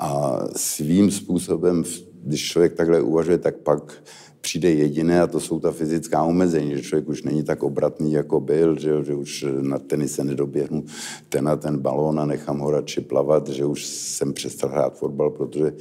a 0.00 0.40
svým 0.56 1.10
způsobem, 1.10 1.84
když 2.24 2.48
člověk 2.48 2.74
takhle 2.74 3.00
uvažuje, 3.00 3.38
tak 3.38 3.56
pak 3.56 4.02
přijde 4.42 4.70
jediné 4.70 5.22
a 5.22 5.26
to 5.26 5.40
jsou 5.40 5.60
ta 5.60 5.70
fyzická 5.70 6.22
omezení, 6.22 6.76
že 6.76 6.82
člověk 6.82 7.08
už 7.08 7.22
není 7.22 7.42
tak 7.42 7.62
obratný, 7.62 8.12
jako 8.12 8.40
byl, 8.40 8.78
že, 8.78 9.04
že 9.04 9.14
už 9.14 9.46
na 9.60 9.78
tenise 9.78 10.24
nedoběhnu 10.24 10.84
ten 11.28 11.48
a 11.48 11.56
ten 11.56 11.78
balón 11.78 12.20
a 12.20 12.26
nechám 12.26 12.58
ho 12.58 12.70
radši 12.70 13.00
plavat, 13.00 13.48
že 13.48 13.64
už 13.64 13.86
jsem 13.86 14.32
přestal 14.32 14.70
hrát 14.70 14.98
fotbal, 14.98 15.30
protože 15.30 15.72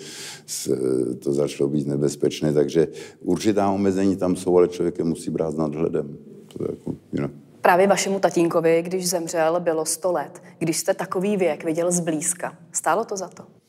to 1.20 1.34
začalo 1.34 1.70
být 1.70 1.88
nebezpečné, 1.88 2.54
takže 2.54 2.88
určitá 3.22 3.72
omezení 3.72 4.16
tam 4.16 4.36
jsou, 4.36 4.58
ale 4.58 4.68
člověk 4.68 4.98
je 4.98 5.04
musí 5.04 5.32
brát 5.32 5.52
s 5.52 5.58
nadhledem. 5.58 6.18
To 6.48 6.64
je 6.64 6.70
jako, 6.72 6.96
know. 7.12 7.30
Právě 7.62 7.88
vašemu 7.88 8.20
tatínkovi, 8.20 8.82
když 8.82 9.10
zemřel, 9.10 9.60
bylo 9.60 9.86
100 9.86 10.12
let. 10.12 10.44
Když 10.60 10.78
jste 10.78 10.94
takový 10.94 11.38
věk 11.38 11.64
viděl 11.64 11.92
zblízka, 11.92 12.58
stálo 12.72 13.06
to 13.06 13.18
za 13.18 13.28
to? 13.28 13.61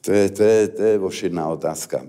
To 0.00 0.12
je, 0.12 0.30
to, 0.30 0.42
je, 0.42 0.68
to 0.68 0.82
je 0.82 0.98
ošidná 0.98 1.48
otázka. 1.48 2.06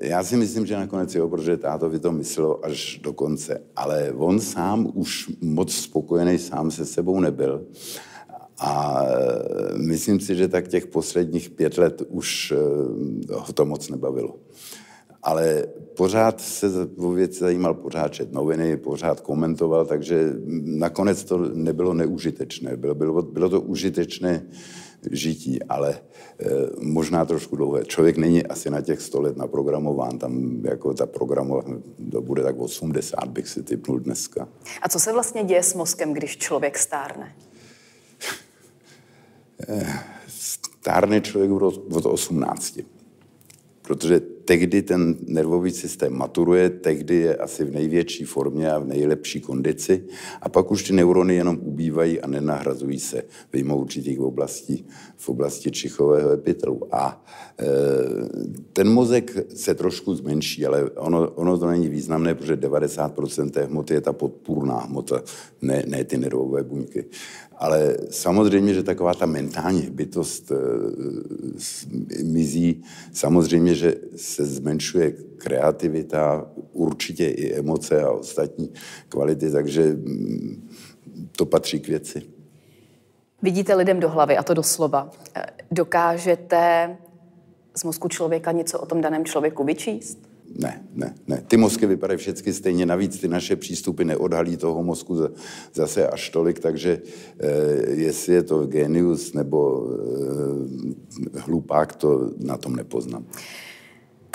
Já 0.00 0.24
si 0.24 0.36
myslím, 0.36 0.66
že 0.66 0.76
nakonec 0.76 1.14
jo, 1.14 1.28
protože 1.28 1.56
tátovi 1.56 1.98
to 1.98 2.12
myslelo 2.12 2.64
až 2.64 3.00
do 3.02 3.12
konce. 3.12 3.62
Ale 3.76 4.12
on 4.16 4.40
sám 4.40 4.92
už 4.94 5.30
moc 5.40 5.72
spokojený 5.74 6.38
sám 6.38 6.70
se 6.70 6.86
sebou 6.86 7.20
nebyl. 7.20 7.66
A 8.58 9.02
eh, 9.04 9.78
myslím 9.78 10.20
si, 10.20 10.34
že 10.34 10.48
tak 10.48 10.68
těch 10.68 10.86
posledních 10.86 11.50
pět 11.50 11.78
let 11.78 12.02
už 12.08 12.52
eh, 12.52 13.34
ho 13.34 13.52
to 13.52 13.64
moc 13.64 13.88
nebavilo. 13.88 14.36
Ale 15.22 15.66
pořád 15.96 16.40
se 16.40 16.66
o 16.96 17.10
věci 17.10 17.38
zajímal, 17.38 17.74
pořád 17.74 18.08
čet 18.08 18.32
noviny, 18.32 18.76
pořád 18.76 19.20
komentoval, 19.20 19.86
takže 19.86 20.32
nakonec 20.64 21.24
to 21.24 21.38
nebylo 21.38 21.94
neužitečné. 21.94 22.76
Bylo, 22.76 22.94
bylo, 22.94 23.22
bylo 23.22 23.48
to 23.48 23.60
užitečné 23.60 24.46
žití, 25.10 25.62
ale 25.62 25.90
e, 25.92 26.00
možná 26.80 27.24
trošku 27.24 27.56
dlouhé. 27.56 27.84
Člověk 27.84 28.16
není 28.16 28.46
asi 28.46 28.70
na 28.70 28.80
těch 28.80 29.00
100 29.00 29.20
let 29.20 29.36
naprogramován, 29.36 30.18
tam 30.18 30.60
jako 30.64 30.94
ta 30.94 31.06
programová, 31.06 31.62
to 32.10 32.20
bude 32.20 32.42
tak 32.42 32.58
80, 32.58 33.28
bych 33.28 33.48
si 33.48 33.62
typnul 33.62 34.00
dneska. 34.00 34.48
A 34.82 34.88
co 34.88 34.98
se 34.98 35.12
vlastně 35.12 35.44
děje 35.44 35.62
s 35.62 35.74
mozkem, 35.74 36.12
když 36.12 36.36
člověk 36.36 36.78
stárne? 36.78 37.36
E, 39.68 39.86
stárne 40.28 41.20
člověk 41.20 41.50
od 41.50 42.06
18 42.06 42.78
protože 43.86 44.20
tehdy 44.46 44.82
ten 44.82 45.16
nervový 45.26 45.70
systém 45.70 46.12
maturuje, 46.14 46.70
tehdy 46.70 47.14
je 47.14 47.36
asi 47.36 47.64
v 47.64 47.72
největší 47.72 48.24
formě 48.24 48.70
a 48.70 48.78
v 48.78 48.86
nejlepší 48.86 49.40
kondici 49.40 50.04
a 50.40 50.48
pak 50.48 50.70
už 50.70 50.82
ty 50.82 50.92
neurony 50.92 51.34
jenom 51.34 51.58
ubývají 51.62 52.20
a 52.20 52.26
nenahrazují 52.26 53.00
se 53.00 53.22
vyjmou 53.52 53.80
určitých 53.80 54.20
oblastí 54.20 54.86
v 55.16 55.28
oblasti 55.28 55.70
čichového 55.70 56.30
epitelu. 56.32 56.94
A 56.94 57.24
e, 57.58 57.66
ten 58.72 58.88
mozek 58.88 59.46
se 59.54 59.74
trošku 59.74 60.14
zmenší, 60.14 60.66
ale 60.66 60.90
ono, 60.90 61.30
ono 61.30 61.58
to 61.58 61.66
není 61.66 61.88
významné, 61.88 62.34
protože 62.34 62.56
90% 62.56 63.50
té 63.50 63.64
hmoty 63.64 63.94
je 63.94 64.00
ta 64.00 64.12
podpůrná 64.12 64.78
hmota, 64.78 65.22
ne, 65.62 65.82
ne 65.86 66.04
ty 66.04 66.18
nervové 66.18 66.62
buňky. 66.62 67.04
Ale 67.58 67.96
samozřejmě, 68.10 68.74
že 68.74 68.82
taková 68.82 69.14
ta 69.14 69.26
mentální 69.26 69.82
bytost 69.90 70.52
e, 70.52 70.54
mizí. 72.24 72.82
Samozřejmě, 73.12 73.74
že 73.74 73.94
se 74.36 74.44
zmenšuje 74.44 75.10
kreativita, 75.36 76.50
určitě 76.72 77.28
i 77.28 77.54
emoce 77.54 78.02
a 78.02 78.10
ostatní 78.10 78.72
kvality, 79.08 79.50
takže 79.50 79.82
mm, 79.82 80.68
to 81.36 81.46
patří 81.46 81.80
k 81.80 81.88
věci. 81.88 82.22
Vidíte 83.42 83.74
lidem 83.74 84.00
do 84.00 84.08
hlavy, 84.08 84.36
a 84.36 84.42
to 84.42 84.54
doslova. 84.54 85.10
Dokážete 85.70 86.96
z 87.76 87.84
mozku 87.84 88.08
člověka 88.08 88.52
něco 88.52 88.78
o 88.78 88.86
tom 88.86 89.00
daném 89.00 89.24
člověku 89.24 89.64
vyčíst? 89.64 90.18
Ne, 90.58 90.84
ne, 90.94 91.14
ne. 91.26 91.42
Ty 91.48 91.56
mozky 91.56 91.86
vypadají 91.86 92.18
všechny 92.18 92.52
stejně. 92.52 92.86
Navíc 92.86 93.20
ty 93.20 93.28
naše 93.28 93.56
přístupy 93.56 94.04
neodhalí 94.04 94.56
toho 94.56 94.82
mozku 94.82 95.16
zase 95.74 96.08
až 96.08 96.30
tolik, 96.30 96.58
takže 96.58 97.02
eh, 97.38 97.48
jestli 97.90 98.34
je 98.34 98.42
to 98.42 98.66
genius 98.66 99.32
nebo 99.32 99.90
eh, 101.34 101.40
hlupák, 101.40 101.96
to 101.96 102.30
na 102.38 102.56
tom 102.56 102.76
nepoznám. 102.76 103.24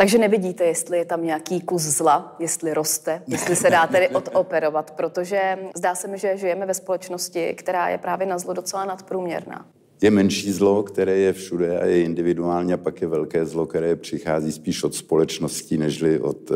Takže 0.01 0.17
nevidíte, 0.17 0.63
jestli 0.63 0.97
je 0.97 1.05
tam 1.05 1.25
nějaký 1.25 1.61
kus 1.61 1.81
zla, 1.81 2.35
jestli 2.39 2.73
roste, 2.73 3.21
jestli 3.27 3.55
se 3.55 3.69
dá 3.69 3.87
tedy 3.87 4.09
odoperovat, 4.09 4.91
protože 4.91 5.57
zdá 5.77 5.95
se 5.95 6.07
mi, 6.07 6.17
že 6.17 6.37
žijeme 6.37 6.65
ve 6.65 6.73
společnosti, 6.73 7.53
která 7.53 7.89
je 7.89 7.97
právě 7.97 8.27
na 8.27 8.39
zlo 8.39 8.53
docela 8.53 8.85
nadprůměrná. 8.85 9.65
Je 10.01 10.11
menší 10.11 10.51
zlo, 10.51 10.83
které 10.83 11.17
je 11.17 11.33
všude 11.33 11.79
a 11.79 11.85
je 11.85 12.03
individuální, 12.03 12.73
a 12.73 12.77
pak 12.77 13.01
je 13.01 13.07
velké 13.07 13.45
zlo, 13.45 13.65
které 13.65 13.95
přichází 13.95 14.51
spíš 14.51 14.83
od 14.83 14.95
společností, 14.95 15.77
nežli 15.77 16.19
od 16.19 16.51
e, 16.51 16.55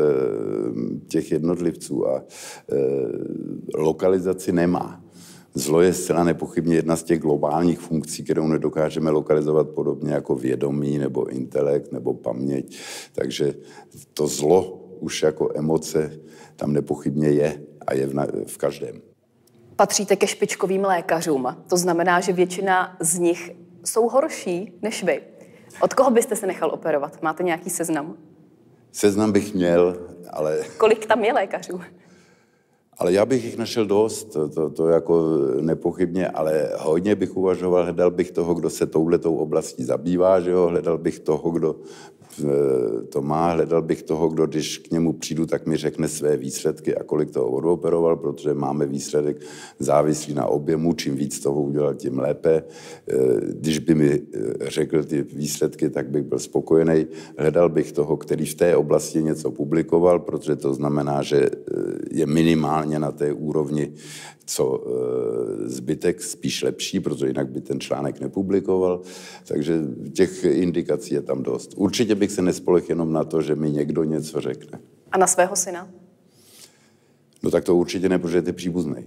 těch 1.08 1.32
jednotlivců. 1.32 2.08
A 2.08 2.18
e, 2.18 2.22
lokalizaci 3.74 4.52
nemá. 4.52 5.05
Zlo 5.56 5.80
je 5.80 5.92
zcela 5.92 6.24
nepochybně 6.24 6.76
jedna 6.76 6.96
z 6.96 7.02
těch 7.02 7.20
globálních 7.20 7.78
funkcí, 7.78 8.24
kterou 8.24 8.46
nedokážeme 8.46 9.10
lokalizovat 9.10 9.68
podobně 9.68 10.12
jako 10.12 10.34
vědomí 10.34 10.98
nebo 10.98 11.26
intelekt 11.26 11.92
nebo 11.92 12.14
paměť. 12.14 12.78
Takže 13.12 13.54
to 14.14 14.26
zlo 14.26 14.62
už 15.00 15.22
jako 15.22 15.50
emoce 15.54 16.20
tam 16.56 16.72
nepochybně 16.72 17.28
je 17.28 17.60
a 17.86 17.94
je 17.94 18.06
v, 18.06 18.14
na, 18.14 18.26
v 18.46 18.56
každém. 18.56 19.00
Patříte 19.76 20.16
ke 20.16 20.26
špičkovým 20.26 20.84
lékařům. 20.84 21.56
To 21.68 21.76
znamená, 21.76 22.20
že 22.20 22.32
většina 22.32 22.96
z 23.00 23.18
nich 23.18 23.50
jsou 23.84 24.08
horší 24.08 24.72
než 24.82 25.04
vy. 25.04 25.20
Od 25.80 25.94
koho 25.94 26.10
byste 26.10 26.36
se 26.36 26.46
nechal 26.46 26.70
operovat? 26.70 27.22
Máte 27.22 27.42
nějaký 27.42 27.70
seznam? 27.70 28.16
Seznam 28.92 29.32
bych 29.32 29.54
měl, 29.54 29.96
ale... 30.30 30.64
Kolik 30.78 31.06
tam 31.06 31.24
je 31.24 31.32
lékařů? 31.32 31.80
Ale 32.98 33.12
já 33.12 33.26
bych 33.26 33.44
jich 33.44 33.56
našel 33.56 33.86
dost, 33.86 34.24
to, 34.24 34.48
to, 34.48 34.70
to 34.70 34.88
jako 34.88 35.38
nepochybně, 35.60 36.28
ale 36.28 36.70
hodně 36.78 37.14
bych 37.14 37.36
uvažoval, 37.36 37.82
hledal 37.82 38.10
bych 38.10 38.30
toho, 38.30 38.54
kdo 38.54 38.70
se 38.70 38.86
touhletou 38.86 39.36
oblastí 39.36 39.84
zabývá, 39.84 40.40
že 40.40 40.50
jo? 40.50 40.66
hledal 40.66 40.98
bych 40.98 41.18
toho, 41.18 41.50
kdo 41.50 41.76
to 43.08 43.22
má, 43.22 43.52
hledal 43.52 43.82
bych 43.82 44.02
toho, 44.02 44.28
kdo 44.28 44.46
když 44.46 44.78
k 44.78 44.90
němu 44.90 45.12
přijdu, 45.12 45.46
tak 45.46 45.66
mi 45.66 45.76
řekne 45.76 46.08
své 46.08 46.36
výsledky 46.36 46.96
a 46.96 47.02
kolik 47.02 47.30
toho 47.30 47.50
odoperoval, 47.50 48.16
protože 48.16 48.54
máme 48.54 48.86
výsledek 48.86 49.36
závislý 49.78 50.34
na 50.34 50.46
objemu, 50.46 50.92
čím 50.92 51.16
víc 51.16 51.40
toho 51.40 51.62
udělal, 51.62 51.94
tím 51.94 52.18
lépe. 52.18 52.62
Eh, 53.08 53.14
když 53.48 53.78
by 53.78 53.94
mi 53.94 54.10
eh, 54.12 54.40
řekl 54.60 55.04
ty 55.04 55.22
výsledky, 55.22 55.90
tak 55.90 56.10
bych 56.10 56.22
byl 56.22 56.38
spokojený. 56.38 57.06
Hledal 57.38 57.68
bych 57.68 57.92
toho, 57.92 58.16
který 58.16 58.46
v 58.46 58.54
té 58.54 58.76
oblasti 58.76 59.22
něco 59.22 59.50
publikoval, 59.50 60.18
protože 60.18 60.56
to 60.56 60.74
znamená, 60.74 61.22
že 61.22 61.36
eh, 61.36 61.50
je 62.10 62.26
minimálně 62.26 62.98
na 62.98 63.12
té 63.12 63.32
úrovni, 63.32 63.92
co 64.46 64.84
zbytek, 65.64 66.22
spíš 66.22 66.62
lepší, 66.62 67.00
protože 67.00 67.26
jinak 67.26 67.48
by 67.48 67.60
ten 67.60 67.80
článek 67.80 68.20
nepublikoval. 68.20 69.00
Takže 69.48 69.80
těch 70.12 70.44
indikací 70.44 71.14
je 71.14 71.22
tam 71.22 71.42
dost. 71.42 71.72
Určitě 71.76 72.14
bych 72.14 72.32
se 72.32 72.42
nespolech 72.42 72.88
jenom 72.88 73.12
na 73.12 73.24
to, 73.24 73.42
že 73.42 73.54
mi 73.54 73.70
někdo 73.70 74.04
něco 74.04 74.40
řekne. 74.40 74.78
A 75.12 75.18
na 75.18 75.26
svého 75.26 75.56
syna? 75.56 75.88
No 77.42 77.50
tak 77.50 77.64
to 77.64 77.76
určitě 77.76 78.08
ne, 78.08 78.18
protože 78.18 78.42
je 78.46 78.52
příbuzný. 78.52 79.04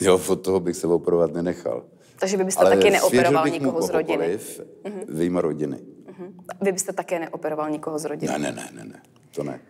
Jo, 0.00 0.20
od 0.28 0.40
toho 0.40 0.60
bych 0.60 0.76
se 0.76 0.86
operovat 0.86 1.32
nenechal. 1.32 1.84
Takže 2.20 2.36
vy 2.36 2.44
byste 2.44 2.60
Ale 2.60 2.76
taky 2.76 2.90
neoperoval 2.90 3.48
nikoho 3.48 3.82
z 3.82 3.90
rodiny? 3.90 4.38
uh-huh. 4.84 5.04
Vyjma 5.08 5.40
rodiny. 5.40 5.76
Uh-huh. 5.76 6.32
Vy 6.62 6.72
byste 6.72 6.92
také 6.92 7.18
neoperoval 7.18 7.70
nikoho 7.70 7.98
z 7.98 8.04
rodiny? 8.04 8.32
Ne, 8.32 8.38
ne, 8.38 8.52
ne, 8.52 8.68
ne, 8.72 8.84
ne. 8.84 9.02
to 9.34 9.42
ne. 9.42 9.60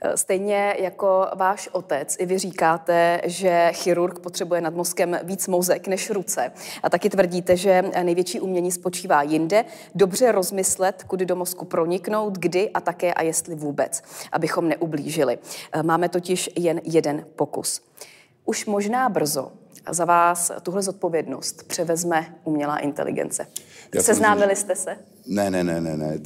Eh, 0.00 0.16
stejně 0.16 0.76
jako 0.78 1.26
váš 1.36 1.68
otec, 1.72 2.16
i 2.18 2.26
vy 2.26 2.38
říkáte, 2.38 3.20
že 3.24 3.70
chirurg 3.72 4.18
potřebuje 4.18 4.60
nad 4.60 4.74
mozkem 4.74 5.18
víc 5.22 5.48
mozek 5.48 5.88
než 5.88 6.10
ruce. 6.10 6.52
A 6.82 6.90
taky 6.90 7.10
tvrdíte, 7.10 7.56
že 7.56 7.82
největší 8.02 8.40
umění 8.40 8.72
spočívá 8.72 9.22
jinde. 9.22 9.64
Dobře 9.94 10.32
rozmyslet, 10.32 11.02
kudy 11.02 11.26
do 11.26 11.36
mozku 11.36 11.64
proniknout, 11.64 12.38
kdy 12.38 12.70
a 12.70 12.80
také 12.80 13.14
a 13.14 13.22
jestli 13.22 13.54
vůbec, 13.54 14.02
abychom 14.32 14.68
neublížili. 14.68 15.38
Eh, 15.72 15.82
máme 15.82 16.08
totiž 16.08 16.50
jen 16.56 16.80
jeden 16.84 17.26
pokus. 17.36 17.80
Už 18.44 18.66
možná 18.66 19.08
brzo 19.08 19.52
za 19.90 20.04
vás 20.04 20.52
tuhle 20.62 20.82
zodpovědnost 20.82 21.62
převezme 21.62 22.34
umělá 22.44 22.78
inteligence. 22.78 23.46
Já 23.94 24.02
Seznámili 24.02 24.56
jste 24.56 24.76
se? 24.76 24.96
Ne, 25.26 25.50
ne, 25.50 25.64
ne, 25.64 25.80
ne, 25.80 25.96
ne. 25.96 26.18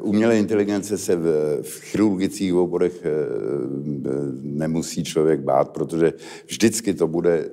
umělé 0.00 0.38
inteligence 0.38 0.98
se 0.98 1.16
v, 1.16 1.22
v 1.62 1.80
chirurgických 1.80 2.54
oborech 2.54 2.92
eh, 3.04 3.10
nemusí 4.42 5.04
člověk 5.04 5.40
bát, 5.40 5.68
protože 5.68 6.12
vždycky 6.46 6.94
to 6.94 7.08
bude 7.08 7.48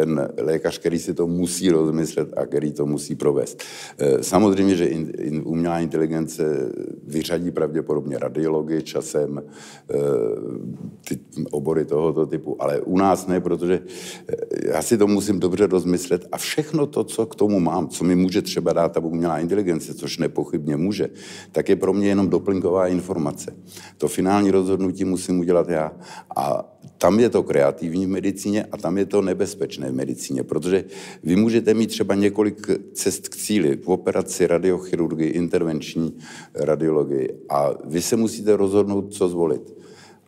ten 0.00 0.28
lékař, 0.38 0.78
který 0.78 0.98
si 0.98 1.14
to 1.14 1.26
musí 1.26 1.70
rozmyslet 1.70 2.28
a 2.36 2.46
který 2.46 2.72
to 2.72 2.86
musí 2.86 3.14
provést. 3.14 3.62
Eh, 3.98 4.22
samozřejmě, 4.22 4.74
že 4.76 4.86
in, 4.86 5.12
in, 5.18 5.42
umělá 5.44 5.80
inteligence 5.80 6.72
vyřadí 7.06 7.50
pravděpodobně 7.50 8.18
radiologii 8.18 8.82
časem, 8.82 9.42
eh, 9.42 9.94
ty 11.08 11.18
obory 11.50 11.84
tohoto 11.84 12.26
typu, 12.26 12.62
ale 12.62 12.80
u 12.80 12.96
nás 12.96 13.26
ne, 13.26 13.40
protože 13.40 13.82
eh, 14.28 14.36
já 14.72 14.82
si 14.82 14.98
to 14.98 15.06
musím 15.06 15.40
dobře 15.40 15.66
rozmyslet 15.66 16.28
a 16.32 16.36
všechno 16.36 16.86
to, 16.86 17.04
co 17.04 17.26
k 17.26 17.34
tomu 17.34 17.60
mám, 17.60 17.88
co 17.88 18.04
mi 18.04 18.16
může 18.16 18.42
třeba 18.42 18.72
dát 18.72 18.92
ta 18.92 19.00
umělá 19.00 19.38
inteligence, 19.38 19.94
což 19.94 20.18
nepochybně 20.18 20.76
může, 20.76 21.08
tak 21.52 21.68
je 21.68 21.76
pro 21.76 21.92
mě 21.92 22.08
jenom 22.08 22.28
doplňková 22.28 22.86
informace. 22.88 23.52
To 23.98 24.08
finální 24.08 24.50
rozhodnutí 24.50 25.04
musím 25.04 25.40
udělat 25.40 25.68
já. 25.68 25.92
A 26.36 26.64
tam 26.98 27.20
je 27.20 27.28
to 27.28 27.42
kreativní 27.42 28.06
v 28.06 28.08
medicíně 28.08 28.64
a 28.64 28.76
tam 28.76 28.98
je 28.98 29.06
to 29.06 29.22
nebezpečné 29.22 29.90
v 29.90 29.94
medicíně, 29.94 30.42
protože 30.42 30.84
vy 31.22 31.36
můžete 31.36 31.74
mít 31.74 31.86
třeba 31.86 32.14
několik 32.14 32.66
cest 32.92 33.28
k 33.28 33.36
cíli, 33.36 33.76
v 33.76 33.88
operaci, 33.88 34.46
radiochirurgii, 34.46 35.30
intervenční 35.30 36.18
radiologii 36.54 37.28
a 37.48 37.70
vy 37.84 38.02
se 38.02 38.16
musíte 38.16 38.56
rozhodnout, 38.56 39.14
co 39.14 39.28
zvolit. 39.28 39.74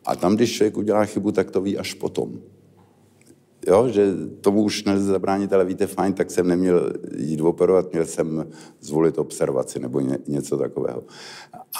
A 0.05 0.15
tam, 0.15 0.35
když 0.35 0.55
člověk 0.55 0.77
udělá 0.77 1.05
chybu, 1.05 1.31
tak 1.31 1.51
to 1.51 1.61
ví 1.61 1.77
až 1.77 1.93
potom. 1.93 2.39
Jo, 3.67 3.87
že 3.89 4.13
tomu 4.41 4.63
už 4.63 4.83
nelze 4.83 5.05
zabránit, 5.05 5.53
ale 5.53 5.65
víte, 5.65 5.87
fajn, 5.87 6.13
tak 6.13 6.31
jsem 6.31 6.47
neměl 6.47 6.93
jít 7.17 7.41
operovat, 7.41 7.91
měl 7.91 8.05
jsem 8.05 8.47
zvolit 8.79 9.17
observaci 9.17 9.79
nebo 9.79 9.99
ně, 9.99 10.17
něco 10.27 10.57
takového. 10.57 11.03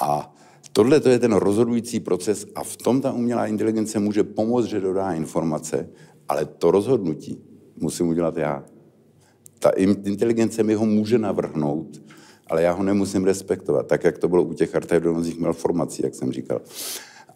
A 0.02 0.34
Tohle 0.76 1.00
to 1.00 1.08
je 1.08 1.18
ten 1.18 1.32
rozhodující 1.32 2.00
proces 2.00 2.46
a 2.54 2.64
v 2.64 2.76
tom 2.76 3.00
ta 3.00 3.12
umělá 3.12 3.46
inteligence 3.46 3.98
může 3.98 4.24
pomoct, 4.24 4.64
že 4.64 4.80
dodá 4.80 5.12
informace, 5.12 5.88
ale 6.28 6.44
to 6.44 6.70
rozhodnutí 6.70 7.44
musím 7.76 8.08
udělat 8.08 8.36
já. 8.36 8.64
Ta 9.58 9.70
inteligence 10.04 10.62
mi 10.62 10.74
ho 10.74 10.86
může 10.86 11.18
navrhnout, 11.18 12.02
ale 12.46 12.62
já 12.62 12.72
ho 12.72 12.82
nemusím 12.82 13.24
respektovat, 13.24 13.86
tak 13.86 14.04
jak 14.04 14.18
to 14.18 14.28
bylo 14.28 14.42
u 14.42 14.54
těch 14.54 14.74
arteriovenozních 14.74 15.38
malformací, 15.38 16.02
jak 16.02 16.14
jsem 16.14 16.32
říkal. 16.32 16.60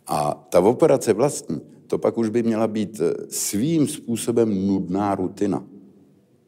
A 0.06 0.46
ta 0.50 0.60
operace 0.60 1.12
vlastní, 1.12 1.60
to 1.86 1.98
pak 1.98 2.18
už 2.18 2.28
by 2.28 2.42
měla 2.42 2.66
být 2.66 3.00
svým 3.28 3.88
způsobem 3.88 4.66
nudná 4.66 5.14
rutina, 5.14 5.64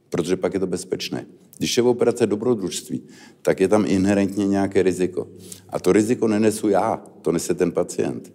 protože 0.09 0.37
pak 0.37 0.55
je 0.55 0.61
to 0.61 0.67
bezpečné. 0.67 1.27
Když 1.61 1.77
je 1.77 1.83
v 1.83 1.87
operace 1.87 2.27
dobrodružství, 2.27 3.03
tak 3.43 3.61
je 3.61 3.69
tam 3.69 3.85
inherentně 3.89 4.47
nějaké 4.49 4.83
riziko. 4.83 5.29
A 5.69 5.79
to 5.79 5.93
riziko 5.93 6.29
nenesu 6.29 6.69
já, 6.69 7.03
to 7.23 7.33
nese 7.33 7.55
ten 7.55 7.73
pacient. 7.73 8.33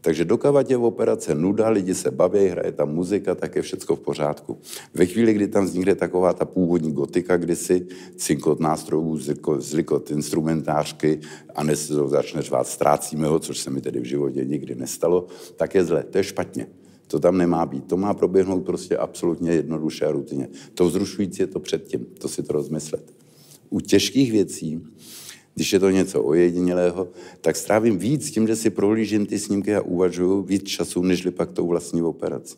Takže 0.00 0.24
dokávat 0.24 0.70
je 0.70 0.76
v 0.76 0.84
operace 0.84 1.34
nuda, 1.34 1.68
lidi 1.68 1.94
se 1.94 2.10
baví, 2.10 2.48
hraje 2.48 2.72
tam 2.72 2.94
muzika, 2.94 3.34
tak 3.34 3.56
je 3.56 3.62
všechno 3.62 3.96
v 3.96 4.00
pořádku. 4.00 4.58
Ve 4.94 5.06
chvíli, 5.06 5.34
kdy 5.34 5.48
tam 5.48 5.64
vznikne 5.64 5.94
taková 5.94 6.32
ta 6.32 6.44
původní 6.44 6.92
gotika, 6.92 7.36
kdy 7.36 7.56
si 7.56 7.86
cinkot 8.16 8.60
nástrojů, 8.60 9.18
zlikot 9.58 10.10
instrumentářky 10.10 11.20
a 11.54 11.62
dnes 11.62 11.88
začne 11.88 12.42
řvát, 12.42 12.66
ztrácíme 12.66 13.28
ho, 13.28 13.38
což 13.38 13.58
se 13.58 13.70
mi 13.70 13.80
tedy 13.80 14.00
v 14.00 14.04
životě 14.04 14.44
nikdy 14.44 14.74
nestalo, 14.74 15.26
tak 15.56 15.74
je 15.74 15.84
zle, 15.84 16.02
to 16.02 16.18
je 16.18 16.24
špatně. 16.24 16.66
To 17.08 17.18
tam 17.18 17.38
nemá 17.38 17.66
být. 17.66 17.84
To 17.84 17.96
má 17.96 18.14
proběhnout 18.14 18.60
prostě 18.66 18.96
absolutně 18.96 19.50
jednoduše 19.50 20.06
a 20.06 20.12
rutině. 20.12 20.48
To 20.74 20.88
vzrušující 20.88 21.42
je 21.42 21.46
to 21.46 21.60
předtím, 21.60 22.06
to 22.18 22.28
si 22.28 22.42
to 22.42 22.52
rozmyslet. 22.52 23.12
U 23.70 23.80
těžkých 23.80 24.32
věcí, 24.32 24.80
když 25.54 25.72
je 25.72 25.80
to 25.80 25.90
něco 25.90 26.22
ojedinělého, 26.22 27.08
tak 27.40 27.56
strávím 27.56 27.98
víc 27.98 28.30
tím, 28.30 28.46
že 28.46 28.56
si 28.56 28.70
prohlížím 28.70 29.26
ty 29.26 29.38
snímky 29.38 29.74
a 29.74 29.80
uvažuju 29.80 30.42
víc 30.42 30.62
času, 30.62 31.02
nežli 31.02 31.30
pak 31.30 31.52
tou 31.52 31.66
vlastní 31.66 32.02
operací. 32.02 32.56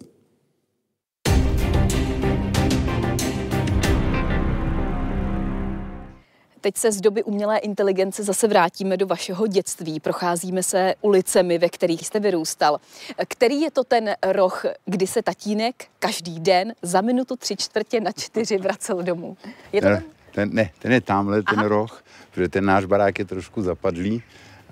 Teď 6.60 6.76
se 6.76 6.92
z 6.92 7.00
doby 7.00 7.22
umělé 7.22 7.58
inteligence 7.58 8.24
zase 8.24 8.48
vrátíme 8.48 8.96
do 8.96 9.06
vašeho 9.06 9.46
dětství. 9.46 10.00
Procházíme 10.00 10.62
se 10.62 10.94
ulicemi, 11.00 11.58
ve 11.58 11.68
kterých 11.68 12.06
jste 12.06 12.20
vyrůstal. 12.20 12.80
Který 13.28 13.60
je 13.60 13.70
to 13.70 13.84
ten 13.84 14.14
roh, 14.22 14.64
kdy 14.84 15.06
se 15.06 15.22
tatínek 15.22 15.86
každý 15.98 16.40
den 16.40 16.74
za 16.82 17.00
minutu 17.00 17.36
tři 17.36 17.56
čtvrtě 17.56 18.00
na 18.00 18.12
čtyři 18.12 18.58
vracel 18.58 19.02
domů? 19.02 19.36
Je 19.72 19.80
to 19.80 19.86
ten? 19.86 20.02
ten 20.34 20.50
ne, 20.52 20.70
ten 20.78 20.92
je 20.92 21.00
tamhle, 21.00 21.42
ten 21.42 21.58
Aha. 21.58 21.68
roh, 21.68 22.02
protože 22.30 22.48
ten 22.48 22.64
náš 22.64 22.84
barák 22.84 23.18
je 23.18 23.24
trošku 23.24 23.62
zapadlý 23.62 24.22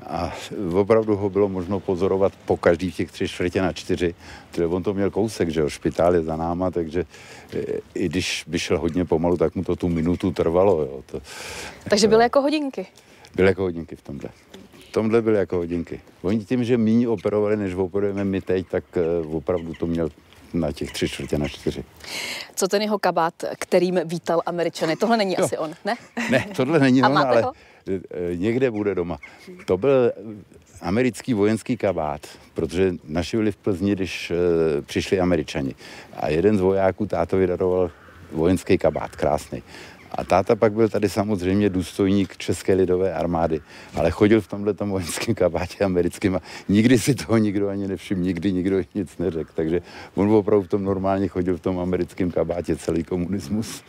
a 0.07 0.33
opravdu 0.75 1.17
ho 1.17 1.31
bylo 1.31 1.49
možno 1.49 1.81
pozorovat 1.81 2.33
po 2.45 2.57
každý 2.57 2.93
těch 2.93 3.13
tři 3.13 3.29
čtvrtě 3.29 3.63
na 3.63 3.73
čtyři, 3.73 4.15
protože 4.51 4.67
on 4.67 4.83
to 4.83 4.95
měl 4.95 5.11
kousek, 5.11 5.49
že 5.49 5.61
jo, 5.61 5.69
špitál 5.69 6.15
je 6.15 6.23
za 6.23 6.37
náma, 6.37 6.71
takže 6.71 7.05
e, 7.55 7.81
i 7.95 8.09
když 8.09 8.45
by 8.47 8.59
šel 8.59 8.79
hodně 8.79 9.05
pomalu, 9.05 9.37
tak 9.37 9.55
mu 9.55 9.65
to 9.65 9.77
tu 9.77 9.89
minutu 9.89 10.31
trvalo, 10.31 10.81
jo. 10.81 11.03
To, 11.07 11.21
takže 11.91 12.09
byly 12.09 12.23
jako 12.23 12.41
hodinky? 12.41 12.87
Byly 13.35 13.49
jako 13.49 13.63
hodinky 13.63 13.97
v 13.97 14.03
tomhle. 14.03 14.31
V 14.89 14.93
tomhle 14.93 15.23
byly 15.23 15.39
jako 15.39 15.57
hodinky. 15.57 16.01
Oni 16.23 16.45
tím, 16.45 16.65
že 16.65 16.79
méně 16.79 17.09
operovali, 17.09 17.57
než 17.57 17.75
operujeme 17.75 18.25
my 18.25 18.41
teď, 18.41 18.67
tak 18.69 18.85
e, 18.97 19.27
opravdu 19.27 19.75
to 19.75 19.87
měl 19.87 20.09
na 20.55 20.73
těch 20.73 20.93
tři 20.93 21.09
čtvrtě 21.09 21.39
na 21.39 21.49
čtyři. 21.49 21.85
Co 22.55 22.69
ten 22.69 22.83
jeho 22.83 22.99
kabát, 22.99 23.35
kterým 23.59 24.01
vítal 24.05 24.43
Američany? 24.47 24.97
Tohle 24.97 25.17
není 25.17 25.35
jo. 25.39 25.45
asi 25.45 25.59
on, 25.59 25.75
ne? 25.85 25.95
Ne, 26.31 26.47
tohle 26.57 26.79
není 26.79 27.03
A 27.03 27.09
on, 27.09 27.19
ale 27.19 27.43
ho? 27.43 27.53
E, 27.89 28.37
někde 28.37 28.71
bude 28.71 28.95
doma. 28.95 29.19
To 29.65 29.77
byl 29.77 30.13
americký 30.81 31.35
vojenský 31.35 31.77
kabát, 31.77 32.21
protože 32.55 32.95
naši 33.05 33.37
byli 33.37 33.53
v 33.53 33.57
Plzni, 33.57 33.93
když 33.93 34.31
uh, 34.31 34.37
přišli 34.85 35.21
Američani. 35.21 35.75
A 36.17 36.29
jeden 36.29 36.59
z 36.59 36.61
vojáků 36.61 37.07
tátovi 37.07 37.47
daroval 37.47 37.91
vojenský 38.33 38.79
kabát, 38.79 39.17
krásný. 39.17 39.63
A 40.11 40.25
táta 40.25 40.57
pak 40.57 40.73
byl 40.73 40.89
tady 40.89 41.09
samozřejmě 41.09 41.71
důstojník 41.71 42.37
České 42.37 42.75
lidové 42.75 43.15
armády, 43.15 43.61
ale 43.95 44.11
chodil 44.11 44.41
v 44.41 44.47
tomhle 44.47 44.73
vojenském 44.73 45.35
kabátě 45.35 45.85
americkým 45.85 46.37
a 46.37 46.41
nikdy 46.69 46.99
si 46.99 47.15
toho 47.15 47.39
nikdo 47.39 47.69
ani 47.69 47.89
nevšiml, 47.89 48.23
nikdy 48.23 48.53
nikdo 48.53 48.81
nic 48.95 49.19
neřekl. 49.19 49.51
Takže 49.55 49.83
on 50.15 50.31
opravdu 50.31 50.65
v 50.65 50.69
tom 50.69 50.85
normálně 50.85 51.29
chodil 51.29 51.57
v 51.57 51.61
tom 51.61 51.79
americkém 51.79 52.31
kabátě 52.31 52.77
celý 52.77 53.05
komunismus. 53.05 53.83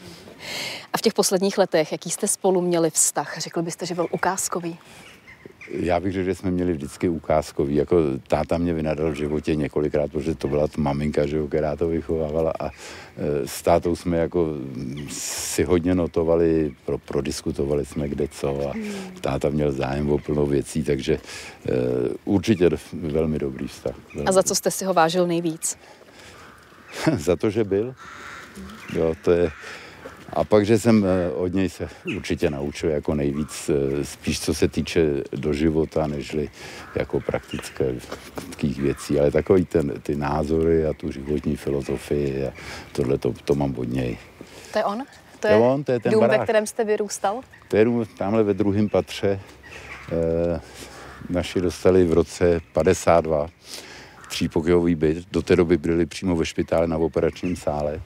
A 0.94 0.98
v 0.98 1.02
těch 1.02 1.14
posledních 1.14 1.58
letech, 1.58 1.92
jaký 1.92 2.10
jste 2.10 2.28
spolu 2.28 2.62
měli 2.62 2.90
vztah? 2.90 3.38
Řekl 3.38 3.62
byste, 3.62 3.86
že 3.86 3.96
byl 3.96 4.08
ukázkový? 4.12 4.78
Já 5.72 6.00
bych 6.00 6.14
řekl, 6.14 6.26
že 6.26 6.36
jsme 6.36 6.52
měli 6.52 6.74
vždycky 6.74 7.10
ukázkový. 7.10 7.76
Jako 7.76 7.98
táta 8.28 8.58
mě 8.58 8.74
vynadal 8.74 9.12
v 9.12 9.16
životě 9.16 9.56
několikrát, 9.56 10.12
protože 10.12 10.36
to 10.36 10.48
byla 10.48 10.68
maminka, 10.78 11.26
že, 11.26 11.48
která 11.48 11.76
to 11.76 11.88
vychovávala 11.88 12.54
a 12.60 12.68
e, 12.68 12.72
s 13.46 13.62
tátou 13.62 13.96
jsme 13.96 14.18
jako 14.18 14.48
si 15.10 15.64
hodně 15.64 15.96
notovali, 15.96 16.74
pro, 16.86 16.98
prodiskutovali 16.98 17.86
jsme 17.86 18.10
kde 18.10 18.28
co 18.28 18.70
a 18.70 18.74
táta 19.22 19.50
měl 19.50 19.72
zájem 19.72 20.12
o 20.12 20.18
plnou 20.18 20.46
věcí, 20.46 20.84
takže 20.84 21.14
e, 21.14 21.20
určitě 22.26 22.70
velmi 22.94 23.40
dobrý 23.40 23.68
vztah. 23.68 23.96
Velmi 24.16 24.28
a 24.28 24.32
za 24.32 24.44
co 24.44 24.56
jste 24.56 24.72
si 24.72 24.86
ho 24.86 24.94
vážil 24.94 25.28
nejvíc? 25.28 25.78
za 27.18 27.36
to, 27.36 27.50
že 27.50 27.64
byl. 27.64 27.96
Jo, 28.94 29.16
to 29.24 29.32
je, 29.32 29.52
a 30.34 30.44
pak, 30.44 30.66
že 30.66 30.80
jsem 30.80 31.06
eh, 31.06 31.32
od 31.32 31.54
něj 31.54 31.70
se 31.70 31.90
určitě 32.16 32.50
naučil 32.50 32.90
jako 32.90 33.16
nejvíc, 33.16 33.70
eh, 33.70 34.06
spíš 34.06 34.40
co 34.40 34.54
se 34.54 34.68
týče 34.68 35.24
do 35.32 35.54
života, 35.54 36.08
nežli 36.08 36.50
jako 36.96 37.20
praktické 37.20 37.96
věcí, 38.62 39.20
ale 39.20 39.32
takový 39.32 39.66
ten, 39.66 39.94
ty 40.02 40.16
názory 40.16 40.86
a 40.86 40.94
tu 40.94 41.12
životní 41.12 41.56
filozofii 41.56 42.48
a 42.48 42.54
tohle 42.92 43.18
to, 43.18 43.34
to 43.46 43.56
mám 43.56 43.76
od 43.78 43.90
něj. 43.90 44.18
To 44.74 44.80
je 44.80 44.86
on? 44.86 45.04
To 45.40 45.48
je, 45.48 45.54
je 45.54 45.60
on, 45.60 45.84
to 45.84 45.92
je 45.92 46.00
ten 46.00 46.12
dům, 46.12 46.22
barák. 46.22 46.40
ve 46.40 46.44
kterém 46.44 46.68
jste 46.68 46.84
vyrůstal? 46.84 47.42
To 47.68 47.78
je 47.78 47.86
dům 47.86 48.06
tamhle 48.18 48.44
ve 48.44 48.54
druhém 48.54 48.90
patře. 48.90 49.28
E, 49.30 49.40
naši 51.30 51.62
dostali 51.62 52.06
v 52.06 52.14
roce 52.14 52.62
52 52.74 53.48
třípokojový 54.30 54.96
byt. 54.96 55.28
Do 55.32 55.42
té 55.42 55.56
doby 55.56 55.78
byli 55.78 56.06
přímo 56.06 56.36
ve 56.36 56.46
špitále 56.46 56.88
na 56.88 56.98
operačním 56.98 57.56
sále. 57.56 58.02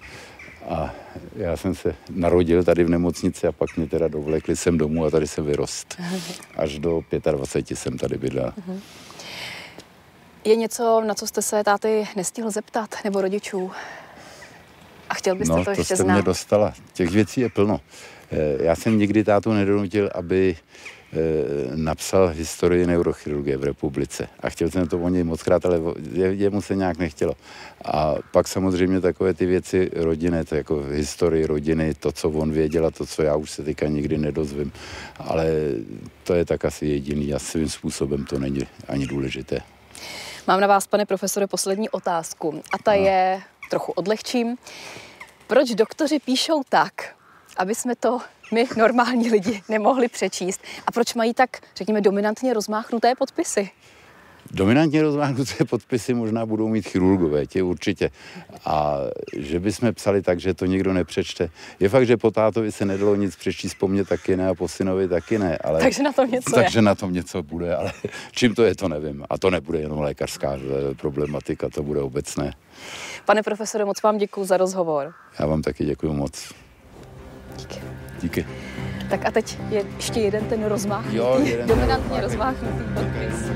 A 0.70 0.94
já 1.36 1.58
jsem 1.58 1.76
se 1.76 1.96
narodil 2.10 2.64
tady 2.64 2.84
v 2.84 2.90
nemocnici 2.90 3.48
a 3.48 3.52
pak 3.52 3.78
mě 3.78 3.88
teda 3.88 4.08
dovlekli 4.08 4.56
sem 4.56 4.78
domů 4.78 5.06
a 5.06 5.10
tady 5.10 5.28
jsem 5.28 5.46
vyrost. 5.46 6.02
Až 6.58 6.80
do 6.80 7.02
25 7.32 7.76
jsem 7.76 7.98
tady 7.98 8.18
bydlel. 8.18 8.54
Je 10.44 10.56
něco, 10.56 11.02
na 11.08 11.14
co 11.14 11.28
jste 11.28 11.42
se 11.42 11.64
táty 11.64 12.08
nestihl 12.16 12.52
zeptat, 12.52 12.96
nebo 13.04 13.22
rodičů? 13.22 13.72
A 15.10 15.14
chtěl 15.14 15.36
byste 15.36 15.56
no, 15.56 15.64
to 15.64 15.70
ještě 15.72 15.82
to 15.82 15.86
jste 15.86 15.96
znát? 15.96 16.14
mě 16.14 16.22
dostala. 16.22 16.74
Těch 16.94 17.10
věcí 17.10 17.42
je 17.42 17.50
plno. 17.50 17.82
Eh, 18.32 18.64
Já 18.64 18.76
jsem 18.76 18.98
nikdy 18.98 19.24
tátu 19.24 19.54
nedonutil, 19.54 20.10
aby 20.16 20.56
eh, 20.56 21.18
napsal 21.76 22.28
historii 22.28 22.88
neurochirurgie 22.88 23.58
v 23.58 23.64
republice. 23.64 24.28
A 24.40 24.50
chtěl 24.50 24.70
jsem 24.70 24.88
to 24.88 25.00
o 25.00 25.10
něj 25.10 25.24
moc 25.24 25.44
krát, 25.44 25.66
ale 25.66 25.80
jemu 26.14 26.62
se 26.62 26.76
nějak 26.76 26.98
nechtělo. 26.98 27.34
A 27.86 28.16
pak 28.32 28.48
samozřejmě 28.48 29.02
takové 29.02 29.34
ty 29.34 29.46
věci 29.46 29.90
rodinné, 29.96 30.46
to 30.46 30.56
jako 30.56 30.84
historii 30.84 31.46
rodiny, 31.46 31.94
to, 31.94 32.12
co 32.12 32.30
on 32.30 32.52
věděl 32.52 32.86
a 32.86 32.92
to, 32.92 33.06
co 33.06 33.24
já 33.24 33.36
už 33.36 33.52
se 33.52 33.64
teďka 33.64 33.88
nikdy 33.88 34.18
nedozvím. 34.18 34.72
Ale 35.20 35.48
to 36.24 36.34
je 36.34 36.46
tak 36.46 36.66
asi 36.66 36.86
jediný 36.86 37.34
a 37.34 37.40
svým 37.40 37.70
způsobem 37.70 38.26
to 38.26 38.40
není 38.40 38.68
ani 38.88 39.08
důležité. 39.08 39.60
Mám 40.48 40.60
na 40.60 40.68
vás, 40.68 40.88
pane 40.88 41.06
profesore, 41.06 41.48
poslední 41.48 41.90
otázku. 41.90 42.62
A 42.74 42.78
ta 42.78 42.94
je, 42.94 43.42
trochu 43.70 43.92
odlehčím. 43.92 44.58
Proč 45.48 45.70
doktoři 45.70 46.20
píšou 46.20 46.62
tak, 46.70 47.16
aby 47.58 47.76
jsme 47.76 47.96
to 47.96 48.20
my, 48.54 48.68
normální 48.78 49.30
lidi, 49.30 49.62
nemohli 49.70 50.08
přečíst? 50.08 50.62
A 50.88 50.92
proč 50.92 51.14
mají 51.14 51.34
tak, 51.34 51.50
řekněme, 51.76 52.02
dominantně 52.02 52.54
rozmáchnuté 52.54 53.16
podpisy? 53.16 53.70
Dominantně 54.52 55.02
rozmáhnuté 55.02 55.66
podpisy 55.66 56.14
možná 56.14 56.46
budou 56.46 56.68
mít 56.68 56.88
chirurgové, 56.88 57.46
tě 57.46 57.64
určitě. 57.64 58.10
A 58.66 58.98
že 59.38 59.60
bychom 59.60 59.94
psali 59.94 60.22
tak, 60.22 60.40
že 60.40 60.54
to 60.54 60.66
nikdo 60.66 60.94
nepřečte. 60.94 61.50
Je 61.80 61.90
fakt, 61.90 62.06
že 62.06 62.18
po 62.18 62.32
tátovi 62.32 62.72
se 62.72 62.86
nedalo 62.86 63.16
nic 63.16 63.36
přečíst, 63.36 63.76
po 63.76 63.88
mně 63.88 64.06
taky 64.06 64.38
ne 64.38 64.48
a 64.48 64.56
po 64.56 64.68
synovi 64.68 65.08
taky 65.08 65.40
ne. 65.40 65.58
Ale, 65.58 65.80
Takže 65.80 66.04
na 66.04 66.12
tom 66.14 66.32
něco 66.32 66.60
je. 66.60 66.64
Takže 66.64 66.82
na 66.82 66.96
tom 66.96 67.14
něco 67.14 67.44
bude, 67.44 67.76
ale 67.76 67.92
čím 68.32 68.56
to 68.56 68.64
je, 68.64 68.76
to 68.76 68.88
nevím. 68.88 69.26
A 69.30 69.38
to 69.38 69.50
nebude 69.50 69.80
jenom 69.80 70.00
lékařská 70.00 70.54
eh, 70.56 70.96
problematika, 70.96 71.70
to 71.70 71.84
bude 71.84 72.02
obecné. 72.02 72.54
Pane 73.26 73.44
profesore, 73.44 73.86
moc 73.86 74.02
vám 74.02 74.18
děkuji 74.18 74.46
za 74.46 74.58
rozhovor. 74.58 75.14
Já 75.40 75.46
vám 75.46 75.62
taky 75.62 75.86
děkuji 75.86 76.14
moc. 76.14 76.54
Díky. 77.58 77.82
Díky. 78.22 78.46
Tak 79.10 79.26
a 79.26 79.32
teď 79.32 79.58
je 79.70 79.84
ještě 79.96 80.20
jeden 80.20 80.46
ten 80.46 80.66
rozmáchnutý, 80.66 81.18
Jo, 81.18 81.40
jeden 81.44 81.68
dominantně 81.68 82.22
rozmáchnutý 82.22 82.84
podpis. 82.94 83.50